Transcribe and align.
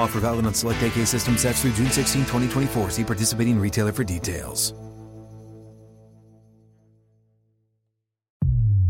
Offer 0.00 0.20
valid 0.20 0.46
on 0.46 0.54
select 0.54 0.82
AK 0.82 1.06
system 1.06 1.36
sets 1.36 1.60
through 1.60 1.72
June 1.72 1.90
16, 1.90 2.22
2024. 2.22 2.90
See 2.90 3.04
participating 3.04 3.60
retailer 3.60 3.92
for 3.92 4.02
details. 4.02 4.72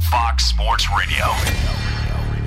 Fox 0.09 0.45
Sports 0.45 0.87
Radio. 0.97 1.27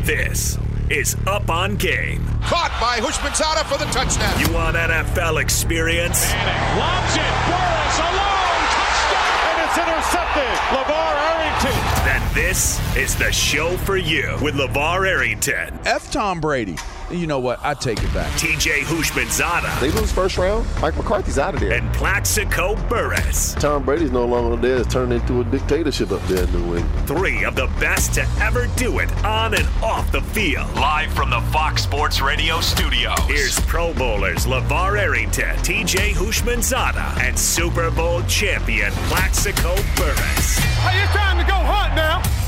This 0.04 0.58
is 0.90 1.18
Up 1.28 1.50
on 1.50 1.76
Game. 1.76 2.26
Caught 2.44 2.72
by 2.80 3.00
Houshmandzadeh 3.00 3.66
for 3.66 3.78
the 3.78 3.90
touchdown. 3.92 4.40
You 4.40 4.54
want 4.54 4.78
NFL 4.78 5.42
experience? 5.42 6.32
Manning 6.32 6.80
lobs 6.80 7.16
it. 7.16 7.36
Burress 7.52 8.00
alone. 8.00 8.64
Touchdown. 8.72 9.44
And 9.48 9.58
it's 9.68 9.78
intercepted. 9.78 10.54
LaVar 10.72 11.14
Arrington. 11.32 12.06
Then 12.06 12.34
this 12.34 12.80
is 12.96 13.16
the 13.18 13.32
show 13.32 13.76
for 13.78 13.98
you 13.98 14.38
with 14.42 14.56
LaVar 14.56 15.08
Arrington. 15.08 15.78
F 15.86 16.10
Tom 16.12 16.40
Brady. 16.40 16.78
You 17.14 17.28
know 17.28 17.40
what? 17.40 17.60
I 17.64 17.76
take 17.76 18.04
it 18.04 18.14
back. 18.14 18.32
TJ 18.40 18.82
Houshmandzadeh. 18.82 19.80
They 19.80 19.92
lose 19.92 20.12
first 20.12 20.38
round. 20.38 20.66
Mike 20.82 20.96
McCarthy's 20.98 21.38
out 21.38 21.54
of 21.54 21.60
there. 21.60 21.74
And 21.74 21.94
Plaxico 21.94 22.76
Burress. 22.90 23.54
Tom 23.56 23.84
Brady's 23.84 24.12
no 24.12 24.26
longer 24.26 24.56
there. 24.56 24.78
It's 24.78 24.92
turned 24.92 25.14
into 25.14 25.42
a 25.42 25.44
dictatorship 25.44 26.12
up 26.12 26.22
there 26.24 26.44
in 26.46 26.52
New 26.52 26.78
England. 26.78 27.08
Three 27.08 27.46
of 27.46 27.56
the 27.56 27.68
best 27.80 28.14
to 28.16 28.28
ever 28.42 28.68
do 28.76 29.00
it 29.00 29.12
on 29.24 29.54
and 29.54 29.68
off 29.84 30.12
the 30.12 30.22
field. 30.22 30.74
Live 30.76 31.14
from 31.14 31.30
the 31.30 31.42
Fox 31.52 31.84
Sports 31.84 32.20
Radio 32.20 32.60
studios. 32.62 33.20
Here's 33.28 33.60
Pro 33.62 33.94
Bowlers 33.94 34.46
LaVar 34.46 35.00
Arrington, 35.00 35.56
TJ 35.58 36.14
Houshmandzadeh, 36.14 37.22
and 37.22 37.38
Super 37.38 37.92
Bowl 37.92 38.22
champion 38.24 38.92
Plaxico 39.08 39.76
Burress. 39.96 40.58
Hey, 40.58 41.04
it's 41.04 41.14
time 41.14 41.38
to 41.38 41.46
go 41.46 41.54
hunt 41.54 41.96
now. 41.96 42.43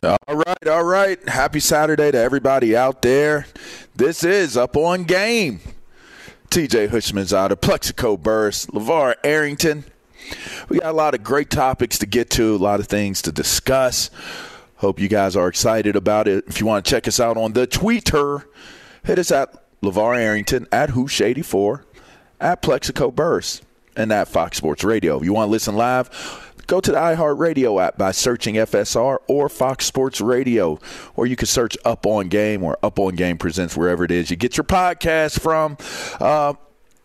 All 0.00 0.16
right, 0.28 0.68
all 0.68 0.84
right. 0.84 1.28
Happy 1.28 1.58
Saturday 1.58 2.12
to 2.12 2.18
everybody 2.18 2.76
out 2.76 3.02
there. 3.02 3.46
This 3.96 4.22
is 4.22 4.56
Up 4.56 4.76
on 4.76 5.02
Game. 5.02 5.58
TJ 6.50 6.90
Hushman's 6.90 7.34
out 7.34 7.50
of 7.50 7.60
Plaxico 7.60 8.16
Burress, 8.16 8.66
LaVar 8.66 9.16
Arrington. 9.24 9.84
We 10.68 10.78
got 10.78 10.90
a 10.90 10.96
lot 10.96 11.14
of 11.14 11.24
great 11.24 11.50
topics 11.50 11.98
to 11.98 12.06
get 12.06 12.30
to, 12.30 12.54
a 12.54 12.58
lot 12.58 12.78
of 12.78 12.86
things 12.86 13.22
to 13.22 13.32
discuss. 13.32 14.10
Hope 14.76 15.00
you 15.00 15.08
guys 15.08 15.34
are 15.34 15.48
excited 15.48 15.96
about 15.96 16.28
it. 16.28 16.44
If 16.46 16.60
you 16.60 16.66
want 16.66 16.84
to 16.84 16.90
check 16.90 17.08
us 17.08 17.18
out 17.18 17.36
on 17.36 17.54
the 17.54 17.66
Twitter, 17.66 18.46
hit 19.02 19.18
us 19.18 19.32
at 19.32 19.52
LaVar 19.82 20.16
Arrington, 20.16 20.68
at 20.70 20.90
Hoosh84, 20.90 21.82
at 22.40 22.62
Plaxico 22.62 23.10
Burress, 23.10 23.62
and 23.96 24.12
at 24.12 24.28
Fox 24.28 24.58
Sports 24.58 24.84
Radio. 24.84 25.18
If 25.18 25.24
you 25.24 25.32
want 25.32 25.48
to 25.48 25.50
listen 25.50 25.74
live, 25.74 26.47
Go 26.68 26.82
to 26.82 26.92
the 26.92 26.98
iHeartRadio 26.98 27.82
app 27.82 27.96
by 27.96 28.10
searching 28.10 28.56
FSR 28.56 29.18
or 29.26 29.48
Fox 29.48 29.86
Sports 29.86 30.20
Radio, 30.20 30.78
or 31.16 31.26
you 31.26 31.34
can 31.34 31.46
search 31.46 31.78
Up 31.82 32.06
on 32.06 32.28
Game 32.28 32.62
or 32.62 32.76
Up 32.82 32.98
on 32.98 33.16
Game 33.16 33.38
Presents 33.38 33.74
wherever 33.74 34.04
it 34.04 34.10
is 34.10 34.30
you 34.30 34.36
get 34.36 34.58
your 34.58 34.64
podcast 34.64 35.40
from. 35.40 35.78
Uh, 36.20 36.52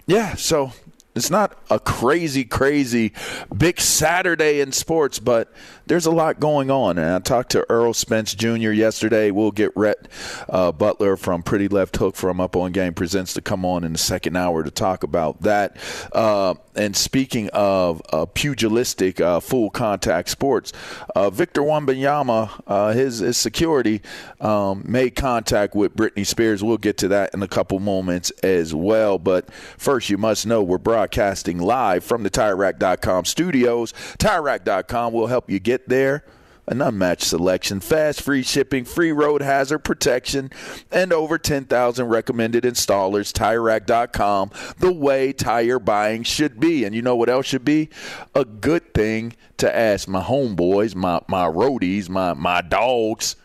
yeah, 0.05 0.35
so 0.35 0.73
it's 1.15 1.29
not 1.29 1.57
a 1.69 1.79
crazy, 1.79 2.43
crazy 2.43 3.13
big 3.55 3.79
Saturday 3.79 4.59
in 4.59 4.71
sports, 4.71 5.19
but 5.19 5.51
there's 5.85 6.05
a 6.05 6.11
lot 6.11 6.39
going 6.39 6.71
on. 6.71 6.97
And 6.97 7.07
I 7.07 7.19
talked 7.19 7.51
to 7.51 7.65
Errol 7.69 7.93
Spence 7.93 8.33
Jr. 8.33 8.71
yesterday. 8.71 9.29
We'll 9.29 9.51
get 9.51 9.71
Rhett 9.75 10.07
uh, 10.49 10.71
Butler 10.71 11.15
from 11.15 11.43
Pretty 11.43 11.67
Left 11.67 11.95
Hook 11.97 12.15
from 12.15 12.41
Up 12.41 12.55
on 12.55 12.71
Game 12.71 12.93
Presents 12.93 13.33
to 13.33 13.41
come 13.41 13.63
on 13.63 13.83
in 13.83 13.93
the 13.93 13.99
second 13.99 14.35
hour 14.35 14.63
to 14.63 14.71
talk 14.71 15.03
about 15.03 15.41
that. 15.43 15.77
Uh, 16.11 16.55
and 16.75 16.95
speaking 16.95 17.49
of 17.53 18.01
uh, 18.11 18.25
pugilistic 18.25 19.21
uh, 19.21 19.39
full 19.39 19.69
contact 19.69 20.29
sports, 20.29 20.73
uh, 21.15 21.29
Victor 21.29 21.61
Wembanyama, 21.61 22.61
uh, 22.67 22.91
his, 22.91 23.19
his 23.19 23.37
security 23.37 24.01
um, 24.41 24.83
made 24.87 25.15
contact 25.15 25.75
with 25.75 25.95
Britney 25.95 26.25
Spears. 26.25 26.63
We'll 26.63 26.77
get 26.77 26.97
to 26.99 27.07
that 27.09 27.33
in 27.33 27.41
a 27.43 27.47
couple 27.47 27.79
moments 27.79 28.31
as 28.41 28.73
well. 28.73 29.17
But 29.19 29.51
first, 29.53 30.09
you 30.09 30.17
must 30.17 30.45
know 30.45 30.63
we're 30.63 30.77
broadcasting 30.77 31.59
live 31.59 32.03
from 32.03 32.23
the 32.23 32.29
TireRack.com 32.29 33.25
studios. 33.25 33.93
TireRack.com 34.17 35.13
will 35.13 35.27
help 35.27 35.49
you 35.49 35.59
get 35.59 35.87
there 35.89 36.23
an 36.67 36.81
unmatched 36.81 37.23
selection, 37.23 37.79
fast 37.79 38.21
free 38.21 38.43
shipping, 38.43 38.85
free 38.85 39.11
road 39.11 39.41
hazard 39.41 39.79
protection, 39.79 40.49
and 40.91 41.11
over 41.11 41.37
10,000 41.37 42.05
recommended 42.07 42.63
installers. 42.63 43.31
TireRack.com, 43.33 44.51
the 44.79 44.93
way 44.93 45.33
tire 45.33 45.79
buying 45.79 46.23
should 46.23 46.59
be. 46.59 46.85
And 46.85 46.95
you 46.95 47.01
know 47.01 47.15
what 47.15 47.29
else 47.29 47.45
should 47.45 47.65
be? 47.65 47.89
A 48.33 48.45
good 48.45 48.93
thing 48.93 49.33
to 49.57 49.75
ask 49.75 50.07
my 50.07 50.21
homeboys, 50.21 50.95
my, 50.95 51.21
my 51.27 51.45
roadies, 51.45 52.09
my, 52.09 52.33
my 52.33 52.61
dogs. 52.61 53.35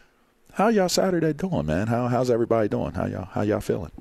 How 0.52 0.68
y'all 0.68 0.88
Saturday 0.88 1.32
doing, 1.32 1.66
man? 1.66 1.86
How, 1.86 2.08
how's 2.08 2.30
everybody 2.30 2.68
doing? 2.68 2.92
How 2.92 3.06
y'all, 3.06 3.26
how 3.26 3.42
y'all 3.42 3.60
feeling? 3.60 3.92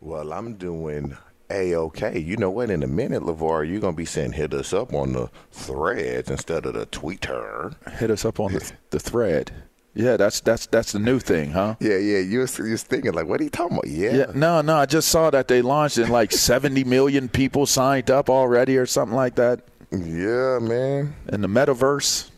Well, 0.00 0.32
I'm 0.32 0.54
doing 0.54 1.16
a-okay. 1.50 2.18
You 2.18 2.36
know 2.36 2.50
what? 2.50 2.70
In 2.70 2.82
a 2.82 2.86
minute, 2.86 3.22
LaVar, 3.22 3.68
you're 3.68 3.80
going 3.80 3.94
to 3.94 3.96
be 3.96 4.04
saying 4.04 4.32
hit 4.32 4.52
us 4.54 4.72
up 4.72 4.92
on 4.92 5.12
the 5.12 5.30
threads 5.50 6.30
instead 6.30 6.66
of 6.66 6.74
the 6.74 6.86
Twitter. 6.86 7.74
Hit 7.98 8.10
us 8.10 8.24
up 8.24 8.40
on 8.40 8.52
the, 8.52 8.72
the 8.90 9.00
thread. 9.00 9.52
Yeah, 9.94 10.18
that's 10.18 10.40
that's 10.40 10.66
that's 10.66 10.92
the 10.92 10.98
new 10.98 11.18
thing, 11.18 11.52
huh? 11.52 11.76
Yeah, 11.80 11.96
yeah. 11.96 12.18
You 12.18 12.40
was, 12.40 12.58
you 12.58 12.72
was 12.72 12.82
thinking 12.82 13.12
like, 13.14 13.26
what 13.26 13.40
are 13.40 13.44
you 13.44 13.50
talking 13.50 13.78
about? 13.78 13.88
Yeah. 13.88 14.14
yeah. 14.14 14.26
No, 14.34 14.60
no. 14.60 14.76
I 14.76 14.84
just 14.84 15.08
saw 15.08 15.30
that 15.30 15.48
they 15.48 15.62
launched 15.62 15.96
and 15.96 16.10
like 16.10 16.32
70 16.32 16.84
million 16.84 17.30
people 17.30 17.64
signed 17.64 18.10
up 18.10 18.28
already 18.28 18.76
or 18.76 18.84
something 18.84 19.16
like 19.16 19.36
that. 19.36 19.62
Yeah, 19.90 20.58
man. 20.60 21.16
In 21.30 21.40
the 21.40 21.48
metaverse. 21.48 22.30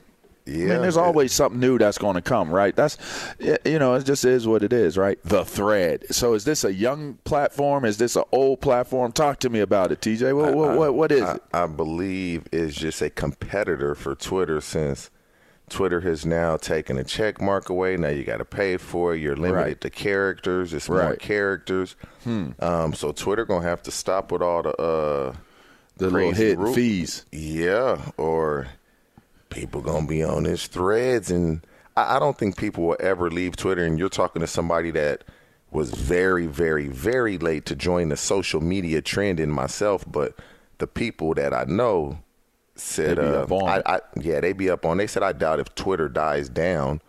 Yeah, 0.48 0.64
I 0.64 0.69
mean, 0.70 0.82
there's 0.82 0.97
always 0.97 1.32
something 1.32 1.61
new 1.61 1.76
that's 1.78 1.99
going 1.99 2.14
to 2.14 2.22
come, 2.22 2.50
right? 2.50 2.75
That's, 2.75 2.96
you 3.64 3.78
know, 3.78 3.94
it 3.94 4.05
just 4.05 4.25
is 4.25 4.46
what 4.46 4.62
it 4.62 4.72
is, 4.72 4.96
right? 4.96 5.19
The 5.25 5.44
thread. 5.44 6.06
So, 6.11 6.34
is 6.34 6.44
this 6.44 6.64
a 6.64 6.72
young 6.72 7.19
platform? 7.25 7.84
Is 7.84 7.99
this 7.99 8.17
an 8.17 8.25
old 8.32 8.61
platform? 8.61 9.12
Talk 9.12 9.40
to 9.40 9.50
me 9.50 9.61
about 9.61 9.93
it, 9.93 10.00
TJ. 10.00 10.34
What, 10.34 10.55
what, 10.55 10.76
what, 10.78 10.94
what 10.94 11.12
is 11.12 11.22
I, 11.22 11.34
it? 11.34 11.43
I 11.52 11.67
believe 11.67 12.46
it's 12.52 12.75
just 12.75 13.02
a 13.02 13.11
competitor 13.11 13.94
for 13.94 14.14
Twitter 14.14 14.61
since 14.61 15.11
Twitter 15.69 16.00
has 16.00 16.25
now 16.25 16.56
taken 16.56 16.96
a 16.96 17.05
check 17.05 17.43
mark 17.43 17.69
away. 17.69 17.99
Now 17.99 18.08
you 18.08 18.25
got 18.25 18.38
to 18.38 18.44
pay 18.46 18.78
for 18.78 19.14
it. 19.14 19.20
You're 19.20 19.37
limited 19.37 19.55
Right. 19.62 19.81
to 19.82 19.90
characters. 19.90 20.72
It's 20.72 20.88
more 20.88 21.14
characters. 21.17 21.94
Hmm. 22.25 22.52
Um, 22.58 22.94
so 22.94 23.12
Twitter 23.12 23.44
gonna 23.44 23.67
have 23.67 23.82
to 23.82 23.90
stop 23.90 24.32
with 24.32 24.40
all 24.40 24.62
the 24.62 24.70
uh, 24.81 25.34
The 25.99 26.08
little 26.08 26.32
hidden 26.32 26.72
fees. 26.72 27.26
Yeah, 27.32 28.00
or 28.17 28.69
people 29.50 29.80
gonna 29.80 30.06
be 30.06 30.22
on 30.22 30.44
his 30.44 30.66
threads, 30.66 31.30
and 31.30 31.66
I, 31.96 32.16
I 32.16 32.18
don't 32.18 32.36
think 32.36 32.56
people 32.56 32.84
will 32.84 32.96
ever 33.00 33.30
leave 33.30 33.56
Twitter. 33.56 33.84
And 33.84 33.98
you're 33.98 34.08
talking 34.08 34.40
to 34.40 34.46
somebody 34.46 34.90
that 34.92 35.24
was 35.70 35.90
very, 35.90 36.46
very, 36.46 36.88
very 36.88 37.38
late 37.38 37.66
to 37.66 37.76
join 37.76 38.08
the 38.08 38.16
social 38.16 38.60
media 38.60 39.02
trend 39.02 39.38
in 39.38 39.50
myself, 39.50 40.04
but 40.06 40.34
the 40.78 40.86
people 40.86 41.34
that 41.34 41.52
I 41.52 41.64
know 41.64 42.18
said, 42.74 43.18
uh, 43.18 43.46
I. 43.66 43.82
I, 43.84 44.00
yeah, 44.16 44.40
they 44.40 44.52
be 44.52 44.70
up 44.70 44.86
on. 44.86 44.96
They 44.96 45.06
said, 45.06 45.22
I 45.22 45.32
doubt 45.32 45.60
if 45.60 45.74
Twitter 45.74 46.08
dies 46.08 46.48
down 46.48 47.00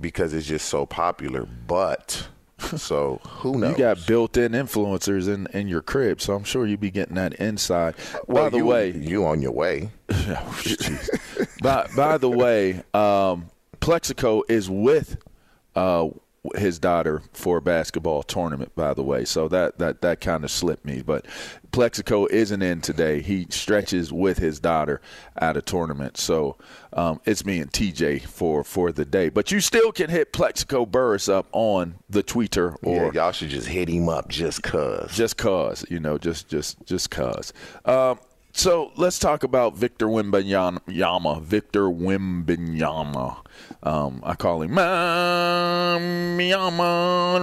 because 0.00 0.34
it's 0.34 0.46
just 0.46 0.68
so 0.68 0.86
popular. 0.86 1.46
But 1.46 2.28
so 2.76 3.20
who 3.26 3.58
knows? 3.58 3.72
You 3.72 3.78
got 3.78 4.06
built-in 4.06 4.52
influencers 4.52 5.32
in, 5.32 5.46
in 5.52 5.68
your 5.68 5.82
crib, 5.82 6.20
so 6.20 6.34
I'm 6.34 6.44
sure 6.44 6.66
you'd 6.66 6.80
be 6.80 6.90
getting 6.90 7.14
that 7.16 7.34
inside. 7.34 7.94
Well, 8.26 8.44
by 8.44 8.48
the 8.50 8.56
you- 8.58 8.66
way, 8.66 8.90
you 8.92 9.24
on 9.26 9.40
your 9.42 9.52
way. 9.52 9.90
Oh, 10.26 10.62
by, 11.62 11.88
by 11.96 12.18
the 12.18 12.30
way, 12.30 12.82
um, 12.94 13.46
Plaxico 13.80 14.42
is 14.48 14.68
with 14.70 15.16
uh, 15.74 16.08
his 16.56 16.78
daughter 16.78 17.22
for 17.32 17.58
a 17.58 17.62
basketball 17.62 18.22
tournament. 18.22 18.74
By 18.74 18.94
the 18.94 19.02
way, 19.02 19.24
so 19.24 19.48
that 19.48 19.78
that 19.78 20.02
that 20.02 20.20
kind 20.20 20.44
of 20.44 20.50
slipped 20.50 20.84
me. 20.84 21.02
But 21.02 21.26
Plaxico 21.72 22.26
isn't 22.26 22.62
in 22.62 22.80
today. 22.80 23.20
He 23.20 23.46
stretches 23.50 24.12
with 24.12 24.38
his 24.38 24.60
daughter 24.60 25.00
at 25.36 25.56
a 25.56 25.62
tournament. 25.62 26.16
So 26.16 26.56
um, 26.92 27.20
it's 27.24 27.44
me 27.44 27.60
and 27.60 27.70
TJ 27.70 28.22
for 28.22 28.62
for 28.62 28.92
the 28.92 29.04
day. 29.04 29.28
But 29.28 29.50
you 29.50 29.60
still 29.60 29.90
can 29.90 30.10
hit 30.10 30.32
Plaxico 30.32 30.86
Burress 30.86 31.28
up 31.28 31.48
on 31.52 31.96
the 32.08 32.22
Twitter 32.22 32.76
or 32.82 33.06
yeah, 33.06 33.12
y'all 33.12 33.32
should 33.32 33.50
just 33.50 33.68
hit 33.68 33.88
him 33.88 34.08
up 34.08 34.28
just 34.28 34.62
cause. 34.62 35.16
just 35.16 35.36
cause, 35.36 35.84
you 35.90 35.98
know, 35.98 36.18
just 36.18 36.48
just 36.48 36.84
just 36.86 37.10
cause. 37.10 37.52
Um, 37.84 38.18
so 38.54 38.92
let's 38.96 39.18
talk 39.18 39.42
about 39.42 39.76
Victor 39.76 40.06
Wembanyama. 40.06 41.42
Victor 41.42 41.82
Wembanyama. 41.82 43.44
Um, 43.82 44.22
I 44.24 44.34
call 44.34 44.62
him 44.62 44.76
Yama. 46.40 47.36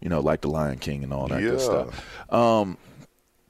You 0.00 0.08
know, 0.08 0.20
like 0.20 0.40
the 0.40 0.48
Lion 0.48 0.78
King 0.78 1.04
and 1.04 1.12
all 1.12 1.28
that 1.28 1.40
good 1.40 1.60
stuff. 1.60 2.32
Um, 2.32 2.78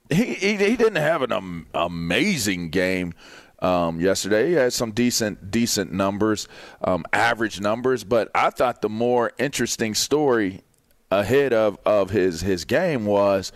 he, 0.09 0.33
he 0.35 0.57
he 0.57 0.75
didn't 0.75 0.97
have 0.97 1.21
an 1.21 1.65
amazing 1.73 2.69
game 2.71 3.13
um, 3.59 4.01
yesterday. 4.01 4.49
He 4.49 4.53
had 4.53 4.73
some 4.73 4.91
decent 4.91 5.49
decent 5.49 5.93
numbers, 5.93 6.47
um, 6.81 7.05
average 7.13 7.61
numbers, 7.61 8.03
but 8.03 8.29
I 8.35 8.49
thought 8.49 8.81
the 8.81 8.89
more 8.89 9.31
interesting 9.37 9.95
story 9.95 10.64
ahead 11.11 11.53
of, 11.53 11.77
of 11.85 12.09
his 12.09 12.41
his 12.41 12.65
game 12.65 13.05
was 13.05 13.51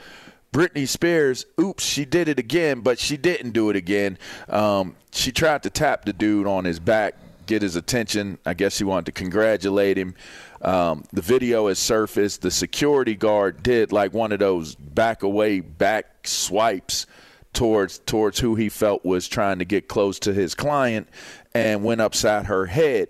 Britney 0.51 0.87
Spears. 0.87 1.45
Oops, 1.59 1.83
she 1.83 2.05
did 2.05 2.27
it 2.27 2.39
again, 2.39 2.81
but 2.81 2.99
she 2.99 3.17
didn't 3.17 3.51
do 3.51 3.69
it 3.69 3.75
again. 3.75 4.17
Um, 4.47 4.95
she 5.11 5.31
tried 5.31 5.63
to 5.63 5.69
tap 5.69 6.05
the 6.05 6.13
dude 6.13 6.47
on 6.47 6.65
his 6.65 6.79
back, 6.79 7.15
get 7.45 7.61
his 7.61 7.75
attention. 7.75 8.37
I 8.45 8.53
guess 8.53 8.75
she 8.75 8.83
wanted 8.83 9.05
to 9.07 9.11
congratulate 9.11 9.97
him. 9.97 10.15
Um, 10.61 11.03
the 11.13 11.21
video 11.21 11.67
has 11.67 11.79
surfaced. 11.79 12.41
The 12.41 12.51
security 12.51 13.15
guard 13.15 13.63
did 13.63 13.91
like 13.91 14.13
one 14.13 14.31
of 14.31 14.39
those 14.39 14.75
back 14.75 15.23
away 15.23 15.59
back 15.59 16.27
swipes 16.27 17.05
towards 17.53 17.99
towards 17.99 18.39
who 18.39 18.55
he 18.55 18.69
felt 18.69 19.03
was 19.05 19.27
trying 19.27 19.59
to 19.59 19.65
get 19.65 19.87
close 19.87 20.19
to 20.19 20.33
his 20.33 20.53
client 20.55 21.07
and 21.53 21.83
went 21.83 22.01
upside 22.01 22.45
her 22.47 22.65
head. 22.65 23.07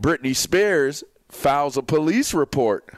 Britney 0.00 0.34
Spears 0.34 1.04
files 1.28 1.76
a 1.76 1.82
police 1.82 2.34
report 2.34 2.92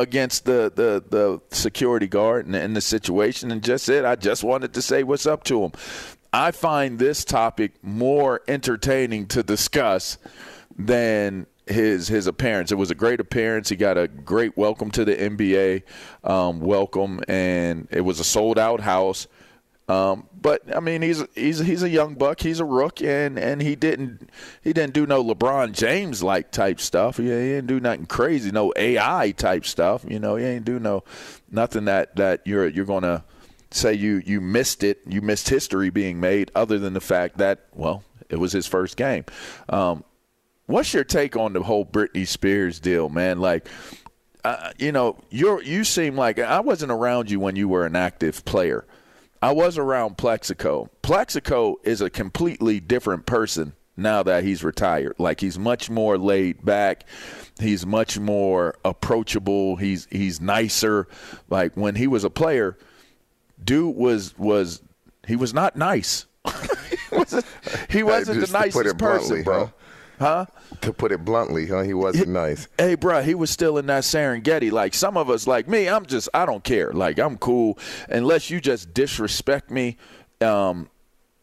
against 0.00 0.46
the, 0.46 0.72
the, 0.74 1.04
the 1.10 1.40
security 1.54 2.08
guard 2.08 2.46
and, 2.46 2.56
and 2.56 2.74
the 2.74 2.80
situation 2.80 3.50
and 3.50 3.62
just 3.62 3.84
said, 3.84 4.06
I 4.06 4.16
just 4.16 4.42
wanted 4.42 4.72
to 4.74 4.82
say 4.82 5.02
what's 5.02 5.26
up 5.26 5.44
to 5.44 5.62
him. 5.62 5.72
I 6.32 6.52
find 6.52 6.98
this 6.98 7.22
topic 7.22 7.72
more 7.82 8.40
entertaining 8.48 9.26
to 9.28 9.42
discuss 9.42 10.16
than 10.78 11.46
his 11.66 12.08
his 12.08 12.26
appearance. 12.26 12.72
It 12.72 12.76
was 12.76 12.90
a 12.90 12.94
great 12.94 13.20
appearance. 13.20 13.68
He 13.68 13.76
got 13.76 13.98
a 13.98 14.08
great 14.08 14.56
welcome 14.56 14.90
to 14.92 15.04
the 15.04 15.14
NBA 15.14 15.82
um, 16.24 16.60
welcome, 16.60 17.20
and 17.28 17.86
it 17.90 18.00
was 18.00 18.20
a 18.20 18.24
sold 18.24 18.58
out 18.58 18.80
house. 18.80 19.26
Um, 19.90 20.28
but 20.40 20.62
I 20.74 20.78
mean, 20.78 21.02
he's 21.02 21.24
he's 21.34 21.58
he's 21.58 21.82
a 21.82 21.88
young 21.88 22.14
buck. 22.14 22.40
He's 22.40 22.60
a 22.60 22.64
rook, 22.64 23.02
and, 23.02 23.36
and 23.36 23.60
he 23.60 23.74
didn't 23.74 24.30
he 24.62 24.72
didn't 24.72 24.94
do 24.94 25.04
no 25.04 25.22
LeBron 25.24 25.72
James 25.72 26.22
like 26.22 26.52
type 26.52 26.78
stuff. 26.78 27.16
He, 27.16 27.24
he 27.24 27.28
didn't 27.28 27.66
do 27.66 27.80
nothing 27.80 28.06
crazy, 28.06 28.52
no 28.52 28.72
AI 28.76 29.32
type 29.32 29.64
stuff. 29.64 30.04
You 30.08 30.20
know, 30.20 30.36
he 30.36 30.44
ain't 30.44 30.64
do 30.64 30.78
no 30.78 31.02
nothing 31.50 31.86
that, 31.86 32.14
that 32.16 32.42
you're 32.44 32.68
you're 32.68 32.84
gonna 32.84 33.24
say 33.72 33.92
you 33.92 34.22
you 34.24 34.40
missed 34.40 34.84
it. 34.84 35.00
You 35.08 35.22
missed 35.22 35.48
history 35.48 35.90
being 35.90 36.20
made, 36.20 36.52
other 36.54 36.78
than 36.78 36.92
the 36.92 37.00
fact 37.00 37.38
that 37.38 37.66
well, 37.74 38.04
it 38.28 38.36
was 38.36 38.52
his 38.52 38.68
first 38.68 38.96
game. 38.96 39.24
Um, 39.68 40.04
what's 40.66 40.94
your 40.94 41.04
take 41.04 41.36
on 41.36 41.52
the 41.52 41.64
whole 41.64 41.84
Britney 41.84 42.28
Spears 42.28 42.78
deal, 42.78 43.08
man? 43.08 43.40
Like, 43.40 43.68
uh, 44.44 44.70
you 44.78 44.92
know, 44.92 45.18
you're 45.30 45.60
you 45.64 45.82
seem 45.82 46.16
like 46.16 46.38
I 46.38 46.60
wasn't 46.60 46.92
around 46.92 47.28
you 47.28 47.40
when 47.40 47.56
you 47.56 47.68
were 47.68 47.84
an 47.86 47.96
active 47.96 48.44
player. 48.44 48.84
I 49.42 49.52
was 49.52 49.78
around 49.78 50.18
Plaxico. 50.18 50.90
Plaxico 51.02 51.76
is 51.82 52.00
a 52.00 52.10
completely 52.10 52.78
different 52.80 53.26
person 53.26 53.72
now 53.96 54.22
that 54.22 54.44
he's 54.44 54.62
retired. 54.62 55.14
Like 55.18 55.40
he's 55.40 55.58
much 55.58 55.88
more 55.88 56.18
laid 56.18 56.64
back. 56.64 57.04
He's 57.58 57.86
much 57.86 58.18
more 58.18 58.76
approachable. 58.84 59.76
He's 59.76 60.06
he's 60.10 60.40
nicer. 60.40 61.08
Like 61.48 61.76
when 61.76 61.94
he 61.94 62.06
was 62.06 62.24
a 62.24 62.30
player, 62.30 62.76
dude 63.62 63.96
was 63.96 64.36
was 64.38 64.82
he 65.26 65.36
was 65.36 65.54
not 65.54 65.76
nice. 65.76 66.26
he 66.90 67.16
wasn't, 67.16 67.46
he 67.90 68.02
wasn't 68.02 68.40
the 68.40 68.52
nicest 68.52 68.98
person, 68.98 69.42
bluntly, 69.42 69.42
bro. 69.42 69.64
huh? 69.66 69.70
Huh? 70.20 70.44
To 70.82 70.92
put 70.92 71.12
it 71.12 71.24
bluntly, 71.24 71.66
huh? 71.66 71.80
He 71.80 71.94
wasn't 71.94 72.28
nice. 72.28 72.68
Hey, 72.76 72.94
bro, 72.94 73.22
he 73.22 73.34
was 73.34 73.48
still 73.48 73.78
in 73.78 73.86
that 73.86 74.02
Serengeti. 74.02 74.70
Like 74.70 74.92
some 74.92 75.16
of 75.16 75.30
us, 75.30 75.46
like 75.46 75.66
me, 75.66 75.88
I'm 75.88 76.04
just, 76.04 76.28
I 76.34 76.44
don't 76.44 76.62
care. 76.62 76.92
Like 76.92 77.18
I'm 77.18 77.38
cool 77.38 77.78
unless 78.08 78.50
you 78.50 78.60
just 78.60 78.92
disrespect 78.92 79.70
me. 79.70 79.96
Um, 80.42 80.90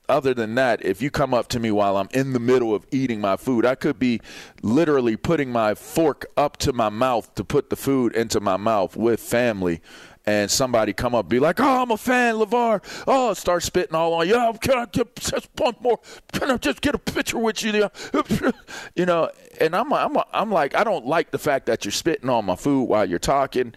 other 0.09 0.33
than 0.33 0.56
that, 0.56 0.85
if 0.85 1.01
you 1.01 1.09
come 1.09 1.33
up 1.33 1.47
to 1.50 1.59
me 1.59 1.71
while 1.71 1.97
I'm 1.97 2.07
in 2.12 2.33
the 2.33 2.39
middle 2.39 2.74
of 2.74 2.85
eating 2.91 3.19
my 3.19 3.35
food, 3.35 3.65
I 3.65 3.75
could 3.75 4.00
be 4.00 4.21
literally 4.62 5.18
putting 5.18 5.51
my 5.51 5.73
fork 5.73 6.27
up 6.38 6.57
to 6.57 6.71
my 6.71 6.89
mouth 6.89 7.33
to 7.35 7.44
put 7.44 7.69
the 7.69 7.75
food 7.75 8.15
into 8.15 8.39
my 8.39 8.57
mouth 8.57 8.95
with 8.95 9.19
family. 9.19 9.81
And 10.27 10.51
somebody 10.51 10.91
come 10.91 11.15
up 11.15 11.29
be 11.29 11.39
like, 11.39 11.59
"Oh, 11.62 11.81
I'm 11.81 11.89
a 11.89 11.97
fan, 11.97 12.35
LaVar." 12.35 12.83
Oh, 13.07 13.33
start 13.33 13.63
spitting 13.63 13.95
all 13.95 14.13
on 14.13 14.27
you. 14.27 14.35
Oh, 14.35 14.53
can 14.59 14.77
I 14.77 14.85
get 14.85 15.15
just 15.15 15.47
one 15.57 15.75
more? 15.79 16.00
Can 16.33 16.51
I 16.51 16.57
just 16.57 16.81
get 16.81 16.94
a 16.94 17.00
picture 17.00 17.39
with 17.39 17.63
you? 17.63 17.89
You 18.95 19.06
know, 19.06 19.29
and 19.62 19.75
I'm, 19.75 19.94
I'm, 19.94 20.18
I'm 20.33 20.51
like, 20.51 20.75
I 20.75 20.83
don't 20.83 21.06
like 21.06 21.31
the 21.31 21.38
fact 21.38 21.68
that 21.68 21.85
you're 21.85 21.91
spitting 21.91 22.29
on 22.29 22.45
my 22.45 22.56
food 22.56 22.83
while 22.83 23.07
you're 23.07 23.19
talking, 23.19 23.74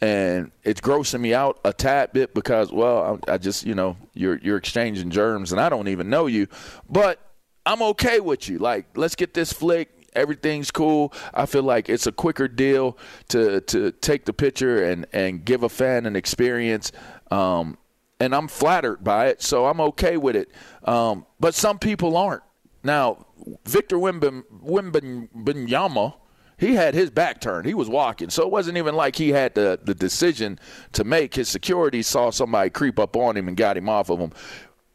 and 0.00 0.50
it's 0.62 0.80
grossing 0.80 1.20
me 1.20 1.32
out 1.32 1.60
a 1.64 1.72
tad 1.72 2.12
bit 2.12 2.34
because, 2.34 2.72
well, 2.72 3.20
I, 3.28 3.34
I 3.34 3.38
just, 3.38 3.64
you 3.64 3.74
know, 3.74 3.96
you're 4.14 4.38
you're 4.38 4.56
exchanging 4.56 5.10
germs, 5.10 5.52
and 5.52 5.60
I 5.60 5.68
don't 5.68 5.88
even 5.88 6.10
know 6.10 6.26
you, 6.26 6.48
but 6.88 7.20
I'm 7.64 7.82
okay 7.82 8.20
with 8.20 8.48
you. 8.48 8.58
Like, 8.58 8.86
let's 8.96 9.14
get 9.14 9.32
this 9.32 9.52
flick. 9.52 9.90
Everything's 10.14 10.70
cool. 10.70 11.12
I 11.32 11.46
feel 11.46 11.62
like 11.62 11.88
it's 11.88 12.06
a 12.06 12.12
quicker 12.12 12.48
deal 12.48 12.98
to 13.28 13.60
to 13.62 13.92
take 13.92 14.24
the 14.24 14.32
picture 14.32 14.84
and 14.84 15.06
and 15.12 15.44
give 15.44 15.62
a 15.62 15.68
fan 15.68 16.06
an 16.06 16.16
experience. 16.16 16.92
Um, 17.30 17.78
and 18.20 18.34
I'm 18.34 18.48
flattered 18.48 19.02
by 19.02 19.26
it, 19.26 19.42
so 19.42 19.66
I'm 19.66 19.80
okay 19.80 20.16
with 20.16 20.36
it. 20.36 20.50
Um, 20.84 21.26
but 21.40 21.54
some 21.54 21.78
people 21.78 22.16
aren't. 22.16 22.42
Now, 22.82 23.26
Victor 23.66 23.96
Wimben, 23.96 24.44
Wembanyama, 24.64 26.14
he 26.58 26.74
had 26.74 26.94
his 26.94 27.10
back 27.10 27.40
turned. 27.40 27.66
He 27.66 27.74
was 27.74 27.88
walking, 27.88 28.30
so 28.30 28.42
it 28.44 28.50
wasn't 28.50 28.78
even 28.78 28.94
like 28.94 29.16
he 29.16 29.30
had 29.30 29.54
the 29.54 29.78
the 29.82 29.94
decision 29.94 30.58
to 30.92 31.02
make. 31.04 31.34
His 31.34 31.48
security 31.48 32.02
saw 32.02 32.30
somebody 32.30 32.70
creep 32.70 32.98
up 32.98 33.16
on 33.16 33.36
him 33.36 33.48
and 33.48 33.56
got 33.56 33.76
him 33.76 33.88
off 33.88 34.10
of 34.10 34.20
him. 34.20 34.32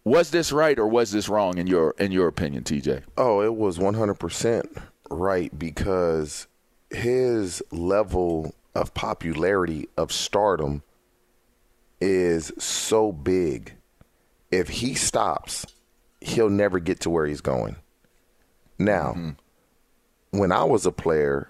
Was 0.06 0.32
this 0.32 0.52
right 0.52 0.80
or 0.80 0.88
was 0.88 1.12
this 1.12 1.28
wrong 1.28 1.58
in 1.58 1.68
your 1.68 1.94
in 2.00 2.12
your 2.12 2.28
opinion, 2.28 2.64
TJ? 2.64 3.04
Oh, 3.18 3.42
it 3.42 3.54
was 3.54 3.78
100% 3.78 4.82
right 5.10 5.58
because 5.58 6.48
his 6.90 7.62
level 7.72 8.54
of 8.76 8.94
popularity, 8.94 9.88
of 9.98 10.12
stardom, 10.12 10.84
is 12.02 12.52
so 12.58 13.12
big. 13.12 13.74
If 14.52 14.70
he 14.70 14.96
stops, 14.96 15.66
he'll 16.22 16.50
never 16.50 16.80
get 16.80 17.02
to 17.02 17.10
where 17.10 17.26
he's 17.26 17.42
going. 17.42 17.76
Now, 18.78 19.14
mm-hmm. 19.16 20.38
when 20.38 20.52
I 20.52 20.64
was 20.64 20.86
a 20.86 20.92
player, 20.92 21.50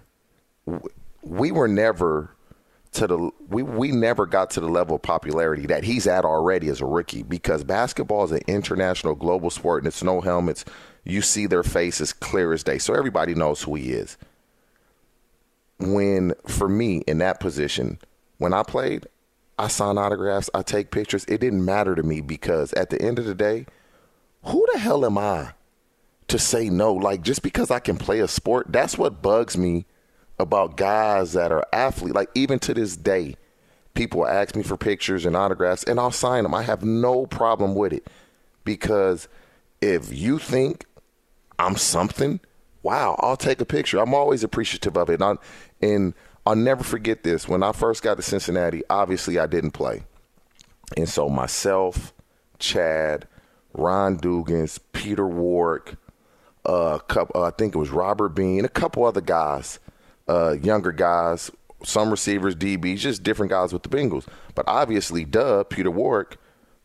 we 1.22 1.52
were 1.52 1.68
never 1.68 2.36
to 2.92 3.08
the 3.08 3.32
we 3.50 3.62
we 3.62 3.92
never 3.92 4.26
got 4.26 4.50
to 4.52 4.60
the 4.60 4.68
level 4.68 4.96
of 4.96 5.02
popularity 5.04 5.68
that 5.68 5.84
he's 5.84 6.08
at 6.08 6.26
already 6.26 6.70
as 6.70 6.82
a 6.82 6.86
rookie 6.86 7.22
because 7.22 7.64
basketball 7.64 8.24
is 8.24 8.32
an 8.32 8.42
international 8.48 9.14
global 9.14 9.52
sport 9.52 9.84
and 9.84 9.88
it's 9.88 10.04
no 10.04 10.22
helmets. 10.22 10.66
You 11.04 11.22
see 11.22 11.46
their 11.46 11.64
faces 11.64 12.14
clear 12.14 12.54
as 12.54 12.64
day, 12.64 12.78
so 12.78 12.94
everybody 12.94 13.34
knows 13.36 13.64
who 13.64 13.76
he 13.76 13.92
is. 13.92 14.18
When 15.80 16.34
for 16.48 16.68
me 16.68 16.98
in 17.08 17.20
that 17.20 17.40
position, 17.40 18.00
when 18.38 18.54
I 18.54 18.64
played, 18.64 19.08
I 19.58 19.68
sign 19.68 19.98
autographs, 19.98 20.50
I 20.54 20.62
take 20.62 20.92
pictures. 20.92 21.26
It 21.26 21.40
didn't 21.40 21.64
matter 21.64 21.96
to 21.96 22.04
me 22.04 22.22
because 22.22 22.74
at 22.74 22.90
the 22.90 23.02
end 23.02 23.20
of 23.20 23.26
the 23.26 23.36
day, 23.36 23.66
who 24.44 24.66
the 24.74 24.80
hell 24.80 25.06
am 25.06 25.18
I 25.18 25.54
to 26.28 26.38
say 26.40 26.70
no? 26.70 26.94
Like 26.94 27.22
just 27.22 27.42
because 27.42 27.72
I 27.72 27.80
can 27.80 27.98
play 27.98 28.20
a 28.20 28.28
sport, 28.28 28.68
that's 28.70 28.98
what 28.98 29.22
bugs 29.22 29.58
me 29.58 29.86
about 30.38 30.78
guys 30.78 31.34
that 31.34 31.52
are 31.52 31.66
athletes. 31.74 32.16
Like 32.16 32.30
even 32.36 32.60
to 32.60 32.74
this 32.74 32.96
day, 32.96 33.36
People 34.00 34.26
ask 34.26 34.56
me 34.56 34.64
for 34.64 34.78
pictures 34.78 35.26
and 35.26 35.36
autographs, 35.36 35.84
and 35.84 36.00
I'll 36.00 36.10
sign 36.10 36.44
them. 36.44 36.54
I 36.54 36.62
have 36.62 36.84
no 36.84 37.26
problem 37.26 37.76
with 37.76 37.92
it 37.92 38.08
because 38.64 39.28
if 39.82 40.14
you 40.14 40.40
think 40.40 40.86
I'm 41.60 41.76
something, 41.76 42.40
wow, 42.82 43.16
I'll 43.20 43.38
take 43.38 43.62
a 43.62 43.66
picture. 43.66 44.00
I'm 44.00 44.14
always 44.14 44.44
appreciative 44.44 44.98
of 44.98 45.10
it. 45.10 45.22
And, 45.22 45.24
I, 45.24 45.36
and 45.86 46.14
I'll 46.46 46.56
never 46.56 46.84
forget 46.84 47.24
this. 47.24 47.48
When 47.48 47.62
I 47.62 47.74
first 47.74 48.02
got 48.02 48.16
to 48.16 48.24
Cincinnati, 48.24 48.82
obviously 48.90 49.38
I 49.38 49.46
didn't 49.46 49.72
play. 49.72 50.04
And 50.98 51.08
so 51.08 51.30
myself, 51.30 52.14
Chad, 52.58 53.28
Ron 53.74 54.18
Dugans, 54.18 54.80
Peter 54.94 55.28
Warrick, 55.28 55.96
uh, 56.66 57.00
couple, 57.00 57.42
uh, 57.42 57.48
I 57.48 57.52
think 57.52 57.76
it 57.76 57.78
was 57.78 57.90
Robert 57.90 58.30
Bean, 58.30 58.66
a 58.66 58.70
couple 58.70 59.06
other 59.06 59.22
guys, 59.22 59.80
uh, 60.28 60.56
younger 60.62 60.92
guys, 60.92 61.52
some 61.84 62.10
receivers, 62.10 62.56
DBs, 62.56 62.98
just 62.98 63.24
different 63.24 63.52
guys 63.52 63.74
with 63.74 63.84
the 63.84 63.90
Bengals. 63.90 64.26
But 64.56 64.66
obviously, 64.68 65.26
duh, 65.26 65.64
Peter 65.64 65.92
Warrick 65.92 66.38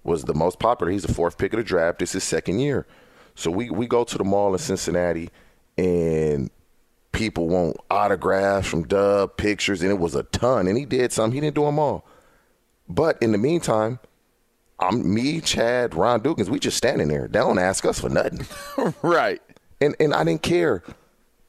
was 0.02 0.24
the 0.24 0.34
most 0.34 0.58
popular. 0.58 0.92
He's 0.92 1.02
the 1.02 1.14
fourth 1.14 1.38
pick 1.38 1.52
of 1.52 1.58
the 1.58 1.64
draft. 1.64 2.02
It's 2.02 2.12
his 2.12 2.24
second 2.24 2.58
year. 2.58 2.86
So 3.34 3.50
we, 3.50 3.70
we 3.70 3.86
go 3.86 4.04
to 4.04 4.18
the 4.18 4.24
mall 4.24 4.52
in 4.52 4.58
Cincinnati, 4.58 5.30
and 5.76 6.50
people 7.12 7.48
want 7.48 7.76
autographs 7.90 8.68
from 8.68 8.84
Dub, 8.86 9.36
pictures, 9.36 9.82
and 9.82 9.90
it 9.90 9.98
was 9.98 10.14
a 10.14 10.22
ton. 10.24 10.66
And 10.66 10.76
he 10.76 10.84
did 10.84 11.12
some. 11.12 11.32
He 11.32 11.40
didn't 11.40 11.54
do 11.56 11.64
them 11.64 11.78
all. 11.78 12.04
But 12.88 13.20
in 13.22 13.32
the 13.32 13.38
meantime, 13.38 13.98
I'm 14.78 15.14
me, 15.14 15.40
Chad, 15.40 15.94
Ron 15.94 16.20
Dugans. 16.20 16.48
We 16.48 16.58
just 16.58 16.76
standing 16.76 17.08
there. 17.08 17.28
They 17.28 17.38
don't 17.38 17.58
ask 17.58 17.84
us 17.84 18.00
for 18.00 18.08
nothing, 18.08 18.46
right? 19.02 19.40
And 19.80 19.96
and 19.98 20.12
I 20.14 20.24
didn't 20.24 20.42
care. 20.42 20.82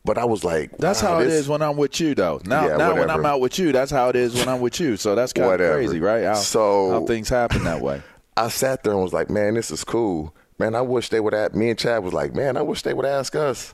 But 0.05 0.19
I 0.19 0.25
was 0.25 0.43
like, 0.43 0.77
that's 0.77 1.01
wow, 1.01 1.13
how 1.15 1.19
this, 1.19 1.33
it 1.33 1.35
is 1.37 1.49
when 1.49 1.63
I'm 1.63 1.77
with 1.77 1.99
you, 1.99 2.13
though. 2.13 2.39
Now, 2.45 2.67
Yeah, 2.67 2.77
now 2.77 2.93
when. 2.93 3.09
I'm 3.09 3.25
out 3.25 3.41
with 3.41 3.57
you, 3.57 3.71
that's 3.71 3.89
how 3.89 4.09
it 4.09 4.15
is 4.15 4.35
when 4.35 4.47
I'm 4.47 4.61
with 4.61 4.79
you. 4.79 4.97
So 4.97 5.15
that's 5.15 5.33
kind 5.33 5.51
of 5.51 5.57
crazy, 5.57 5.99
right? 5.99 6.23
How, 6.23 6.35
So- 6.35 6.91
how 6.91 7.05
things 7.07 7.27
happen 7.27 7.63
that 7.63 7.81
way. 7.81 8.03
I 8.37 8.49
sat 8.49 8.83
there 8.83 8.93
and 8.93 9.01
was 9.01 9.13
like, 9.13 9.31
man, 9.31 9.55
this 9.55 9.71
is 9.71 9.83
cool. 9.83 10.35
Man, 10.57 10.75
I 10.75 10.81
wish 10.81 11.09
they 11.09 11.19
would 11.19 11.33
ask. 11.33 11.53
Me 11.53 11.69
and 11.69 11.79
Chad 11.79 12.03
was 12.03 12.13
like, 12.13 12.33
man, 12.33 12.57
I 12.57 12.61
wish 12.61 12.81
they 12.81 12.93
would 12.93 13.05
ask 13.05 13.35
us. 13.35 13.73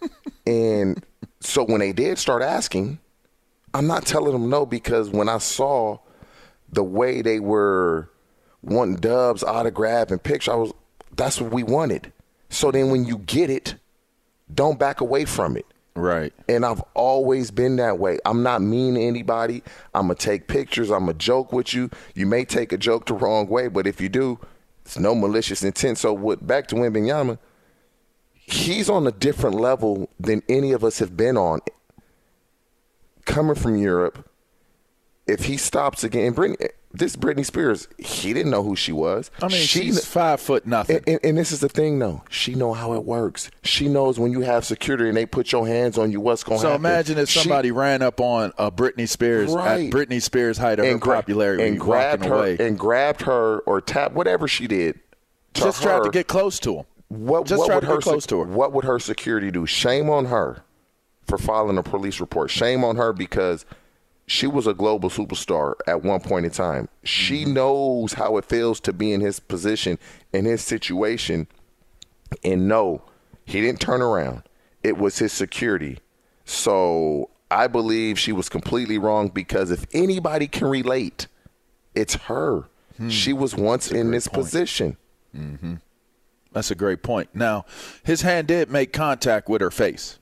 and 0.46 1.04
so 1.40 1.64
when 1.64 1.80
they 1.80 1.92
did 1.92 2.18
start 2.18 2.42
asking, 2.42 2.98
I'm 3.74 3.86
not 3.86 4.06
telling 4.06 4.32
them 4.32 4.48
no 4.48 4.66
because 4.66 5.10
when 5.10 5.28
I 5.28 5.38
saw 5.38 5.98
the 6.72 6.82
way 6.82 7.22
they 7.22 7.40
were 7.40 8.10
wanting 8.62 8.96
Dubs 8.96 9.42
autograph 9.44 10.10
and 10.10 10.22
picture, 10.22 10.52
I 10.52 10.56
was 10.56 10.72
that's 11.14 11.40
what 11.40 11.52
we 11.52 11.62
wanted. 11.62 12.12
So 12.48 12.70
then 12.70 12.90
when 12.90 13.04
you 13.04 13.18
get 13.18 13.50
it, 13.50 13.76
don't 14.52 14.78
back 14.78 15.00
away 15.00 15.24
from 15.24 15.56
it. 15.56 15.66
Right. 15.94 16.32
And 16.48 16.64
I've 16.64 16.82
always 16.94 17.50
been 17.50 17.76
that 17.76 17.98
way. 17.98 18.18
I'm 18.26 18.42
not 18.42 18.60
mean 18.60 18.94
to 18.94 19.00
anybody. 19.00 19.62
I'm 19.94 20.08
going 20.08 20.16
to 20.16 20.24
take 20.24 20.46
pictures. 20.46 20.90
I'm 20.90 21.06
going 21.06 21.16
to 21.16 21.24
joke 21.24 21.52
with 21.52 21.72
you. 21.72 21.90
You 22.14 22.26
may 22.26 22.44
take 22.44 22.72
a 22.72 22.76
joke 22.76 23.06
the 23.06 23.14
wrong 23.14 23.48
way, 23.48 23.68
but 23.68 23.86
if 23.86 24.00
you 24.00 24.10
do, 24.10 24.38
it's 24.86 24.98
no 24.98 25.16
malicious 25.16 25.64
intent. 25.64 25.98
So, 25.98 26.12
what, 26.12 26.46
back 26.46 26.68
to 26.68 26.76
Wembanyama, 26.76 27.38
he's 28.34 28.88
on 28.88 29.04
a 29.04 29.10
different 29.10 29.56
level 29.56 30.08
than 30.20 30.42
any 30.48 30.70
of 30.70 30.84
us 30.84 31.00
have 31.00 31.16
been 31.16 31.36
on. 31.36 31.60
Coming 33.24 33.56
from 33.56 33.76
Europe, 33.76 34.30
if 35.26 35.46
he 35.46 35.56
stops 35.56 36.04
again, 36.04 36.28
and 36.28 36.36
Britney, 36.36 36.68
this 36.98 37.16
Britney 37.16 37.44
Spears, 37.44 37.88
he 37.98 38.32
didn't 38.32 38.50
know 38.50 38.62
who 38.62 38.76
she 38.76 38.92
was. 38.92 39.30
I 39.42 39.48
mean, 39.48 39.60
She- 39.60 39.82
she's 39.84 40.04
five 40.04 40.40
foot 40.40 40.66
nothing. 40.66 40.96
and, 40.96 41.08
and, 41.08 41.20
and 41.22 41.38
this 41.38 41.52
is 41.52 41.60
the 41.60 41.68
thing, 41.68 41.98
though. 41.98 42.22
She 42.30 42.54
know 42.54 42.72
how 42.72 42.92
it 42.94 43.04
works. 43.04 43.50
She 43.62 43.88
knows 43.88 44.18
when 44.18 44.32
you 44.32 44.40
have 44.40 44.64
security 44.64 45.08
and 45.08 45.16
they 45.16 45.26
put 45.26 45.52
your 45.52 45.66
hands 45.66 45.98
on 45.98 46.10
you, 46.12 46.20
what's 46.20 46.42
going 46.44 46.58
to 46.58 46.62
so 46.62 46.68
happen. 46.70 46.84
imagine 46.84 47.18
if 47.18 47.28
She- 47.28 47.40
somebody 47.40 47.70
ran 47.70 48.02
up 48.02 48.20
on 48.20 48.52
uh, 48.58 48.70
Britney 48.70 49.08
Spears 49.08 49.50
Right. 49.52 49.86
at 49.86 49.92
Britney 49.92 50.20
Spears' 50.22 50.58
height 50.58 50.78
of 50.78 50.86
her 50.86 50.98
gra- 50.98 51.16
popularity 51.16 51.64
and 51.66 51.78
grabbed 51.80 52.24
her 52.24 52.34
away. 52.34 52.56
and 52.58 52.78
grabbed 52.78 53.22
her 53.22 53.58
or 53.60 53.80
tap 53.80 54.12
whatever 54.12 54.46
she 54.48 54.66
did. 54.66 54.98
To 55.54 55.62
just 55.62 55.82
tried 55.82 55.98
to 55.98 56.04
her, 56.04 56.10
get 56.10 56.26
close 56.28 56.58
to 56.60 56.76
him. 56.78 56.84
what, 57.08 57.46
just 57.46 57.60
what 57.60 57.66
tried 57.66 57.74
would 57.76 57.80
to 57.82 57.86
her 57.86 57.96
get 57.98 58.02
close 58.02 58.26
to 58.26 58.38
her. 58.40 58.44
What 58.44 58.72
would 58.72 58.84
her 58.84 58.98
security 58.98 59.50
do? 59.50 59.64
Shame 59.66 60.10
on 60.10 60.26
her 60.26 60.62
for 61.26 61.38
filing 61.38 61.78
a 61.78 61.82
police 61.82 62.20
report. 62.20 62.50
Shame 62.50 62.84
on 62.84 62.96
her 62.96 63.12
because 63.12 63.64
she 64.26 64.46
was 64.46 64.66
a 64.66 64.74
global 64.74 65.08
superstar 65.08 65.74
at 65.86 66.02
one 66.02 66.20
point 66.20 66.44
in 66.46 66.52
time. 66.52 66.88
She 67.04 67.42
Mm-hmm. 67.44 67.52
knows 67.54 68.12
how 68.14 68.36
it 68.38 68.44
feels 68.44 68.80
to 68.80 68.92
be 68.92 69.12
in 69.12 69.20
his 69.20 69.38
position, 69.40 69.98
in 70.32 70.44
his 70.44 70.62
situation, 70.62 71.46
and 72.42 72.66
no, 72.68 73.02
he 73.44 73.60
didn't 73.60 73.80
turn 73.80 74.02
around. 74.02 74.42
It 74.82 74.98
was 74.98 75.18
his 75.18 75.32
security. 75.32 75.98
So 76.44 77.30
I 77.50 77.66
believe 77.68 78.18
she 78.18 78.32
was 78.32 78.48
completely 78.48 78.98
wrong 78.98 79.28
because 79.28 79.70
if 79.70 79.84
anybody 79.92 80.48
can 80.48 80.66
relate, 80.68 81.26
it's 81.94 82.14
her. 82.14 82.64
She 83.08 83.32
was 83.34 83.54
once 83.54 83.90
in 83.92 84.10
this 84.10 84.26
position. 84.26 84.96
That's 86.52 86.70
a 86.70 86.74
great 86.74 87.02
point. 87.02 87.28
Now, 87.34 87.66
his 88.02 88.22
hand 88.22 88.48
did 88.48 88.70
make 88.70 88.92
contact 88.92 89.48
with 89.50 89.60
her 89.60 89.70
face. 89.70 90.18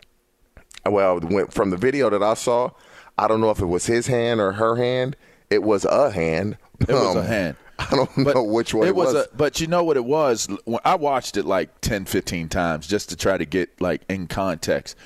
Well, 0.84 1.20
from 1.50 1.70
the 1.70 1.76
video 1.76 2.10
that 2.10 2.22
I 2.22 2.34
saw, 2.34 2.70
I 3.18 3.28
don't 3.28 3.40
know 3.40 3.50
if 3.50 3.60
it 3.60 3.66
was 3.66 3.86
his 3.86 4.06
hand 4.06 4.40
or 4.40 4.52
her 4.52 4.76
hand. 4.76 5.16
It 5.50 5.62
was 5.62 5.84
a 5.84 6.10
hand. 6.10 6.56
It 6.80 6.88
was 6.92 7.16
a 7.16 7.20
Um, 7.20 7.26
hand. 7.26 7.56
I 7.78 7.90
don't 7.90 8.16
know 8.18 8.42
which 8.44 8.72
one 8.74 8.86
it, 8.86 8.94
was. 8.94 9.14
A, 9.14 9.26
but 9.36 9.60
you 9.60 9.66
know 9.66 9.82
what 9.84 9.96
it 9.96 10.04
was? 10.04 10.48
I 10.84 10.94
watched 10.96 11.36
it 11.36 11.44
like 11.44 11.80
10, 11.80 12.04
15 12.04 12.48
times 12.48 12.86
just 12.86 13.08
to 13.10 13.16
try 13.16 13.36
to 13.38 13.44
get 13.44 13.80
like 13.80 14.02
in 14.08 14.26
context. 14.28 14.96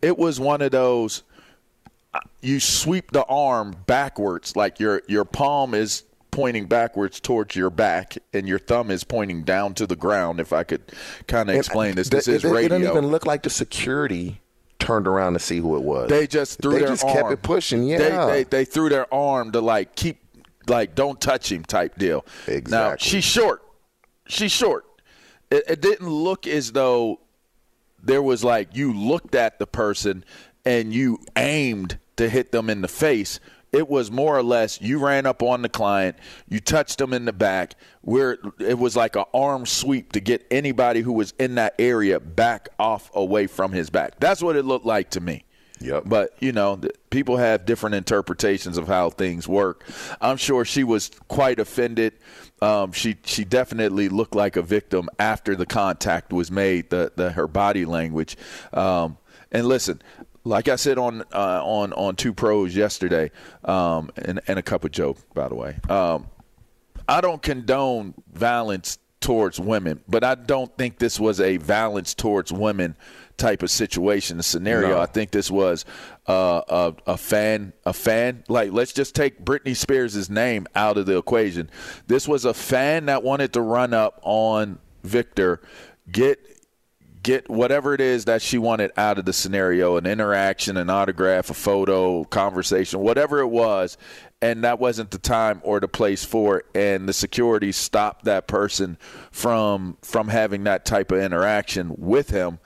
It 0.00 0.18
was 0.18 0.38
one 0.38 0.62
of 0.62 0.70
those 0.72 1.22
uh, 2.14 2.20
you 2.42 2.60
sweep 2.60 3.10
the 3.12 3.24
arm 3.24 3.74
backwards 3.86 4.54
like 4.54 4.78
your 4.78 5.00
your 5.08 5.24
palm 5.24 5.72
is 5.72 6.02
pointing 6.30 6.66
backwards 6.66 7.18
towards 7.20 7.56
your 7.56 7.70
back 7.70 8.16
and 8.34 8.46
your 8.46 8.58
thumb 8.58 8.90
is 8.90 9.02
pointing 9.04 9.42
down 9.44 9.72
to 9.74 9.86
the 9.86 9.96
ground 9.96 10.38
if 10.38 10.52
I 10.52 10.62
could 10.62 10.82
kind 11.26 11.48
of 11.50 11.56
explain 11.56 11.94
this. 11.94 12.08
This 12.10 12.28
It- 12.28 12.34
is 12.36 12.44
it, 12.44 12.48
It 12.48 12.52
radio. 12.52 12.68
didn't 12.78 12.90
even 12.90 13.06
look 13.10 13.24
like 13.24 13.42
the 13.44 13.50
security 13.50 14.41
turned 14.82 15.06
around 15.06 15.32
to 15.34 15.38
see 15.38 15.58
who 15.58 15.76
it 15.76 15.82
was. 15.82 16.08
They 16.08 16.26
just 16.26 16.60
threw 16.60 16.72
They 16.72 16.78
their 16.80 16.88
just 16.88 17.04
arm. 17.04 17.14
kept 17.14 17.32
it 17.32 17.42
pushing. 17.42 17.84
Yeah. 17.84 17.98
They, 17.98 18.10
they 18.10 18.44
they 18.44 18.64
threw 18.64 18.88
their 18.88 19.12
arm 19.12 19.52
to 19.52 19.60
like 19.60 19.94
keep 19.96 20.18
like 20.68 20.94
don't 20.94 21.20
touch 21.20 21.50
him 21.50 21.64
type 21.64 21.96
deal. 21.98 22.24
Exactly. 22.46 22.70
Now 22.70 22.96
she's 22.98 23.24
short. 23.24 23.62
She's 24.26 24.52
short. 24.52 24.84
It, 25.50 25.64
it 25.68 25.80
didn't 25.80 26.08
look 26.08 26.46
as 26.46 26.72
though 26.72 27.20
there 28.02 28.22
was 28.22 28.42
like 28.44 28.74
you 28.76 28.92
looked 28.92 29.34
at 29.34 29.58
the 29.58 29.66
person 29.66 30.24
and 30.64 30.92
you 30.92 31.18
aimed 31.36 31.98
to 32.16 32.28
hit 32.28 32.52
them 32.52 32.68
in 32.70 32.82
the 32.82 32.88
face. 32.88 33.40
It 33.72 33.88
was 33.88 34.10
more 34.10 34.36
or 34.36 34.42
less 34.42 34.80
you 34.82 34.98
ran 34.98 35.24
up 35.24 35.42
on 35.42 35.62
the 35.62 35.68
client, 35.68 36.16
you 36.48 36.60
touched 36.60 36.98
them 36.98 37.14
in 37.14 37.24
the 37.24 37.32
back, 37.32 37.74
where 38.02 38.38
it 38.58 38.78
was 38.78 38.96
like 38.96 39.16
an 39.16 39.24
arm 39.32 39.64
sweep 39.64 40.12
to 40.12 40.20
get 40.20 40.46
anybody 40.50 41.00
who 41.00 41.12
was 41.12 41.32
in 41.38 41.54
that 41.54 41.74
area 41.78 42.20
back 42.20 42.68
off 42.78 43.10
away 43.14 43.46
from 43.46 43.72
his 43.72 43.88
back. 43.88 44.20
That's 44.20 44.42
what 44.42 44.56
it 44.56 44.66
looked 44.66 44.84
like 44.84 45.10
to 45.10 45.20
me. 45.20 45.44
Yep. 45.82 46.04
But 46.06 46.36
you 46.40 46.52
know, 46.52 46.80
people 47.10 47.36
have 47.38 47.64
different 47.64 47.94
interpretations 47.94 48.78
of 48.78 48.86
how 48.86 49.10
things 49.10 49.48
work. 49.48 49.84
I'm 50.20 50.36
sure 50.36 50.64
she 50.64 50.84
was 50.84 51.10
quite 51.28 51.58
offended. 51.58 52.14
Um, 52.60 52.92
she 52.92 53.16
she 53.24 53.44
definitely 53.44 54.08
looked 54.08 54.34
like 54.34 54.56
a 54.56 54.62
victim 54.62 55.08
after 55.18 55.56
the 55.56 55.66
contact 55.66 56.32
was 56.32 56.50
made. 56.50 56.90
The 56.90 57.12
the 57.16 57.32
her 57.32 57.48
body 57.48 57.84
language. 57.84 58.36
Um, 58.72 59.18
and 59.50 59.66
listen, 59.66 60.00
like 60.44 60.68
I 60.68 60.76
said 60.76 60.98
on 60.98 61.22
uh, 61.32 61.62
on 61.64 61.92
on 61.92 62.16
two 62.16 62.32
pros 62.32 62.74
yesterday, 62.74 63.30
um, 63.64 64.10
and 64.16 64.40
and 64.46 64.58
a 64.58 64.62
cup 64.62 64.84
of 64.84 64.90
joke 64.90 65.18
by 65.34 65.48
the 65.48 65.54
way. 65.54 65.76
Um, 65.88 66.28
I 67.08 67.20
don't 67.20 67.42
condone 67.42 68.14
violence 68.32 68.98
towards 69.20 69.58
women, 69.58 70.00
but 70.08 70.24
I 70.24 70.34
don't 70.34 70.76
think 70.76 70.98
this 70.98 71.18
was 71.18 71.40
a 71.40 71.56
violence 71.56 72.14
towards 72.14 72.52
women 72.52 72.96
type 73.36 73.62
of 73.62 73.70
situation, 73.70 74.38
a 74.38 74.42
scenario. 74.42 74.90
No. 74.90 75.00
I 75.00 75.06
think 75.06 75.30
this 75.30 75.50
was 75.50 75.84
uh, 76.28 76.62
a, 76.68 76.94
a 77.06 77.16
fan, 77.16 77.72
a 77.84 77.92
fan. 77.92 78.44
Like, 78.48 78.72
let's 78.72 78.92
just 78.92 79.14
take 79.14 79.44
Britney 79.44 79.76
Spears' 79.76 80.28
name 80.28 80.66
out 80.74 80.98
of 80.98 81.06
the 81.06 81.16
equation. 81.16 81.70
This 82.06 82.28
was 82.28 82.44
a 82.44 82.54
fan 82.54 83.06
that 83.06 83.22
wanted 83.22 83.52
to 83.54 83.60
run 83.60 83.94
up 83.94 84.20
on 84.22 84.78
Victor, 85.02 85.60
get 86.10 86.38
get 87.22 87.48
whatever 87.48 87.94
it 87.94 88.00
is 88.00 88.24
that 88.24 88.42
she 88.42 88.58
wanted 88.58 88.90
out 88.96 89.18
of 89.18 89.24
the 89.24 89.32
scenario 89.32 89.96
an 89.96 90.06
interaction 90.06 90.76
an 90.76 90.90
autograph 90.90 91.50
a 91.50 91.54
photo 91.54 92.24
conversation 92.24 93.00
whatever 93.00 93.40
it 93.40 93.46
was 93.46 93.96
and 94.40 94.64
that 94.64 94.80
wasn't 94.80 95.10
the 95.10 95.18
time 95.18 95.60
or 95.62 95.78
the 95.78 95.88
place 95.88 96.24
for 96.24 96.58
it 96.58 96.66
and 96.74 97.08
the 97.08 97.12
security 97.12 97.70
stopped 97.70 98.24
that 98.24 98.46
person 98.46 98.98
from 99.30 99.96
from 100.02 100.28
having 100.28 100.64
that 100.64 100.84
type 100.84 101.12
of 101.12 101.18
interaction 101.18 101.94
with 101.96 102.30
him 102.30 102.58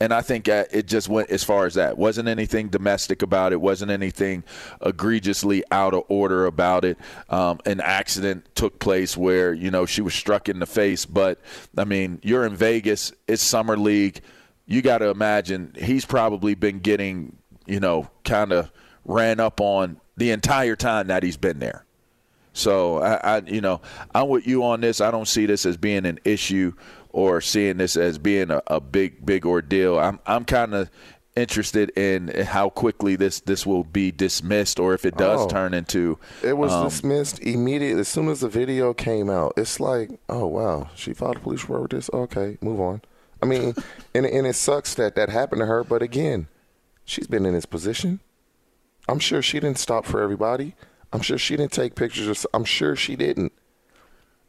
and 0.00 0.14
I 0.14 0.20
think 0.20 0.48
uh, 0.48 0.64
it 0.70 0.86
just 0.86 1.08
went 1.08 1.30
as 1.30 1.42
far 1.42 1.66
as 1.66 1.74
that. 1.74 1.98
Wasn't 1.98 2.28
anything 2.28 2.68
domestic 2.68 3.22
about 3.22 3.52
it. 3.52 3.60
Wasn't 3.60 3.90
anything 3.90 4.44
egregiously 4.80 5.64
out 5.72 5.92
of 5.92 6.04
order 6.08 6.46
about 6.46 6.84
it. 6.84 6.98
Um, 7.28 7.58
an 7.66 7.80
accident 7.80 8.46
took 8.54 8.78
place 8.78 9.16
where 9.16 9.52
you 9.52 9.70
know 9.70 9.86
she 9.86 10.00
was 10.00 10.14
struck 10.14 10.48
in 10.48 10.60
the 10.60 10.66
face. 10.66 11.04
But 11.04 11.40
I 11.76 11.84
mean, 11.84 12.20
you're 12.22 12.46
in 12.46 12.54
Vegas. 12.54 13.12
It's 13.26 13.42
summer 13.42 13.76
league. 13.76 14.20
You 14.66 14.82
got 14.82 14.98
to 14.98 15.08
imagine 15.08 15.74
he's 15.76 16.04
probably 16.04 16.54
been 16.54 16.78
getting 16.78 17.36
you 17.66 17.80
know 17.80 18.08
kind 18.24 18.52
of 18.52 18.70
ran 19.04 19.40
up 19.40 19.60
on 19.60 20.00
the 20.16 20.30
entire 20.30 20.76
time 20.76 21.08
that 21.08 21.24
he's 21.24 21.36
been 21.36 21.58
there. 21.58 21.84
So 22.52 22.98
I, 22.98 23.36
I, 23.36 23.38
you 23.46 23.60
know, 23.60 23.80
I'm 24.14 24.28
with 24.28 24.46
you 24.46 24.64
on 24.64 24.80
this. 24.80 25.00
I 25.00 25.10
don't 25.10 25.28
see 25.28 25.46
this 25.46 25.64
as 25.64 25.76
being 25.76 26.06
an 26.06 26.18
issue 26.24 26.72
or 27.18 27.40
seeing 27.40 27.78
this 27.78 27.96
as 27.96 28.16
being 28.16 28.48
a, 28.52 28.62
a 28.68 28.80
big, 28.80 29.26
big 29.26 29.44
ordeal. 29.44 29.98
I'm, 29.98 30.20
I'm 30.24 30.44
kind 30.44 30.72
of 30.72 30.88
interested 31.34 31.90
in 31.98 32.28
how 32.44 32.68
quickly 32.70 33.16
this 33.16 33.40
this 33.40 33.66
will 33.66 33.82
be 33.82 34.12
dismissed, 34.12 34.78
or 34.78 34.94
if 34.94 35.04
it 35.04 35.16
does 35.16 35.40
Oh. 35.40 35.48
turn 35.48 35.74
into. 35.74 36.16
It 36.44 36.56
was 36.56 36.72
um, 36.72 36.84
dismissed 36.84 37.40
immediately 37.40 38.00
as 38.00 38.06
soon 38.06 38.28
as 38.28 38.38
the 38.40 38.48
video 38.48 38.94
came 38.94 39.28
out. 39.30 39.54
It's 39.56 39.80
like, 39.80 40.10
oh 40.28 40.46
wow, 40.46 40.90
she 40.94 41.12
filed 41.12 41.38
a 41.38 41.40
police 41.40 41.62
report 41.62 41.82
with 41.82 41.90
this. 41.90 42.10
Okay, 42.12 42.56
move 42.60 42.80
on. 42.80 43.02
I 43.42 43.46
mean, 43.46 43.74
and 44.14 44.24
and 44.24 44.46
it 44.46 44.54
sucks 44.54 44.94
that 44.94 45.16
that 45.16 45.28
happened 45.28 45.60
to 45.62 45.66
her. 45.66 45.82
But 45.82 46.02
again, 46.02 46.46
she's 47.04 47.26
been 47.26 47.44
in 47.46 47.52
this 47.54 47.66
position. 47.66 48.20
I'm 49.08 49.18
sure 49.18 49.42
she 49.42 49.58
didn't 49.58 49.78
stop 49.78 50.06
for 50.06 50.20
everybody. 50.22 50.76
I'm 51.12 51.20
sure 51.22 51.38
she 51.38 51.56
didn't 51.56 51.72
take 51.72 51.96
pictures. 51.96 52.46
I'm 52.54 52.64
sure 52.64 52.94
she 52.94 53.16
didn't. 53.16 53.52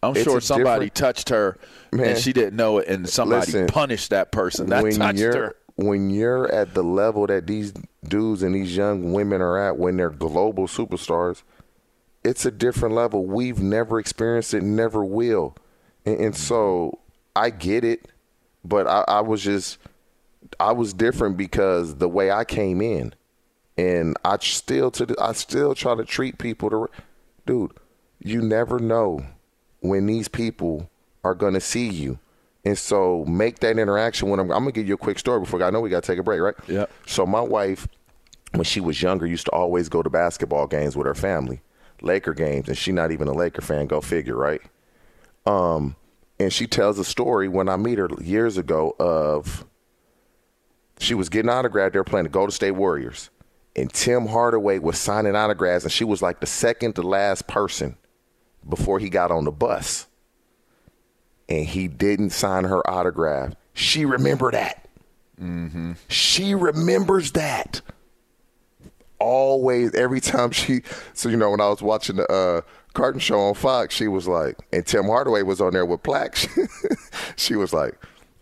I'm 0.01 0.15
It's 0.15 0.23
sure 0.23 0.39
somebody 0.39 0.89
touched 0.89 1.29
her 1.29 1.57
Man, 1.91 2.09
and 2.09 2.17
she 2.17 2.31
didn't 2.33 2.55
know 2.55 2.77
it, 2.77 2.87
and 2.87 3.07
somebody 3.07 3.51
listen, 3.51 3.67
punished 3.67 4.11
that 4.11 4.31
person 4.31 4.69
that 4.69 4.83
when 4.83 4.93
touched 4.93 5.19
you're 5.19 5.33
her. 5.33 5.55
when 5.75 6.09
you're 6.09 6.49
at 6.51 6.73
the 6.73 6.83
level 6.83 7.27
that 7.27 7.47
these 7.47 7.73
dudes 8.07 8.41
and 8.41 8.55
these 8.55 8.75
young 8.75 9.11
women 9.11 9.41
are 9.41 9.57
at 9.57 9.77
when 9.77 9.97
they're 9.97 10.09
global 10.09 10.67
superstars, 10.67 11.43
it's 12.23 12.45
a 12.45 12.51
different 12.51 12.95
level. 12.95 13.25
We've 13.25 13.59
never 13.59 13.99
experienced 13.99 14.53
it, 14.53 14.63
never 14.63 15.03
will, 15.03 15.55
and, 16.05 16.19
and 16.19 16.35
so 16.35 16.99
I 17.35 17.49
get 17.49 17.83
it, 17.83 18.07
but 18.63 18.87
I, 18.87 19.03
I 19.07 19.21
was 19.21 19.43
just 19.43 19.79
I 20.59 20.71
was 20.71 20.93
different 20.93 21.35
because 21.35 21.95
the 21.95 22.07
way 22.07 22.31
I 22.31 22.45
came 22.45 22.81
in, 22.81 23.13
and 23.77 24.15
I 24.23 24.37
still 24.39 24.91
to 24.91 25.13
I 25.19 25.33
still 25.33 25.75
try 25.75 25.95
to 25.95 26.05
treat 26.05 26.37
people 26.37 26.69
to, 26.69 26.89
dude. 27.45 27.73
You 28.21 28.41
never 28.41 28.79
know 28.79 29.25
when 29.81 30.05
these 30.05 30.27
people 30.27 30.89
are 31.23 31.35
gonna 31.35 31.61
see 31.61 31.87
you. 31.87 32.19
And 32.65 32.77
so 32.77 33.23
make 33.25 33.59
that 33.59 33.79
interaction 33.79 34.29
when 34.29 34.39
I'm, 34.39 34.51
I'm 34.51 34.59
gonna 34.59 34.71
give 34.71 34.87
you 34.87 34.95
a 34.95 34.97
quick 34.97 35.19
story 35.19 35.39
before 35.39 35.63
I 35.63 35.69
know 35.69 35.79
we 35.79 35.89
gotta 35.89 36.05
take 36.05 36.19
a 36.19 36.23
break, 36.23 36.41
right? 36.41 36.55
Yeah. 36.67 36.85
So 37.05 37.25
my 37.25 37.41
wife, 37.41 37.87
when 38.51 38.63
she 38.63 38.79
was 38.81 39.01
younger, 39.01 39.25
used 39.25 39.45
to 39.45 39.51
always 39.51 39.89
go 39.89 40.01
to 40.01 40.09
basketball 40.09 40.67
games 40.67 40.97
with 40.97 41.07
her 41.07 41.15
family, 41.15 41.61
Laker 42.01 42.33
games, 42.33 42.67
and 42.67 42.77
she 42.77 42.91
not 42.91 43.11
even 43.11 43.27
a 43.27 43.33
Laker 43.33 43.61
fan. 43.61 43.87
Go 43.87 44.01
figure, 44.01 44.35
right? 44.35 44.61
Um, 45.45 45.95
and 46.39 46.51
she 46.51 46.67
tells 46.67 46.99
a 46.99 47.05
story 47.05 47.47
when 47.47 47.69
I 47.69 47.77
meet 47.77 47.97
her 47.97 48.09
years 48.21 48.57
ago 48.57 48.95
of 48.99 49.65
she 50.99 51.13
was 51.13 51.29
getting 51.29 51.49
autographed. 51.49 51.93
They 51.93 51.99
were 51.99 52.03
playing 52.03 52.25
the 52.25 52.29
Golden 52.29 52.51
State 52.51 52.71
Warriors, 52.71 53.29
and 53.75 53.91
Tim 53.91 54.27
Hardaway 54.27 54.79
was 54.79 54.97
signing 54.97 55.35
autographs, 55.35 55.85
and 55.85 55.93
she 55.93 56.03
was 56.03 56.21
like 56.21 56.39
the 56.39 56.47
second 56.47 56.93
to 56.95 57.01
last 57.01 57.47
person 57.47 57.95
before 58.67 58.99
he 58.99 59.09
got 59.09 59.31
on 59.31 59.45
the 59.45 59.51
bus 59.51 60.07
and 61.49 61.65
he 61.65 61.87
didn't 61.87 62.29
sign 62.29 62.63
her 62.63 62.87
autograph. 62.89 63.55
She 63.73 64.05
remembered 64.05 64.53
that. 64.53 64.87
Mm-hmm. 65.41 65.93
She 66.07 66.53
remembers 66.53 67.31
that. 67.33 67.81
Always, 69.19 69.93
every 69.95 70.21
time 70.21 70.51
she. 70.51 70.81
So 71.13 71.27
you 71.27 71.35
know, 71.35 71.49
when 71.49 71.59
I 71.59 71.67
was 71.67 71.81
watching 71.81 72.17
the 72.17 72.31
uh, 72.31 72.61
carton 72.93 73.19
show 73.19 73.39
on 73.39 73.53
Fox, 73.53 73.93
she 73.95 74.07
was 74.07 74.27
like, 74.27 74.57
and 74.71 74.85
Tim 74.85 75.05
Hardaway 75.05 75.41
was 75.41 75.59
on 75.59 75.73
there 75.73 75.85
with 75.85 76.03
Plax. 76.03 76.47
she 77.35 77.55
was 77.55 77.73
like, 77.73 77.95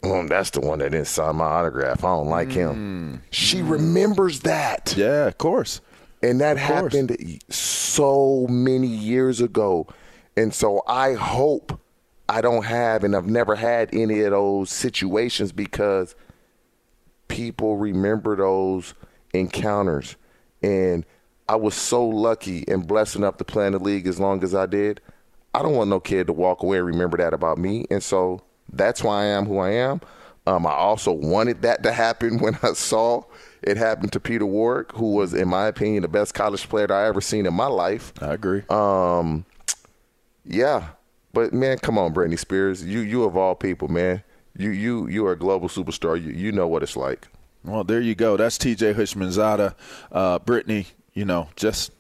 "Um, 0.04 0.28
that's 0.28 0.52
the 0.52 0.62
one 0.62 0.80
that 0.80 0.92
didn't 0.92 1.08
sign 1.08 1.38
my 1.38 1.46
autograph. 1.46 2.04
I 2.04 2.10
don't 2.10 2.28
like 2.28 2.52
him." 2.52 3.24
She 3.32 3.62
remembers 3.62 4.42
that. 4.42 4.94
Yeah, 4.96 5.26
of 5.26 5.38
course. 5.40 5.82
And 6.22 6.42
that 6.42 6.58
course. 6.58 6.94
happened 6.94 7.44
so 7.50 8.46
many 8.48 8.88
years 8.88 9.42
ago. 9.42 9.88
And 10.38 10.54
so 10.54 10.84
I 10.88 11.14
hope 11.14 11.82
I 12.30 12.42
don't 12.42 12.64
have, 12.64 13.04
and 13.04 13.16
I've 13.16 13.26
never 13.26 13.56
had 13.56 13.90
any 13.94 14.22
of 14.22 14.32
those 14.32 14.70
situations 14.70 15.52
because 15.52 16.16
people 17.28 17.76
remember 17.78 18.36
those 18.36 18.94
encounters. 19.34 20.16
And 20.62 21.06
I 21.50 21.56
was 21.56 21.74
so 21.74 22.06
lucky 22.06 22.66
and 22.68 22.88
blessed 22.88 23.16
enough 23.16 23.38
to 23.38 23.44
play 23.44 23.66
in 23.66 23.74
the 23.74 23.80
league 23.80 24.06
as 24.06 24.20
long 24.20 24.44
as 24.44 24.54
I 24.54 24.68
did. 24.68 25.02
I 25.56 25.64
don't 25.64 25.76
want 25.76 25.90
no 25.90 26.00
kid 26.00 26.28
to 26.28 26.34
walk 26.34 26.62
away 26.62 26.78
and 26.78 26.86
remember 26.86 27.18
that 27.18 27.34
about 27.34 27.58
me. 27.58 27.86
And 27.90 28.04
so 28.04 28.44
that's 28.72 29.04
why 29.04 29.24
I 29.24 29.26
am 29.26 29.46
who 29.46 29.58
I 29.58 29.72
am. 29.72 30.02
Um, 30.46 30.68
I 30.68 30.72
also 30.72 31.12
wanted 31.12 31.64
that 31.64 31.82
to 31.84 31.92
happen 31.92 32.38
when 32.42 32.60
I 32.62 32.74
saw 32.74 33.24
it 33.64 33.78
happen 33.78 34.10
to 34.10 34.20
Peter 34.20 34.46
Warrick, 34.46 34.92
who 34.92 35.14
was, 35.14 35.34
in 35.34 35.48
my 35.48 35.66
opinion, 35.66 36.04
the 36.04 36.08
best 36.08 36.36
college 36.36 36.70
player 36.70 36.88
that 36.88 36.94
I 36.94 37.08
ever 37.08 37.22
seen 37.22 37.48
in 37.48 37.54
my 37.56 37.66
life. 37.66 38.14
I 38.22 38.34
agree. 38.34 38.64
Um, 38.70 39.46
yeah, 40.48 40.90
but 41.34 41.54
man, 41.54 41.78
come 41.78 41.98
on, 41.98 42.14
Britney 42.14 42.40
Spears, 42.40 42.84
you 42.84 43.00
you 43.00 43.24
of 43.24 43.36
all 43.38 43.56
people, 43.56 43.88
man, 43.88 44.24
you 44.58 44.70
you 44.70 45.08
you 45.08 45.26
are 45.26 45.34
a 45.34 45.38
global 45.38 45.68
superstar. 45.68 46.22
You 46.22 46.32
you 46.32 46.52
know 46.52 46.68
what 46.68 46.84
it's 46.84 46.98
like. 46.98 47.28
Well, 47.64 47.84
there 47.84 48.00
you 48.00 48.16
go. 48.16 48.38
That's 48.38 48.58
T.J. 48.58 48.94
Houshmandzadeh. 48.94 49.76
Uh, 50.12 50.40
Brittany, 50.40 50.88
you 51.14 51.26
know, 51.26 51.50
just 51.56 51.92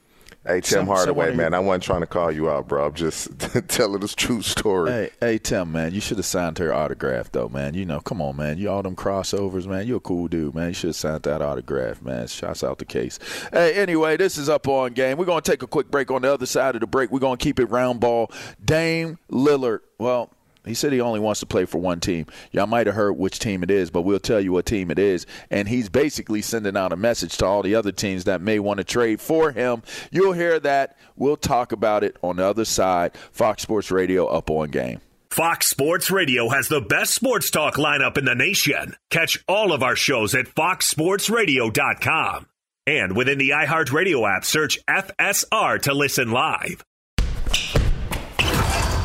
Hey 0.47 0.61
Tim 0.61 0.79
Some- 0.79 0.87
Hardaway, 0.87 1.35
man, 1.35 1.53
I 1.53 1.59
wasn't 1.59 1.83
trying 1.83 1.99
to 2.01 2.07
call 2.07 2.31
you 2.31 2.49
out, 2.49 2.69
bro. 2.69 2.85
I'm 2.85 2.93
just 2.93 3.37
telling 3.67 3.99
this 3.99 4.15
true 4.15 4.41
story. 4.41 4.91
Hey, 4.91 5.09
hey, 5.19 5.37
Tim, 5.39 5.73
man, 5.73 5.93
you 5.93 5.99
should 5.99 6.15
have 6.17 6.25
signed 6.25 6.57
her 6.59 6.73
autograph, 6.73 7.31
though, 7.33 7.49
man. 7.49 7.73
You 7.73 7.85
know, 7.85 7.99
come 7.99 8.21
on, 8.21 8.37
man. 8.37 8.57
You 8.57 8.69
all 8.69 8.81
them 8.81 8.95
crossovers, 8.95 9.67
man. 9.67 9.85
You 9.87 9.97
a 9.97 9.99
cool 9.99 10.29
dude, 10.29 10.55
man. 10.55 10.69
You 10.69 10.73
should 10.73 10.87
have 10.89 10.95
signed 10.95 11.23
that 11.23 11.41
autograph, 11.41 12.01
man. 12.01 12.27
Shouts 12.27 12.63
out 12.63 12.77
the 12.77 12.85
case. 12.85 13.19
Hey, 13.51 13.73
anyway, 13.73 14.15
this 14.15 14.37
is 14.37 14.47
up 14.47 14.69
on 14.69 14.93
game. 14.93 15.17
We're 15.17 15.25
gonna 15.25 15.41
take 15.41 15.63
a 15.63 15.67
quick 15.67 15.91
break. 15.91 16.11
On 16.11 16.21
the 16.21 16.33
other 16.33 16.45
side 16.45 16.75
of 16.75 16.81
the 16.81 16.87
break, 16.87 17.11
we're 17.11 17.19
gonna 17.19 17.35
keep 17.35 17.59
it 17.59 17.65
round 17.65 17.99
ball. 17.99 18.31
Dame 18.63 19.19
Lillard. 19.29 19.79
Well. 19.99 20.31
He 20.67 20.73
said 20.73 20.93
he 20.93 21.01
only 21.01 21.19
wants 21.19 21.41
to 21.41 21.45
play 21.45 21.65
for 21.65 21.79
one 21.79 21.99
team. 21.99 22.25
Y'all 22.51 22.67
might 22.67 22.87
have 22.87 22.95
heard 22.95 23.13
which 23.13 23.39
team 23.39 23.63
it 23.63 23.71
is, 23.71 23.89
but 23.89 24.03
we'll 24.03 24.19
tell 24.19 24.39
you 24.39 24.51
what 24.51 24.65
team 24.65 24.91
it 24.91 24.99
is. 24.99 25.25
And 25.49 25.67
he's 25.67 25.89
basically 25.89 26.41
sending 26.41 26.77
out 26.77 26.93
a 26.93 26.97
message 26.97 27.37
to 27.37 27.45
all 27.45 27.63
the 27.63 27.75
other 27.75 27.91
teams 27.91 28.25
that 28.25 28.41
may 28.41 28.59
want 28.59 28.79
to 28.79 28.83
trade 28.83 29.21
for 29.21 29.51
him. 29.51 29.81
You'll 30.11 30.33
hear 30.33 30.59
that. 30.59 30.97
We'll 31.15 31.37
talk 31.37 31.71
about 31.71 32.03
it 32.03 32.17
on 32.21 32.35
the 32.37 32.45
other 32.45 32.65
side. 32.65 33.15
Fox 33.31 33.63
Sports 33.63 33.91
Radio 33.91 34.27
up 34.27 34.49
on 34.49 34.69
game. 34.69 35.01
Fox 35.29 35.67
Sports 35.67 36.09
Radio 36.09 36.49
has 36.49 36.67
the 36.67 36.81
best 36.81 37.13
sports 37.13 37.51
talk 37.51 37.75
lineup 37.75 38.17
in 38.17 38.25
the 38.25 38.33
nation. 38.33 38.95
Catch 39.09 39.43
all 39.47 39.71
of 39.73 39.83
our 39.83 39.95
shows 39.95 40.33
at 40.33 40.47
foxsportsradio.com. 40.47 42.47
And 42.87 43.15
within 43.17 43.37
the 43.37 43.49
iHeartRadio 43.49 44.35
app, 44.35 44.45
search 44.45 44.79
FSR 44.87 45.81
to 45.83 45.93
listen 45.93 46.31
live. 46.31 46.83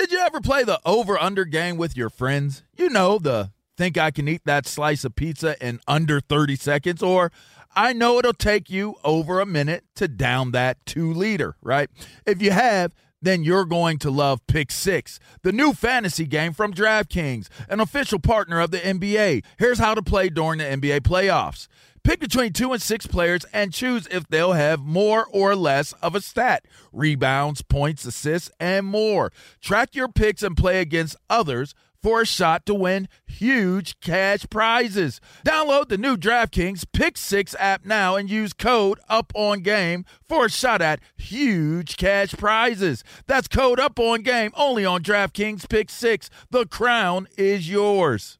Did 0.00 0.12
you 0.12 0.20
ever 0.20 0.40
play 0.40 0.64
the 0.64 0.80
over 0.86 1.20
under 1.20 1.44
game 1.44 1.76
with 1.76 1.94
your 1.94 2.08
friends? 2.08 2.62
You 2.74 2.88
know, 2.88 3.18
the 3.18 3.50
think 3.76 3.98
I 3.98 4.10
can 4.10 4.28
eat 4.28 4.40
that 4.46 4.66
slice 4.66 5.04
of 5.04 5.14
pizza 5.14 5.62
in 5.62 5.78
under 5.86 6.20
30 6.20 6.56
seconds, 6.56 7.02
or 7.02 7.30
I 7.76 7.92
know 7.92 8.18
it'll 8.18 8.32
take 8.32 8.70
you 8.70 8.94
over 9.04 9.40
a 9.40 9.44
minute 9.44 9.84
to 9.96 10.08
down 10.08 10.52
that 10.52 10.78
two 10.86 11.12
liter, 11.12 11.56
right? 11.60 11.90
If 12.24 12.40
you 12.40 12.50
have, 12.50 12.94
then 13.20 13.44
you're 13.44 13.66
going 13.66 13.98
to 13.98 14.10
love 14.10 14.40
Pick 14.46 14.70
Six, 14.70 15.20
the 15.42 15.52
new 15.52 15.74
fantasy 15.74 16.24
game 16.24 16.54
from 16.54 16.72
DraftKings, 16.72 17.48
an 17.68 17.80
official 17.80 18.18
partner 18.18 18.58
of 18.58 18.70
the 18.70 18.78
NBA. 18.78 19.44
Here's 19.58 19.80
how 19.80 19.94
to 19.94 20.02
play 20.02 20.30
during 20.30 20.60
the 20.60 20.64
NBA 20.64 21.00
playoffs. 21.00 21.68
Pick 22.02 22.20
between 22.20 22.52
two 22.52 22.72
and 22.72 22.80
six 22.80 23.06
players 23.06 23.44
and 23.52 23.72
choose 23.72 24.06
if 24.10 24.26
they'll 24.28 24.52
have 24.52 24.80
more 24.80 25.26
or 25.30 25.54
less 25.54 25.92
of 25.94 26.14
a 26.14 26.20
stat 26.20 26.64
rebounds, 26.92 27.62
points, 27.62 28.04
assists, 28.04 28.50
and 28.58 28.86
more. 28.86 29.32
Track 29.60 29.94
your 29.94 30.08
picks 30.08 30.42
and 30.42 30.56
play 30.56 30.80
against 30.80 31.16
others 31.28 31.74
for 32.02 32.22
a 32.22 32.26
shot 32.26 32.64
to 32.66 32.74
win 32.74 33.08
huge 33.26 34.00
cash 34.00 34.46
prizes. 34.48 35.20
Download 35.44 35.88
the 35.88 35.98
new 35.98 36.16
DraftKings 36.16 36.84
Pick 36.92 37.16
6 37.18 37.54
app 37.58 37.84
now 37.84 38.16
and 38.16 38.30
use 38.30 38.52
code 38.52 38.98
UPONGAME 39.10 40.04
for 40.26 40.46
a 40.46 40.50
shot 40.50 40.80
at 40.80 41.00
huge 41.16 41.96
cash 41.96 42.32
prizes. 42.32 43.04
That's 43.26 43.48
code 43.48 43.78
UPONGAME 43.78 44.52
only 44.56 44.84
on 44.84 45.02
DraftKings 45.02 45.68
Pick 45.68 45.90
6. 45.90 46.30
The 46.50 46.66
crown 46.66 47.28
is 47.36 47.68
yours. 47.70 48.39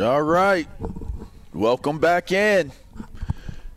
All 0.00 0.22
right. 0.22 0.66
Welcome 1.52 1.98
back 1.98 2.32
in. 2.32 2.72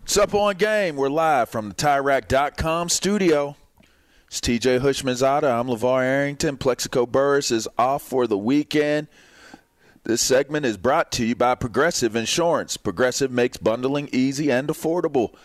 It's 0.04 0.18
up 0.18 0.34
on 0.34 0.56
game. 0.56 0.96
We're 0.96 1.10
live 1.10 1.50
from 1.50 1.68
the 1.68 1.76
TireRack.com 1.76 2.88
studio. 2.88 3.58
It's 4.28 4.40
TJ 4.40 4.80
Houshmandzadeh. 4.80 5.44
I'm 5.44 5.68
LaVar 5.68 6.04
Arrington. 6.04 6.56
Plaxico 6.56 7.06
Burress 7.06 7.52
is 7.52 7.68
off 7.78 8.02
for 8.02 8.28
the 8.28 8.38
weekend. 8.38 9.08
This 10.06 10.22
segment 10.22 10.66
is 10.66 10.78
brought 10.78 11.12
to 11.14 11.26
you 11.26 11.36
by 11.36 11.54
Progressive 11.56 12.16
Insurance. 12.16 12.78
Progressive 12.78 13.30
makes 13.32 13.58
bundling 13.58 14.08
easy 14.14 14.50
and 14.50 14.70
affordable. 14.70 15.36